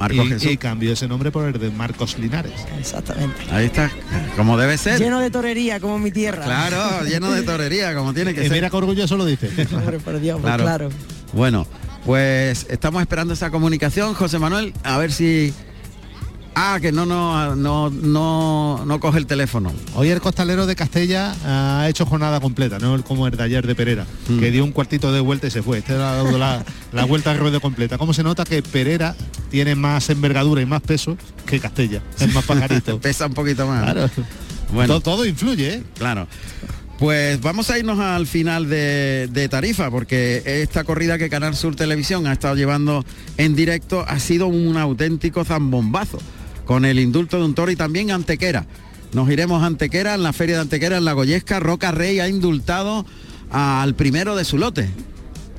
Marcos 0.00 0.26
Jesús. 0.28 0.52
y 0.52 0.56
cambió 0.56 0.90
ese 0.90 1.06
nombre 1.06 1.30
por 1.30 1.44
el 1.44 1.60
de 1.60 1.70
Marcos 1.70 2.18
Linares. 2.18 2.54
Exactamente. 2.78 3.36
Ahí 3.52 3.66
está, 3.66 3.90
como 4.38 4.56
debe 4.56 4.78
ser. 4.78 4.98
Lleno 4.98 5.20
de 5.20 5.30
torería, 5.30 5.80
como 5.80 5.98
mi 5.98 6.10
tierra. 6.10 6.42
Claro, 6.42 7.04
lleno 7.04 7.30
de 7.30 7.42
torería, 7.42 7.94
como 7.94 8.14
tiene 8.14 8.32
que 8.32 8.44
ser. 8.44 8.52
Mira 8.52 8.70
qué 8.70 8.76
orgulloso 8.76 9.18
lo 9.18 9.26
dice. 9.26 9.50
Hombre, 9.74 9.98
por 9.98 10.18
Dios, 10.18 10.40
pues 10.40 10.54
claro. 10.54 10.64
claro. 10.64 10.88
Bueno, 11.34 11.66
pues 12.06 12.66
estamos 12.70 13.02
esperando 13.02 13.34
esa 13.34 13.50
comunicación, 13.50 14.14
José 14.14 14.38
Manuel, 14.38 14.72
a 14.82 14.96
ver 14.96 15.12
si 15.12 15.52
Ah, 16.56 16.78
que 16.80 16.92
no, 16.92 17.04
no, 17.04 17.56
no, 17.56 17.90
no, 17.90 18.84
no 18.86 19.00
coge 19.00 19.18
el 19.18 19.26
teléfono. 19.26 19.72
Hoy 19.94 20.10
el 20.10 20.20
costalero 20.20 20.66
de 20.66 20.76
Castella 20.76 21.34
ha 21.44 21.88
hecho 21.88 22.06
jornada 22.06 22.38
completa, 22.38 22.78
no 22.78 23.02
como 23.02 23.26
el 23.26 23.36
de 23.36 23.42
ayer 23.42 23.66
de 23.66 23.74
Perera, 23.74 24.06
mm. 24.28 24.38
que 24.38 24.52
dio 24.52 24.62
un 24.62 24.70
cuartito 24.70 25.12
de 25.12 25.18
vuelta 25.18 25.48
y 25.48 25.50
se 25.50 25.62
fue. 25.62 25.78
Este 25.78 25.94
ha 25.94 25.96
dado 25.96 26.38
la, 26.38 26.64
vuelta 27.08 27.32
de 27.32 27.40
ruedo 27.40 27.60
completa. 27.60 27.98
¿Cómo 27.98 28.14
se 28.14 28.22
nota 28.22 28.44
que 28.44 28.62
Perera 28.62 29.16
tiene 29.50 29.74
más 29.74 30.08
envergadura 30.10 30.62
y 30.62 30.66
más 30.66 30.80
peso 30.82 31.16
que 31.44 31.58
Castella? 31.58 32.02
Es 32.20 32.32
más 32.32 32.44
pajarito. 32.44 33.00
Pesa 33.00 33.26
un 33.26 33.34
poquito 33.34 33.66
más. 33.66 33.82
Claro. 33.82 34.10
Bueno. 34.72 35.00
Todo, 35.00 35.26
influye, 35.26 35.74
¿eh? 35.74 35.82
Claro. 35.98 36.28
Pues 37.00 37.40
vamos 37.40 37.68
a 37.70 37.78
irnos 37.78 37.98
al 37.98 38.28
final 38.28 38.68
de, 38.68 39.28
de, 39.30 39.48
Tarifa, 39.48 39.90
porque 39.90 40.42
esta 40.62 40.84
corrida 40.84 41.18
que 41.18 41.28
Canal 41.28 41.56
Sur 41.56 41.74
Televisión 41.74 42.28
ha 42.28 42.32
estado 42.32 42.54
llevando 42.54 43.04
en 43.36 43.56
directo 43.56 44.04
ha 44.06 44.20
sido 44.20 44.46
un 44.46 44.76
auténtico 44.76 45.44
zambombazo 45.44 46.20
con 46.64 46.84
el 46.84 46.98
indulto 46.98 47.38
de 47.38 47.44
un 47.44 47.54
toro 47.54 47.70
y 47.70 47.76
también 47.76 48.10
Antequera. 48.10 48.66
Nos 49.12 49.30
iremos 49.30 49.62
a 49.62 49.66
Antequera, 49.66 50.14
en 50.14 50.22
la 50.22 50.32
feria 50.32 50.56
de 50.56 50.62
Antequera, 50.62 50.96
en 50.96 51.04
la 51.04 51.12
Goyesca. 51.12 51.60
Roca 51.60 51.92
Rey 51.92 52.18
ha 52.20 52.28
indultado 52.28 53.06
al 53.50 53.94
primero 53.94 54.34
de 54.34 54.44
su 54.44 54.58
lote. 54.58 54.90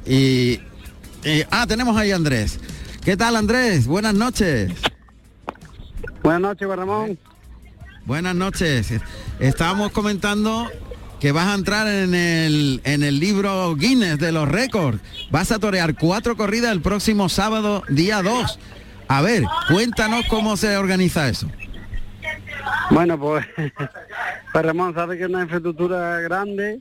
Y, 0.05 0.59
ah, 1.51 1.65
tenemos 1.67 1.95
ahí 1.97 2.11
a 2.11 2.17
Andrés. 2.17 2.59
¿Qué 3.03 3.15
tal 3.15 3.35
Andrés? 3.35 3.87
Buenas 3.87 4.13
noches. 4.13 4.71
Buenas 6.21 6.41
noches, 6.41 6.67
Ramón. 6.67 7.17
Buenas 8.05 8.35
noches. 8.35 8.93
Estábamos 9.39 9.91
comentando 9.91 10.69
que 11.19 11.31
vas 11.31 11.47
a 11.47 11.55
entrar 11.55 11.87
en 11.87 12.13
el, 12.13 12.81
en 12.83 13.03
el 13.03 13.19
libro 13.19 13.75
Guinness 13.75 14.19
de 14.19 14.31
los 14.31 14.49
récords. 14.49 14.99
Vas 15.31 15.51
a 15.51 15.59
torear 15.59 15.95
cuatro 15.95 16.35
corridas 16.35 16.71
el 16.71 16.81
próximo 16.81 17.29
sábado, 17.29 17.83
día 17.89 18.21
2. 18.21 18.59
A 19.07 19.21
ver, 19.21 19.43
cuéntanos 19.69 20.25
cómo 20.29 20.57
se 20.57 20.75
organiza 20.77 21.27
eso. 21.27 21.47
Bueno, 22.89 23.19
pues, 23.19 23.45
pues 24.53 24.65
Ramón 24.65 24.93
sabe 24.93 25.17
que 25.17 25.23
es 25.23 25.29
una 25.29 25.43
infraestructura 25.43 26.19
grande, 26.21 26.79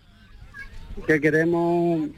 que 1.07 1.21
queremos 1.21 2.09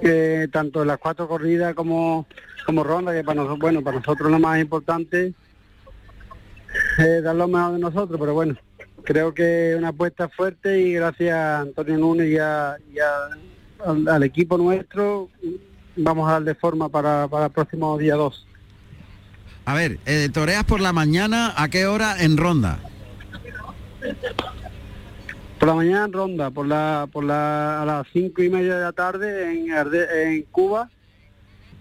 que 0.00 0.48
tanto 0.52 0.84
las 0.84 0.98
cuatro 0.98 1.26
corridas 1.26 1.74
como, 1.74 2.26
como 2.64 2.84
ronda, 2.84 3.12
que 3.12 3.24
para 3.24 3.36
nosotros, 3.36 3.58
bueno, 3.58 3.82
para 3.82 3.98
nosotros 3.98 4.30
lo 4.30 4.38
más 4.38 4.60
importante 4.60 5.34
es 6.98 7.22
dar 7.22 7.34
lo 7.34 7.48
mejor 7.48 7.72
de 7.72 7.78
nosotros, 7.78 8.18
pero 8.20 8.34
bueno, 8.34 8.56
creo 9.04 9.32
que 9.34 9.74
una 9.76 9.88
apuesta 9.88 10.28
fuerte 10.28 10.80
y 10.80 10.92
gracias 10.94 11.34
a 11.34 11.60
Antonio 11.60 11.98
Núñez 11.98 12.28
y, 12.28 12.98
al, 14.08 14.22
equipo 14.22 14.58
nuestro 14.58 15.28
vamos 15.98 16.28
a 16.28 16.32
darle 16.32 16.54
forma 16.54 16.88
para, 16.88 17.28
para 17.28 17.46
el 17.46 17.52
próximo 17.52 17.98
día 17.98 18.14
2. 18.14 18.46
A 19.68 19.74
ver, 19.74 19.98
eh, 20.06 20.30
toreas 20.32 20.64
por 20.64 20.80
la 20.80 20.94
mañana, 20.94 21.52
¿a 21.54 21.68
qué 21.68 21.86
hora 21.86 22.22
en 22.22 22.38
ronda? 22.38 22.78
Por 25.58 25.68
la 25.68 25.74
mañana 25.74 26.06
en 26.06 26.12
ronda, 26.12 26.50
por 26.50 26.66
la, 26.66 27.06
por 27.12 27.24
la, 27.24 27.82
a 27.82 27.84
las 27.84 28.06
cinco 28.12 28.42
y 28.42 28.48
media 28.48 28.76
de 28.76 28.84
la 28.84 28.92
tarde 28.92 29.52
en, 29.52 29.66
en 29.70 30.42
Cuba, 30.44 30.88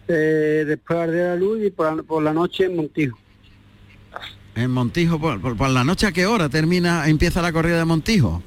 eh, 0.08 0.66
después 0.68 1.12
de 1.12 1.24
la 1.30 1.36
Luz 1.36 1.60
y 1.64 1.70
por 1.70 2.22
la, 2.22 2.34
noche 2.34 2.66
en 2.66 2.76
Montijo. 2.76 3.18
En 4.56 4.72
Montijo, 4.72 5.20
por, 5.20 5.70
la 5.70 5.84
noche 5.84 6.08
a 6.08 6.12
qué 6.12 6.26
hora 6.26 6.50
termina, 6.50 7.08
empieza 7.08 7.42
la 7.42 7.54
corrida 7.54 7.78
de 7.78 7.86
Montijo? 7.86 8.44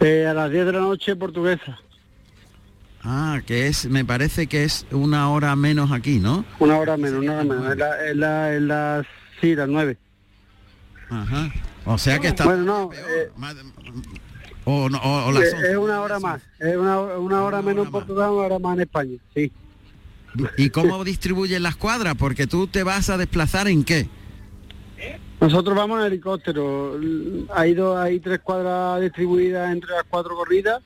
Eh, 0.00 0.26
a 0.26 0.32
las 0.32 0.50
10 0.50 0.66
de 0.66 0.72
la 0.72 0.80
noche 0.80 1.16
portuguesa. 1.16 1.78
Ah, 3.08 3.40
que 3.46 3.68
es, 3.68 3.88
me 3.88 4.04
parece 4.04 4.48
que 4.48 4.64
es 4.64 4.84
una 4.90 5.30
hora 5.30 5.54
menos 5.54 5.92
aquí, 5.92 6.18
¿no? 6.18 6.44
Una 6.58 6.76
hora 6.76 6.96
menos, 6.96 7.22
una 7.22 7.34
hora 7.34 7.44
menos. 7.44 7.70
Es 7.70 7.78
la, 7.78 8.04
es 8.04 8.16
la, 8.16 8.54
es 8.54 8.62
la 8.62 9.06
sí, 9.40 9.54
las 9.54 9.68
nueve. 9.68 9.96
Ajá. 11.08 11.52
O 11.84 11.98
sea 11.98 12.18
que 12.18 12.26
está... 12.26 12.44
Bueno, 12.44 12.64
no. 12.64 12.90
Eh, 12.92 13.30
o, 14.64 14.88
no 14.88 14.98
o, 14.98 15.30
las 15.30 15.44
es, 15.44 15.76
una 15.76 16.00
hora 16.00 16.18
más. 16.18 16.42
Es 16.58 16.76
una, 16.76 16.98
una 17.00 17.44
hora 17.44 17.62
menos 17.62 17.86
en 17.86 17.92
Portugal, 17.92 18.32
una 18.32 18.42
hora 18.42 18.58
más 18.58 18.74
en 18.74 18.80
España, 18.80 19.16
sí. 19.32 19.52
¿Y 20.58 20.70
cómo 20.70 21.04
distribuyen 21.04 21.62
las 21.62 21.76
cuadras? 21.76 22.16
Porque 22.16 22.48
tú 22.48 22.66
te 22.66 22.82
vas 22.82 23.08
a 23.08 23.16
desplazar 23.16 23.68
en 23.68 23.84
qué? 23.84 24.08
Nosotros 25.40 25.76
vamos 25.76 26.00
en 26.00 26.06
helicóptero. 26.06 26.98
Hay, 27.54 27.74
dos, 27.74 27.96
hay 27.98 28.18
tres 28.18 28.40
cuadras 28.40 29.00
distribuidas 29.00 29.72
entre 29.72 29.92
las 29.92 30.04
cuatro 30.10 30.34
corridas 30.34 30.82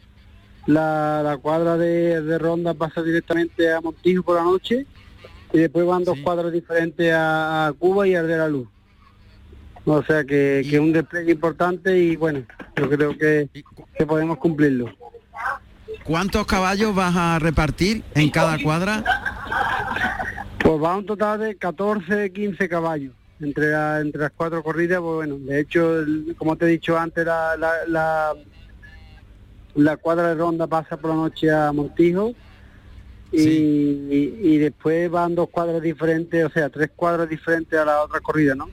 la, 0.71 1.39
cuadra 1.41 1.77
de, 1.77 2.39
ronda 2.39 2.75
pasa 2.75 3.03
directamente 3.03 3.73
a 3.73 3.81
Montijo 3.81 4.23
por 4.23 4.37
la 4.37 4.45
noche 4.45 4.87
y 5.53 5.59
después 5.59 5.87
van 5.87 6.05
dos 6.05 6.19
cuadras 6.21 6.53
diferentes 6.53 7.13
a, 7.15 7.73
Cuba 7.79 8.07
y 8.07 8.15
a 8.15 8.23
de 8.23 8.37
la 8.37 8.49
Luz. 8.49 8.69
O 9.85 10.03
sea 10.03 10.25
que, 10.25 10.61
es 10.61 10.73
un 10.79 10.93
despliegue 10.93 11.33
importante 11.33 11.99
y 11.99 12.17
bueno, 12.17 12.45
yo 12.77 12.89
creo 12.89 13.17
que, 13.17 13.49
que 13.97 14.07
podemos 14.07 14.39
cumplirlo. 14.39 14.95
¿Cuántos 16.05 16.47
caballos 16.47 16.95
vas 16.95 17.15
a 17.17 17.39
repartir 17.39 18.03
en 18.15 18.31
cada 18.31 18.59
cuadra? 18.63 19.05
Pues 20.59 20.83
va 20.83 20.97
un 20.97 21.07
total 21.07 21.41
de 21.41 21.57
14, 21.57 22.33
15 22.33 22.69
caballos 22.69 23.13
entre, 23.41 23.73
entre 24.01 24.23
las 24.23 24.33
cuatro 24.33 24.63
corridas. 24.63 25.01
Pues 25.01 25.15
bueno, 25.15 25.39
de 25.39 25.61
hecho, 25.61 26.05
como 26.37 26.57
te 26.57 26.67
he 26.67 26.69
dicho 26.69 26.99
antes, 26.99 27.25
la, 27.25 27.57
la, 27.87 28.35
la 29.75 29.97
cuadra 29.97 30.29
de 30.29 30.35
ronda 30.35 30.67
pasa 30.67 30.97
por 30.97 31.11
la 31.11 31.17
noche 31.17 31.51
a 31.51 31.73
Montijo 31.73 32.33
y, 33.33 34.59
después 34.59 35.11
van 35.11 35.35
dos 35.35 35.49
cuadras 35.49 35.81
diferentes, 35.81 36.45
o 36.45 36.51
sea, 36.51 36.69
tres 36.69 36.91
cuadras 36.95 37.29
diferentes 37.29 37.79
a 37.79 37.85
la 37.85 38.03
otra 38.03 38.21
corrida, 38.21 38.55
¿no? 38.55 38.69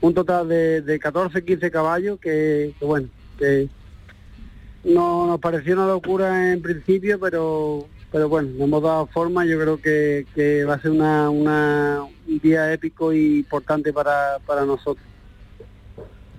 Un 0.00 0.14
total 0.14 0.48
de, 0.48 0.82
de 0.82 0.98
14, 0.98 1.44
15 1.44 1.70
caballos 1.70 2.18
que, 2.20 2.74
bueno, 2.80 3.08
que 3.38 3.68
no 4.84 5.26
nos 5.26 5.40
pareció 5.40 5.74
una 5.74 5.86
locura 5.86 6.52
en 6.52 6.60
principio, 6.60 7.18
pero 7.20 7.86
pero 8.10 8.28
bueno, 8.28 8.50
nos 8.50 8.68
hemos 8.68 8.80
dado 8.80 9.06
forma, 9.08 9.44
yo 9.44 9.58
creo 9.58 9.80
que, 9.82 10.24
que 10.36 10.64
va 10.64 10.74
a 10.74 10.80
ser 10.80 10.92
una, 10.92 11.30
una, 11.30 12.04
un 12.28 12.38
día 12.38 12.72
épico 12.72 13.12
y 13.12 13.38
importante 13.38 13.92
para, 13.92 14.38
para 14.46 14.64
nosotros. 14.64 15.04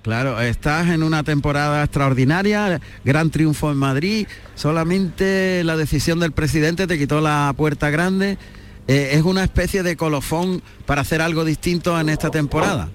Claro, 0.05 0.39
estás 0.39 0.89
en 0.89 1.01
una 1.01 1.23
temporada 1.23 1.83
extraordinaria, 1.83 2.79
gran 3.03 3.31
triunfo 3.31 3.71
en 3.71 3.77
Madrid, 3.77 4.27
solamente 4.53 5.63
la 5.63 5.75
decisión 5.77 6.19
del 6.19 6.31
presidente 6.31 6.85
te 6.85 6.99
quitó 6.99 7.21
la 7.21 7.51
puerta 7.57 7.89
grande. 7.89 8.37
Eh, 8.87 9.09
¿Es 9.13 9.23
una 9.23 9.43
especie 9.43 9.81
de 9.81 9.97
colofón 9.97 10.61
para 10.85 11.01
hacer 11.01 11.23
algo 11.23 11.43
distinto 11.43 11.99
en 11.99 12.09
esta 12.09 12.29
temporada? 12.29 12.89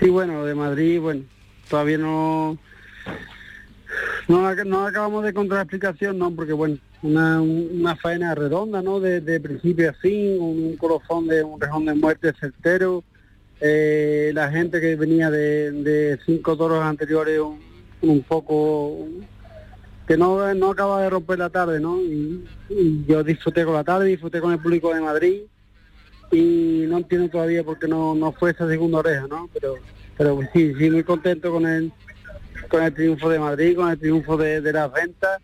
Sí, 0.00 0.08
bueno, 0.08 0.46
de 0.46 0.54
Madrid, 0.54 0.98
bueno, 0.98 1.24
todavía 1.68 1.98
no, 1.98 2.56
no, 4.28 4.46
acabamos 4.86 5.24
de 5.24 5.28
encontrar 5.28 5.60
explicación, 5.60 6.16
no, 6.16 6.30
porque 6.30 6.54
bueno, 6.54 6.78
una, 7.02 7.42
una 7.42 7.96
faena 7.96 8.34
redonda, 8.34 8.80
¿no? 8.80 8.98
De, 8.98 9.40
principio 9.40 9.90
a 9.90 9.92
fin, 9.92 10.40
un 10.40 10.76
colofón 10.78 11.26
de 11.26 11.44
un 11.44 11.60
rejón 11.60 11.84
de 11.84 11.94
muerte 11.96 12.32
certero 12.40 13.04
eh, 13.60 14.30
la 14.34 14.50
gente 14.50 14.80
que 14.80 14.96
venía 14.96 15.30
de, 15.30 16.18
cinco 16.24 16.56
toros 16.56 16.82
anteriores 16.82 17.40
un, 18.00 18.22
poco 18.22 19.06
que 20.06 20.16
no, 20.16 20.54
no 20.54 20.70
acaba 20.70 21.02
de 21.02 21.10
romper 21.10 21.38
la 21.38 21.50
tarde, 21.50 21.80
¿no? 21.80 22.00
Y, 22.00 22.44
yo 23.06 23.24
disfruté 23.24 23.64
con 23.64 23.74
la 23.74 23.84
tarde, 23.84 24.06
disfruté 24.06 24.40
con 24.40 24.52
el 24.52 24.58
público 24.58 24.94
de 24.94 25.00
Madrid 25.00 25.40
y 26.30 26.84
no 26.86 26.98
entiendo 26.98 27.30
todavía 27.30 27.64
por 27.64 27.78
qué 27.78 27.88
no, 27.88 28.14
no 28.14 28.32
fue 28.32 28.50
esa 28.50 28.68
segunda 28.68 28.98
oreja, 28.98 29.26
¿no? 29.26 29.48
Pero, 29.54 29.76
pero 30.16 30.40
sí, 30.52 30.74
sí 30.78 30.90
muy 30.90 31.02
contento 31.02 31.50
con 31.50 31.66
el, 31.66 31.90
con 32.68 32.82
el 32.82 32.92
triunfo 32.92 33.30
de 33.30 33.38
Madrid, 33.38 33.76
con 33.76 33.90
el 33.90 33.98
triunfo 33.98 34.36
de, 34.36 34.60
de 34.60 34.72
las 34.72 34.92
ventas 34.92 35.40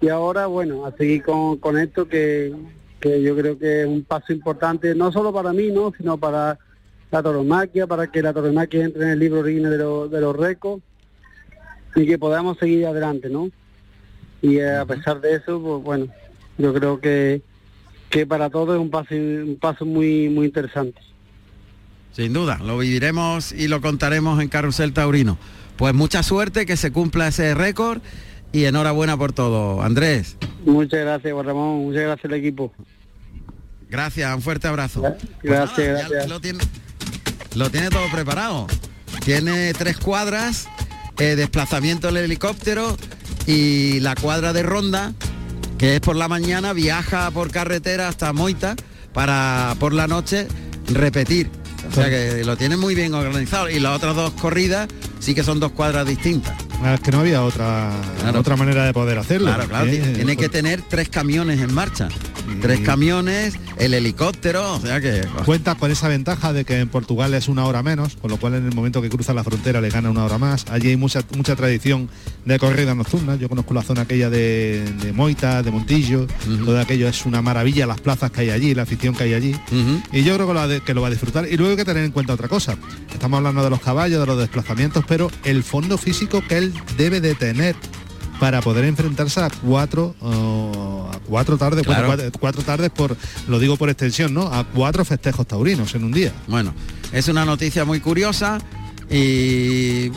y 0.00 0.08
ahora, 0.08 0.46
bueno, 0.46 0.86
a 0.86 0.92
seguir 0.92 1.22
con, 1.22 1.56
con 1.58 1.78
esto 1.78 2.06
que, 2.06 2.52
que 3.00 3.22
yo 3.22 3.36
creo 3.36 3.58
que 3.58 3.82
es 3.82 3.86
un 3.86 4.04
paso 4.04 4.32
importante, 4.32 4.94
no 4.94 5.10
solo 5.10 5.32
para 5.32 5.52
mí, 5.52 5.70
¿no? 5.70 5.92
Sino 5.96 6.18
para 6.18 6.58
la 7.10 7.22
toromaquia, 7.22 7.86
para 7.86 8.06
que 8.08 8.22
la 8.22 8.32
toromaquia 8.32 8.84
entre 8.84 9.04
en 9.04 9.10
el 9.10 9.18
libro 9.18 9.40
original 9.40 9.70
de, 9.70 10.16
de 10.16 10.20
los 10.20 10.36
récords 10.36 10.82
y 11.94 12.06
que 12.06 12.18
podamos 12.18 12.58
seguir 12.58 12.86
adelante, 12.86 13.28
¿no? 13.28 13.50
Y 14.42 14.58
eh, 14.58 14.76
a 14.76 14.84
pesar 14.84 15.20
de 15.20 15.36
eso, 15.36 15.60
pues 15.60 15.82
bueno, 15.82 16.06
yo 16.58 16.74
creo 16.74 17.00
que, 17.00 17.42
que 18.10 18.26
para 18.26 18.50
todos 18.50 18.76
es 18.76 18.80
un 18.80 18.90
paso, 18.90 19.14
un 19.14 19.56
paso 19.60 19.86
muy, 19.86 20.28
muy 20.28 20.46
interesante. 20.46 21.00
Sin 22.12 22.32
duda, 22.32 22.58
lo 22.62 22.78
viviremos 22.78 23.52
y 23.52 23.68
lo 23.68 23.80
contaremos 23.80 24.40
en 24.40 24.48
Carrusel 24.48 24.92
Taurino. 24.92 25.38
Pues 25.76 25.94
mucha 25.94 26.22
suerte, 26.22 26.64
que 26.64 26.76
se 26.76 26.92
cumpla 26.92 27.28
ese 27.28 27.54
récord 27.54 28.00
y 28.52 28.64
enhorabuena 28.64 29.16
por 29.16 29.32
todo. 29.32 29.82
Andrés. 29.82 30.36
Muchas 30.64 31.00
gracias, 31.00 31.32
Juan 31.32 31.46
Ramón. 31.46 31.84
Muchas 31.84 32.02
gracias 32.02 32.24
al 32.24 32.38
equipo. 32.38 32.72
Gracias, 33.88 34.34
un 34.34 34.42
fuerte 34.42 34.66
abrazo. 34.66 35.02
Gracias, 35.02 35.30
pues 35.42 35.88
gracias. 35.88 36.28
Lo 36.28 36.40
tiene 36.40 36.58
todo 37.90 38.10
preparado. 38.12 38.66
Tiene 39.24 39.72
tres 39.72 39.96
cuadras, 39.96 40.68
eh, 41.18 41.36
desplazamiento 41.36 42.08
del 42.08 42.18
helicóptero 42.18 42.96
y 43.46 43.98
la 44.00 44.14
cuadra 44.14 44.52
de 44.52 44.62
ronda, 44.62 45.14
que 45.78 45.94
es 45.94 46.00
por 46.00 46.16
la 46.16 46.28
mañana, 46.28 46.74
viaja 46.74 47.30
por 47.30 47.50
carretera 47.50 48.08
hasta 48.08 48.32
Moita 48.34 48.76
para 49.14 49.74
por 49.80 49.94
la 49.94 50.06
noche 50.06 50.48
repetir. 50.88 51.50
O 51.90 51.94
sea 51.94 52.10
que 52.10 52.44
lo 52.44 52.58
tiene 52.58 52.76
muy 52.76 52.94
bien 52.94 53.14
organizado. 53.14 53.70
Y 53.70 53.80
las 53.80 53.96
otras 53.96 54.14
dos 54.14 54.32
corridas 54.32 54.86
sí 55.26 55.34
que 55.34 55.42
son 55.42 55.58
dos 55.58 55.72
cuadras 55.72 56.06
distintas. 56.06 56.54
Ah, 56.84 56.94
es 56.94 57.00
que 57.00 57.10
no 57.10 57.18
había 57.18 57.42
otra 57.42 57.90
otra 58.32 58.54
manera 58.54 58.84
de 58.84 58.92
poder 58.92 59.18
hacerlo. 59.18 59.48
Claro, 59.48 59.68
claro. 59.68 59.90
¿eh? 59.90 60.12
Tiene 60.14 60.36
que 60.36 60.48
tener 60.48 60.82
tres 60.82 61.08
camiones 61.08 61.60
en 61.60 61.74
marcha. 61.74 62.08
Tres 62.60 62.80
camiones, 62.80 63.54
el 63.76 63.92
helicóptero, 63.92 64.74
o 64.74 64.80
sea 64.80 65.00
que... 65.00 65.26
Cuenta 65.44 65.74
con 65.74 65.90
esa 65.90 66.06
ventaja 66.06 66.52
de 66.52 66.64
que 66.64 66.78
en 66.78 66.88
Portugal 66.88 67.34
es 67.34 67.48
una 67.48 67.66
hora 67.66 67.82
menos, 67.82 68.14
con 68.16 68.30
lo 68.30 68.36
cual 68.36 68.54
en 68.54 68.66
el 68.66 68.72
momento 68.72 69.02
que 69.02 69.08
cruza 69.08 69.34
la 69.34 69.42
frontera 69.42 69.80
le 69.80 69.90
gana 69.90 70.10
una 70.10 70.24
hora 70.24 70.38
más. 70.38 70.64
Allí 70.70 70.90
hay 70.90 70.96
mucha 70.96 71.22
mucha 71.36 71.56
tradición 71.56 72.08
de 72.44 72.58
corrida 72.60 72.94
nocturna. 72.94 73.34
Yo 73.34 73.48
conozco 73.48 73.74
la 73.74 73.82
zona 73.82 74.02
aquella 74.02 74.30
de, 74.30 75.12
Moita, 75.12 75.64
de 75.64 75.72
Montillo, 75.72 76.28
todo 76.64 76.78
aquello 76.78 77.08
es 77.08 77.26
una 77.26 77.42
maravilla, 77.42 77.84
las 77.86 78.00
plazas 78.00 78.30
que 78.30 78.42
hay 78.42 78.50
allí, 78.50 78.74
la 78.74 78.82
afición 78.82 79.14
que 79.14 79.24
hay 79.24 79.34
allí. 79.34 79.56
Y 80.12 80.22
yo 80.22 80.34
creo 80.36 80.46
que 80.46 80.54
lo, 80.54 80.84
que 80.84 80.94
lo 80.94 81.00
va 81.00 81.08
a 81.08 81.10
disfrutar. 81.10 81.48
Y 81.50 81.56
luego 81.56 81.72
hay 81.72 81.76
que 81.76 81.84
tener 81.84 82.04
en 82.04 82.12
cuenta 82.12 82.32
otra 82.32 82.46
cosa. 82.46 82.76
Estamos 83.12 83.38
hablando 83.38 83.64
de 83.64 83.70
los 83.70 83.80
caballos, 83.80 84.20
de 84.20 84.26
los 84.26 84.38
desplazamientos, 84.38 85.04
pero 85.06 85.15
el 85.44 85.62
fondo 85.62 85.98
físico 85.98 86.42
que 86.46 86.58
él 86.58 86.72
debe 86.96 87.20
de 87.20 87.34
tener 87.34 87.74
para 88.40 88.60
poder 88.60 88.84
enfrentarse 88.84 89.40
a 89.40 89.48
cuatro 89.50 90.14
a 91.12 91.18
cuatro 91.26 91.56
tardes 91.56 91.84
cuatro, 92.38 92.62
tardes 92.62 92.90
por 92.90 93.16
lo 93.48 93.58
digo 93.58 93.76
por 93.76 93.88
extensión 93.88 94.34
no 94.34 94.42
a 94.52 94.64
cuatro 94.64 95.04
festejos 95.04 95.46
taurinos 95.46 95.94
en 95.94 96.04
un 96.04 96.12
día 96.12 96.32
bueno 96.46 96.74
es 97.12 97.28
una 97.28 97.44
noticia 97.46 97.84
muy 97.86 98.00
curiosa 98.00 98.58
y 99.10 100.10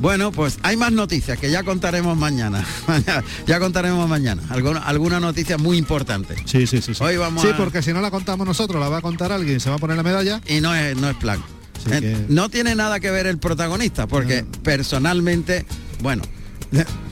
Bueno, 0.00 0.32
pues 0.32 0.58
hay 0.62 0.76
más 0.76 0.90
noticias 0.92 1.38
que 1.38 1.50
ya 1.52 1.62
contaremos 1.62 2.16
mañana. 2.18 2.64
ya 3.46 3.60
contaremos 3.60 4.08
mañana. 4.08 4.42
Alguna, 4.50 4.80
alguna 4.80 5.20
noticia 5.20 5.56
muy 5.56 5.78
importante. 5.78 6.34
Sí, 6.46 6.66
sí, 6.66 6.82
sí. 6.82 6.94
sí. 6.94 7.02
Hoy 7.04 7.16
vamos 7.16 7.42
Sí, 7.42 7.48
a- 7.50 7.56
porque 7.56 7.80
si 7.80 7.92
no 7.92 8.00
la 8.00 8.10
contamos 8.10 8.44
nosotros, 8.44 8.80
la 8.80 8.88
va 8.88 8.98
a 8.98 9.02
contar 9.02 9.30
alguien, 9.30 9.60
se 9.60 9.70
va 9.70 9.76
a 9.76 9.78
poner 9.78 9.96
la 9.96 10.02
medalla. 10.02 10.40
Y 10.48 10.60
no 10.60 10.74
es, 10.74 10.96
no 10.96 11.08
es 11.08 11.14
plan. 11.16 11.38
Así 11.86 11.94
Eh, 11.96 12.00
que- 12.00 12.16
No 12.28 12.48
tiene 12.48 12.74
nada 12.74 13.00
que 13.00 13.10
ver 13.10 13.26
el 13.26 13.38
protagonista, 13.38 14.06
porque 14.06 14.44
personalmente, 14.62 15.64
bueno, 16.00 16.22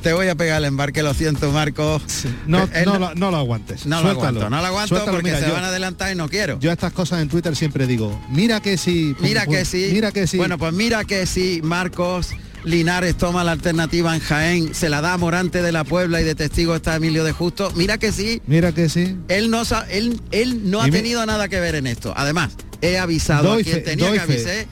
te 0.02 0.12
voy 0.12 0.28
a 0.28 0.34
pegar 0.34 0.58
el 0.58 0.64
embarque, 0.66 1.02
lo 1.02 1.14
siento, 1.14 1.50
Marcos. 1.52 2.02
No, 2.46 2.68
Él 2.74 2.84
no, 2.84 2.98
lo, 2.98 3.14
no 3.14 3.30
lo 3.30 3.36
aguantes. 3.36 3.86
no 3.86 4.02
lo 4.02 4.10
aguanto, 4.10 4.50
no 4.50 4.60
lo 4.60 4.66
aguanto 4.66 4.88
Suéltalo. 4.88 5.12
porque 5.12 5.30
Mira, 5.30 5.40
se 5.40 5.46
yo- 5.48 5.52
van 5.54 5.64
a 5.64 5.68
adelantar 5.68 6.12
y 6.12 6.16
no 6.16 6.28
quiero. 6.28 6.58
Yo 6.58 6.72
estas 6.72 6.92
cosas 6.92 7.22
en 7.22 7.28
Twitter 7.28 7.54
siempre 7.54 7.86
digo, 7.86 8.20
mira 8.30 8.60
que 8.60 8.76
sí. 8.76 9.14
Mira 9.20 9.46
que 9.46 9.64
sí. 9.64 9.90
Mira 9.92 10.10
que 10.12 10.26
sí. 10.26 10.36
Bueno, 10.36 10.58
pues 10.58 10.72
mira 10.72 11.04
que 11.04 11.26
sí, 11.26 11.60
Marcos 11.62 12.30
Linares 12.64 13.16
toma 13.16 13.42
la 13.42 13.50
alternativa 13.52 14.14
en 14.14 14.20
Jaén, 14.20 14.74
se 14.74 14.88
la 14.88 15.00
da 15.00 15.14
a 15.14 15.18
Morante 15.18 15.62
de 15.62 15.72
la 15.72 15.82
Puebla 15.84 16.20
y 16.20 16.24
de 16.24 16.34
testigo 16.36 16.76
está 16.76 16.94
Emilio 16.96 17.24
de 17.24 17.32
Justo. 17.32 17.72
Mira 17.74 17.98
que 17.98 18.12
sí. 18.12 18.40
Mira 18.46 18.72
que 18.72 18.88
sí. 18.88 19.16
Él 19.28 19.50
no 19.50 19.62
él, 19.90 20.20
él 20.30 20.70
no 20.70 20.80
ha 20.80 20.84
mi- 20.86 20.90
tenido 20.92 21.24
nada 21.26 21.48
que 21.48 21.58
ver 21.60 21.74
en 21.74 21.86
esto. 21.88 22.14
Además, 22.16 22.50
he 22.82 22.98
avisado 22.98 23.48
Doy 23.50 23.62
a 23.62 23.64
quien 23.64 23.76
fe, 23.76 23.82
tenía 23.82 24.12
que 24.12 24.18
avisar. 24.20 24.66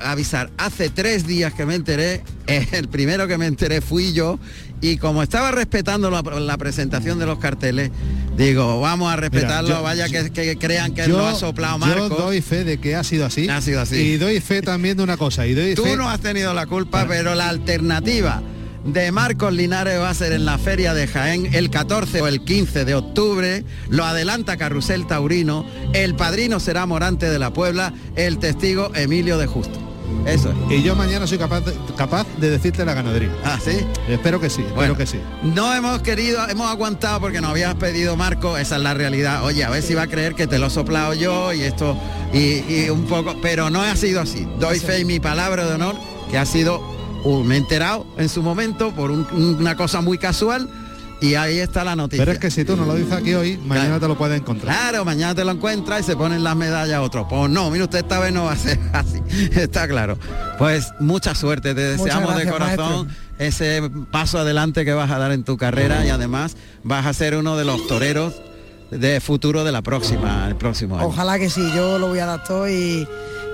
avisar. 0.00 0.50
Hace 0.56 0.90
tres 0.90 1.26
días 1.26 1.52
que 1.54 1.64
me 1.66 1.74
enteré, 1.74 2.22
eh, 2.46 2.66
el 2.72 2.88
primero 2.88 3.28
que 3.28 3.38
me 3.38 3.46
enteré 3.46 3.80
fui 3.80 4.12
yo, 4.12 4.38
y 4.80 4.96
como 4.96 5.22
estaba 5.22 5.50
respetando 5.50 6.10
la, 6.10 6.22
la 6.22 6.56
presentación 6.56 7.18
de 7.18 7.26
los 7.26 7.38
carteles, 7.38 7.90
digo, 8.36 8.80
vamos 8.80 9.12
a 9.12 9.16
respetarlo, 9.16 9.68
yo- 9.68 9.82
vaya 9.82 10.08
que, 10.08 10.30
que 10.30 10.56
crean 10.56 10.94
que 10.94 11.02
yo, 11.08 11.18
lo 11.18 11.26
ha 11.26 11.34
soplado 11.34 11.78
yo 11.86 12.08
doy 12.08 12.40
fe 12.40 12.64
de 12.64 12.78
que 12.78 12.94
ha 12.94 13.04
sido 13.04 13.26
así. 13.26 13.48
Ha 13.48 13.60
sido 13.60 13.80
así. 13.80 13.96
Y 13.96 14.16
doy 14.16 14.40
fe 14.40 14.62
también 14.62 14.96
de 14.96 15.02
una 15.02 15.16
cosa. 15.16 15.46
Y 15.46 15.54
doy 15.54 15.74
Tú 15.74 15.84
fe. 15.84 15.96
no 15.96 16.08
has 16.08 16.20
tenido 16.20 16.54
la 16.54 16.66
culpa, 16.66 17.06
pero 17.08 17.34
la 17.34 17.48
alternativa 17.48 18.40
de 18.84 19.12
Marcos 19.12 19.52
Linares 19.52 19.98
va 20.00 20.10
a 20.10 20.14
ser 20.14 20.32
en 20.32 20.44
la 20.44 20.58
feria 20.58 20.94
de 20.94 21.06
Jaén 21.06 21.54
el 21.54 21.70
14 21.70 22.22
o 22.22 22.26
el 22.28 22.42
15 22.44 22.84
de 22.84 22.94
octubre. 22.94 23.64
Lo 23.88 24.04
adelanta 24.04 24.56
Carrusel 24.56 25.06
Taurino. 25.06 25.66
El 25.92 26.14
padrino 26.14 26.60
será 26.60 26.86
Morante 26.86 27.28
de 27.28 27.38
la 27.38 27.52
Puebla. 27.52 27.92
El 28.16 28.38
testigo 28.38 28.90
Emilio 28.94 29.36
de 29.38 29.46
Justo. 29.46 29.78
Eso 30.26 30.50
es. 30.50 30.78
Y 30.78 30.82
yo 30.82 30.94
mañana 30.96 31.26
soy 31.26 31.36
capaz 31.36 31.60
de, 31.60 31.74
capaz 31.96 32.26
de 32.38 32.50
decirte 32.50 32.84
la 32.84 32.94
ganadería. 32.94 33.30
Ah, 33.44 33.58
sí. 33.62 33.72
Espero 34.08 34.40
que 34.40 34.48
sí, 34.48 34.62
espero 34.62 34.74
Bueno. 34.76 34.96
que 34.96 35.06
sí. 35.06 35.18
No 35.42 35.74
hemos 35.74 36.00
querido, 36.00 36.48
hemos 36.48 36.70
aguantado 36.70 37.20
porque 37.20 37.40
nos 37.42 37.50
habías 37.50 37.74
pedido 37.74 38.16
Marco, 38.16 38.56
esa 38.56 38.76
es 38.76 38.82
la 38.82 38.94
realidad. 38.94 39.44
Oye, 39.44 39.64
a 39.64 39.70
ver 39.70 39.82
si 39.82 39.94
va 39.94 40.02
a 40.02 40.06
creer 40.06 40.34
que 40.34 40.46
te 40.46 40.58
lo 40.58 40.68
he 40.68 40.70
soplado 40.70 41.12
yo 41.12 41.52
y 41.52 41.62
esto, 41.62 41.96
y, 42.32 42.64
y 42.72 42.88
un 42.90 43.04
poco, 43.04 43.36
pero 43.42 43.68
no 43.68 43.82
ha 43.82 43.94
sido 43.96 44.22
así. 44.22 44.46
Doy 44.58 44.78
fe 44.80 45.00
y 45.00 45.04
mi 45.04 45.20
palabra 45.20 45.66
de 45.66 45.74
honor 45.74 45.94
que 46.30 46.38
ha 46.38 46.46
sido, 46.46 46.82
uh, 47.24 47.42
me 47.44 47.54
he 47.54 47.58
enterado 47.58 48.06
en 48.16 48.28
su 48.28 48.42
momento 48.42 48.92
por 48.92 49.10
un- 49.10 49.26
una 49.58 49.76
cosa 49.76 50.00
muy 50.00 50.18
casual 50.18 50.68
y 51.20 51.34
ahí 51.34 51.58
está 51.58 51.82
la 51.82 51.96
noticia. 51.96 52.22
Pero 52.24 52.32
es 52.32 52.38
que 52.38 52.50
si 52.50 52.64
tú 52.64 52.76
no 52.76 52.84
lo 52.86 52.94
dices 52.94 53.12
aquí 53.12 53.34
hoy, 53.34 53.56
mañana 53.58 53.98
te 53.98 54.06
lo 54.06 54.16
puedes 54.16 54.40
encontrar. 54.40 54.72
Claro, 54.76 55.04
mañana 55.04 55.34
te 55.34 55.44
lo 55.44 55.50
encuentras 55.50 56.00
y 56.00 56.04
se 56.04 56.16
ponen 56.16 56.44
las 56.44 56.54
medallas 56.54 57.00
otros. 57.00 57.26
Pues 57.28 57.50
no, 57.50 57.70
mire 57.70 57.84
usted 57.84 57.98
esta 57.98 58.20
vez 58.20 58.32
no 58.32 58.44
va 58.44 58.52
a 58.52 58.56
ser 58.56 58.78
así. 58.92 59.20
Está 59.52 59.88
claro. 59.88 60.16
Pues 60.58 60.92
mucha 61.00 61.34
suerte, 61.34 61.74
te 61.74 61.80
deseamos 61.80 62.36
de 62.36 62.46
corazón 62.48 63.08
ese 63.38 63.88
paso 64.12 64.38
adelante 64.38 64.84
que 64.84 64.92
vas 64.92 65.10
a 65.10 65.18
dar 65.18 65.32
en 65.32 65.42
tu 65.44 65.56
carrera 65.56 66.04
y 66.06 66.10
además 66.10 66.56
vas 66.84 67.06
a 67.06 67.12
ser 67.12 67.36
uno 67.36 67.56
de 67.56 67.64
los 67.64 67.86
toreros 67.88 68.34
de 68.90 69.20
futuro 69.20 69.64
de 69.64 69.72
la 69.72 69.82
próxima, 69.82 70.46
el 70.48 70.56
próximo 70.56 70.96
año. 70.98 71.08
Ojalá 71.08 71.38
que 71.38 71.50
sí, 71.50 71.68
yo 71.74 71.98
lo 71.98 72.08
voy 72.08 72.20
a 72.20 72.26
dar 72.26 72.42
todo 72.44 72.68
y, 72.68 73.06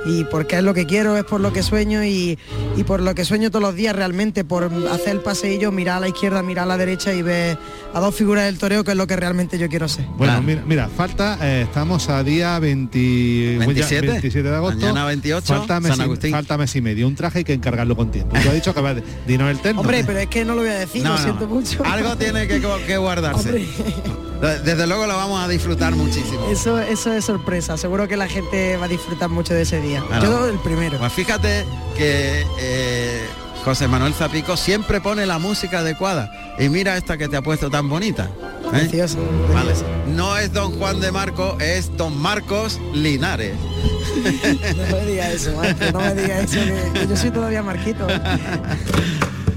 y 0.07 0.25
porque 0.25 0.57
es 0.57 0.63
lo 0.63 0.75
que 0.75 0.87
quiero, 0.87 1.17
es 1.17 1.25
por 1.25 1.41
lo 1.41 1.53
que 1.53 1.63
sueño 1.63 2.05
y, 2.05 2.39
y 2.77 2.85
por 2.85 3.01
lo 3.01 3.15
que 3.15 3.25
sueño 3.25 3.51
todos 3.51 3.63
los 3.63 3.75
días 3.75 3.95
realmente, 3.97 4.45
por 4.45 4.71
hacer 4.91 5.15
el 5.17 5.21
paseillo, 5.21 5.73
mirar 5.73 5.97
a 5.99 6.01
la 6.01 6.09
izquierda, 6.09 6.43
mirar 6.43 6.65
a 6.65 6.67
la 6.69 6.77
derecha 6.77 7.13
y 7.15 7.23
ver 7.23 7.57
a 7.95 8.01
dos 8.01 8.15
figuras 8.15 8.45
del 8.45 8.59
toreo, 8.59 8.85
que 8.85 8.91
es 8.91 8.97
lo 8.97 9.07
que 9.07 9.17
realmente 9.17 9.59
yo 9.59 9.69
quiero 9.69 9.89
ser. 9.89 10.05
Bueno, 10.17 10.43
mira, 10.43 10.63
mira, 10.67 10.89
falta, 10.89 11.39
eh, 11.41 11.63
estamos 11.63 12.09
a 12.09 12.23
día 12.23 12.59
20 12.59 13.57
27, 13.59 14.07
27 14.07 14.49
de 14.51 14.55
agosto. 14.57 14.81
mañana 14.81 15.05
28, 15.07 15.47
falta 15.47 15.81
mes, 15.81 15.91
San 15.93 16.01
y- 16.01 16.03
Agustín. 16.03 16.31
falta 16.33 16.59
mes 16.59 16.75
y 16.77 16.81
medio. 16.81 17.07
Un 17.09 17.15
traje 17.15 17.39
hay 17.39 17.45
que 17.45 17.53
encargarlo 17.55 17.97
con 17.97 18.11
tiempo. 18.11 18.37
Tú 18.43 18.49
has 18.49 18.55
dicho 18.55 18.75
que 18.75 18.81
va 18.81 18.91
a 18.91 18.95
dinos 19.27 19.51
el 19.51 19.59
terno. 19.61 19.81
Hombre, 19.81 20.05
pero 20.05 20.19
es 20.19 20.27
que 20.29 20.45
no 20.45 20.55
lo 20.55 20.63
voy 20.63 20.71
a 20.71 20.79
decir, 20.81 21.03
No, 21.03 21.11
lo 21.11 21.17
no, 21.17 21.23
siento 21.23 21.47
mucho. 21.47 21.85
Algo 21.85 22.17
tiene 22.17 22.47
que, 22.47 22.61
que 22.87 22.97
guardarse. 22.97 23.49
Hombre. 23.49 23.65
Desde 24.45 24.87
luego 24.87 25.07
lo 25.07 25.17
vamos 25.17 25.43
a 25.43 25.49
disfrutar 25.49 25.95
muchísimo. 25.95 26.49
Eso, 26.51 26.79
eso 26.79 27.13
es 27.13 27.25
sorpresa, 27.25 27.77
seguro 27.77 28.07
que 28.09 28.17
la 28.17 28.29
gente 28.29 28.77
va 28.77 28.85
a 28.85 28.89
disfrutar 28.89 29.31
mucho 29.31 29.55
de 29.55 29.63
ese 29.63 29.81
día. 29.81 30.03
Claro. 30.07 30.25
Yo 30.25 30.47
el 30.47 30.59
primero. 30.59 30.99
Pues 30.99 31.13
fíjate 31.13 31.65
que 31.97 32.45
eh, 32.59 33.27
José 33.65 33.89
Manuel 33.89 34.13
Zapico 34.13 34.57
siempre 34.57 35.01
pone 35.01 35.25
la 35.25 35.39
música 35.39 35.79
adecuada. 35.79 36.31
Y 36.59 36.69
mira 36.69 36.97
esta 36.97 37.17
que 37.17 37.29
te 37.29 37.37
ha 37.37 37.43
puesto 37.43 37.71
tan 37.71 37.89
bonita. 37.89 38.25
¿eh? 38.25 38.69
Preciosa, 38.71 39.19
Vale. 39.53 39.73
No 40.15 40.37
es 40.37 40.53
don 40.53 40.79
Juan 40.79 41.01
de 41.01 41.11
Marco, 41.11 41.57
es 41.61 41.97
don 41.97 42.17
Marcos 42.17 42.79
Linares. 42.93 43.55
No 44.15 44.97
me 44.97 45.07
digas 45.07 45.29
eso, 45.31 45.57
Marco, 45.57 45.85
no 45.93 46.01
me 46.01 46.15
digas 46.15 46.45
eso, 46.53 46.93
que, 46.93 47.01
que 47.01 47.07
yo 47.09 47.17
soy 47.17 47.31
todavía 47.31 47.63
Marquito. 47.63 48.07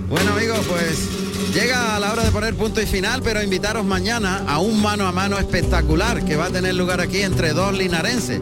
Bueno 0.09 0.31
amigos, 0.31 0.59
pues 0.69 1.26
llega 1.53 1.99
la 1.99 2.11
hora 2.11 2.23
de 2.23 2.31
poner 2.31 2.55
punto 2.55 2.81
y 2.81 2.85
final, 2.85 3.21
pero 3.21 3.41
invitaros 3.41 3.85
mañana 3.85 4.43
a 4.47 4.59
un 4.59 4.81
mano 4.81 5.07
a 5.07 5.11
mano 5.11 5.37
espectacular 5.37 6.23
que 6.25 6.35
va 6.35 6.45
a 6.45 6.49
tener 6.49 6.75
lugar 6.75 7.01
aquí 7.01 7.21
entre 7.21 7.53
dos 7.53 7.77
linarenses. 7.77 8.41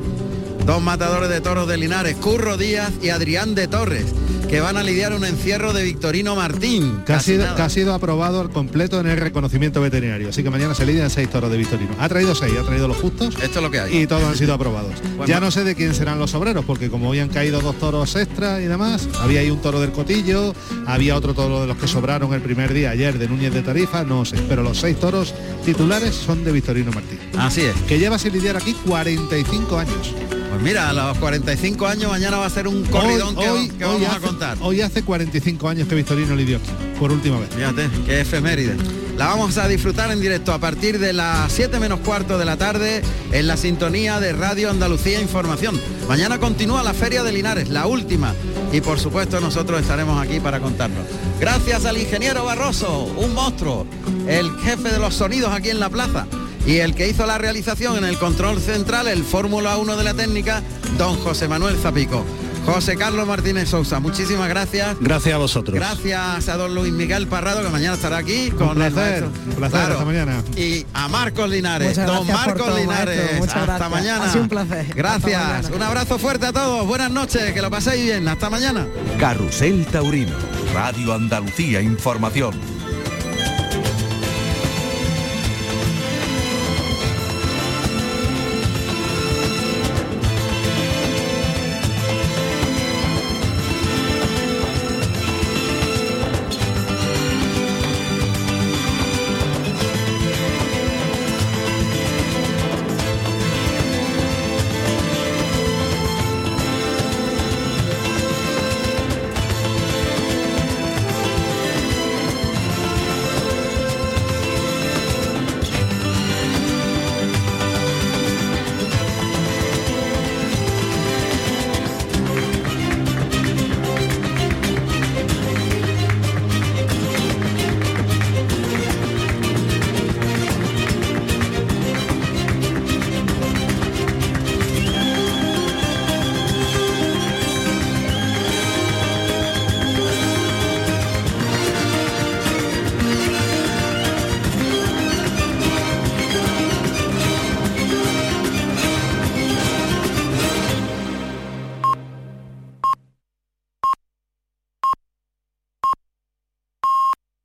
Dos 0.65 0.81
matadores 0.81 1.29
de 1.29 1.41
toros 1.41 1.67
de 1.67 1.77
Linares, 1.77 2.15
Curro 2.15 2.57
Díaz 2.57 2.91
y 2.99 3.09
Adrián 3.09 3.53
de 3.53 3.67
Torres, 3.67 4.05
que 4.49 4.61
van 4.61 4.77
a 4.77 4.83
lidiar 4.83 5.13
un 5.13 5.23
encierro 5.23 5.73
de 5.73 5.83
Victorino 5.83 6.35
Martín. 6.35 7.03
que 7.05 7.13
ha, 7.13 7.19
sido, 7.19 7.55
que 7.55 7.61
ha 7.61 7.69
sido 7.69 7.93
aprobado 7.93 8.41
al 8.41 8.49
completo 8.49 8.99
en 8.99 9.05
el 9.05 9.17
reconocimiento 9.17 9.79
veterinario. 9.79 10.29
Así 10.29 10.41
que 10.41 10.49
mañana 10.49 10.73
se 10.73 10.87
lidian 10.87 11.11
seis 11.11 11.29
toros 11.29 11.51
de 11.51 11.57
Victorino. 11.57 11.91
Ha 11.99 12.09
traído 12.09 12.33
seis, 12.33 12.53
ha 12.59 12.63
traído 12.63 12.87
los 12.87 12.97
justos. 12.97 13.35
Esto 13.43 13.59
es 13.59 13.61
lo 13.61 13.69
que 13.69 13.79
hay. 13.79 13.95
Y 13.95 14.07
todos 14.07 14.23
han 14.23 14.35
sido 14.35 14.55
aprobados. 14.55 14.93
Bueno. 15.17 15.27
ya 15.27 15.39
no 15.39 15.51
sé 15.51 15.63
de 15.63 15.75
quién 15.75 15.93
serán 15.93 16.17
los 16.17 16.33
obreros, 16.33 16.65
porque 16.65 16.89
como 16.89 17.09
hoy 17.09 17.19
han 17.19 17.29
caído 17.29 17.61
dos 17.61 17.77
toros 17.77 18.15
extra 18.15 18.59
y 18.59 18.65
demás, 18.65 19.07
había 19.21 19.41
ahí 19.41 19.51
un 19.51 19.61
toro 19.61 19.79
del 19.79 19.91
Cotillo, 19.91 20.55
había 20.87 21.15
otro 21.15 21.35
toro 21.35 21.61
de 21.61 21.67
los 21.67 21.77
que 21.77 21.87
sobraron 21.87 22.33
el 22.33 22.41
primer 22.41 22.73
día 22.73 22.89
ayer 22.89 23.19
de 23.19 23.27
Núñez 23.27 23.53
de 23.53 23.61
Tarifa, 23.61 24.03
no 24.03 24.25
sé. 24.25 24.37
Pero 24.49 24.63
los 24.63 24.79
seis 24.79 24.99
toros 24.99 25.35
titulares 25.63 26.15
son 26.15 26.43
de 26.43 26.51
Victorino 26.51 26.91
Martín. 26.91 27.19
Así 27.37 27.61
es. 27.61 27.75
Que 27.87 27.99
lleva 27.99 28.17
sin 28.17 28.33
lidiar 28.33 28.57
aquí 28.57 28.75
45 28.83 29.77
años. 29.77 30.15
Pues 30.55 30.63
mira, 30.63 30.89
a 30.89 30.93
los 30.93 31.17
45 31.17 31.85
años 31.85 32.09
mañana 32.09 32.37
va 32.37 32.45
a 32.45 32.49
ser 32.49 32.65
un 32.65 32.85
corridón 32.85 33.35
que, 33.35 33.49
hoy, 33.49 33.67
que 33.67 33.83
hoy 33.83 34.01
vamos 34.01 34.15
a 34.15 34.19
contar. 34.21 34.57
Hoy 34.61 34.79
hace 34.79 35.03
45 35.03 35.67
años 35.67 35.85
que 35.85 35.95
Victorino 35.95 36.33
lidió 36.33 36.61
por 36.97 37.11
última 37.11 37.41
vez. 37.41 37.49
Fíjate, 37.53 37.89
qué 38.05 38.21
efeméride. 38.21 38.77
La 39.17 39.27
vamos 39.27 39.57
a 39.57 39.67
disfrutar 39.67 40.11
en 40.11 40.21
directo 40.21 40.53
a 40.53 40.59
partir 40.59 40.97
de 40.97 41.11
las 41.11 41.51
7 41.51 41.77
menos 41.81 41.99
cuarto 41.99 42.37
de 42.37 42.45
la 42.45 42.55
tarde 42.55 43.01
en 43.33 43.47
la 43.47 43.57
sintonía 43.57 44.21
de 44.21 44.31
Radio 44.31 44.69
Andalucía 44.69 45.19
Información. 45.19 45.77
Mañana 46.07 46.39
continúa 46.39 46.83
la 46.83 46.93
Feria 46.93 47.21
de 47.21 47.33
Linares, 47.33 47.67
la 47.67 47.85
última. 47.85 48.33
Y 48.71 48.79
por 48.79 48.97
supuesto 48.97 49.41
nosotros 49.41 49.81
estaremos 49.81 50.25
aquí 50.25 50.39
para 50.39 50.61
contarlo. 50.61 51.01
Gracias 51.37 51.83
al 51.83 51.97
ingeniero 51.97 52.45
Barroso, 52.45 53.03
un 53.17 53.33
monstruo, 53.33 53.85
el 54.25 54.49
jefe 54.59 54.89
de 54.89 54.99
los 54.99 55.15
sonidos 55.15 55.51
aquí 55.51 55.69
en 55.69 55.81
la 55.81 55.89
plaza. 55.89 56.27
Y 56.65 56.77
el 56.79 56.95
que 56.95 57.07
hizo 57.07 57.25
la 57.25 57.37
realización 57.37 57.97
en 57.97 58.05
el 58.05 58.17
control 58.17 58.59
central, 58.59 59.07
el 59.07 59.23
Fórmula 59.23 59.77
1 59.77 59.97
de 59.97 60.03
la 60.03 60.13
técnica, 60.13 60.63
don 60.97 61.15
José 61.17 61.47
Manuel 61.47 61.77
Zapico. 61.77 62.25
José 62.65 62.95
Carlos 62.95 63.27
Martínez 63.27 63.69
Sousa, 63.69 63.99
muchísimas 63.99 64.49
gracias. 64.49 64.97
Gracias 64.99 65.35
a 65.35 65.37
vosotros. 65.37 65.75
Gracias 65.75 66.49
a 66.49 66.57
don 66.57 66.73
Luis 66.73 66.91
Miguel 66.91 67.27
Parrado, 67.27 67.61
que 67.61 67.69
mañana 67.69 67.93
estará 67.93 68.17
aquí 68.17 68.49
con 68.49 68.69
Un 68.69 68.81
el 68.81 68.91
placer, 68.91 69.21
maestro. 69.25 69.27
un 69.51 69.55
placer, 69.55 69.79
Claro. 69.79 69.93
hasta 69.93 70.05
mañana. 70.05 70.43
Y 70.57 70.83
a 70.91 71.07
Marcos 71.07 71.47
Linares, 71.47 71.89
Muchas 71.89 72.07
don 72.07 72.25
Marcos 72.25 72.65
todo, 72.65 72.77
Linares. 72.79 73.31
hasta 73.39 73.65
gracias. 73.65 73.89
mañana. 73.91 74.25
Ha 74.25 74.29
sido 74.31 74.41
un 74.43 74.49
placer. 74.49 74.85
Gracias. 74.95 75.69
Un 75.69 75.83
abrazo 75.83 76.17
fuerte 76.17 76.47
a 76.47 76.53
todos. 76.53 76.87
Buenas 76.87 77.11
noches, 77.11 77.53
que 77.53 77.61
lo 77.61 77.69
paséis 77.69 78.03
bien. 78.03 78.27
Hasta 78.27 78.49
mañana. 78.49 78.87
Carrusel 79.19 79.85
Taurino. 79.85 80.33
Radio 80.73 81.13
Andalucía 81.13 81.81
Información. 81.81 82.55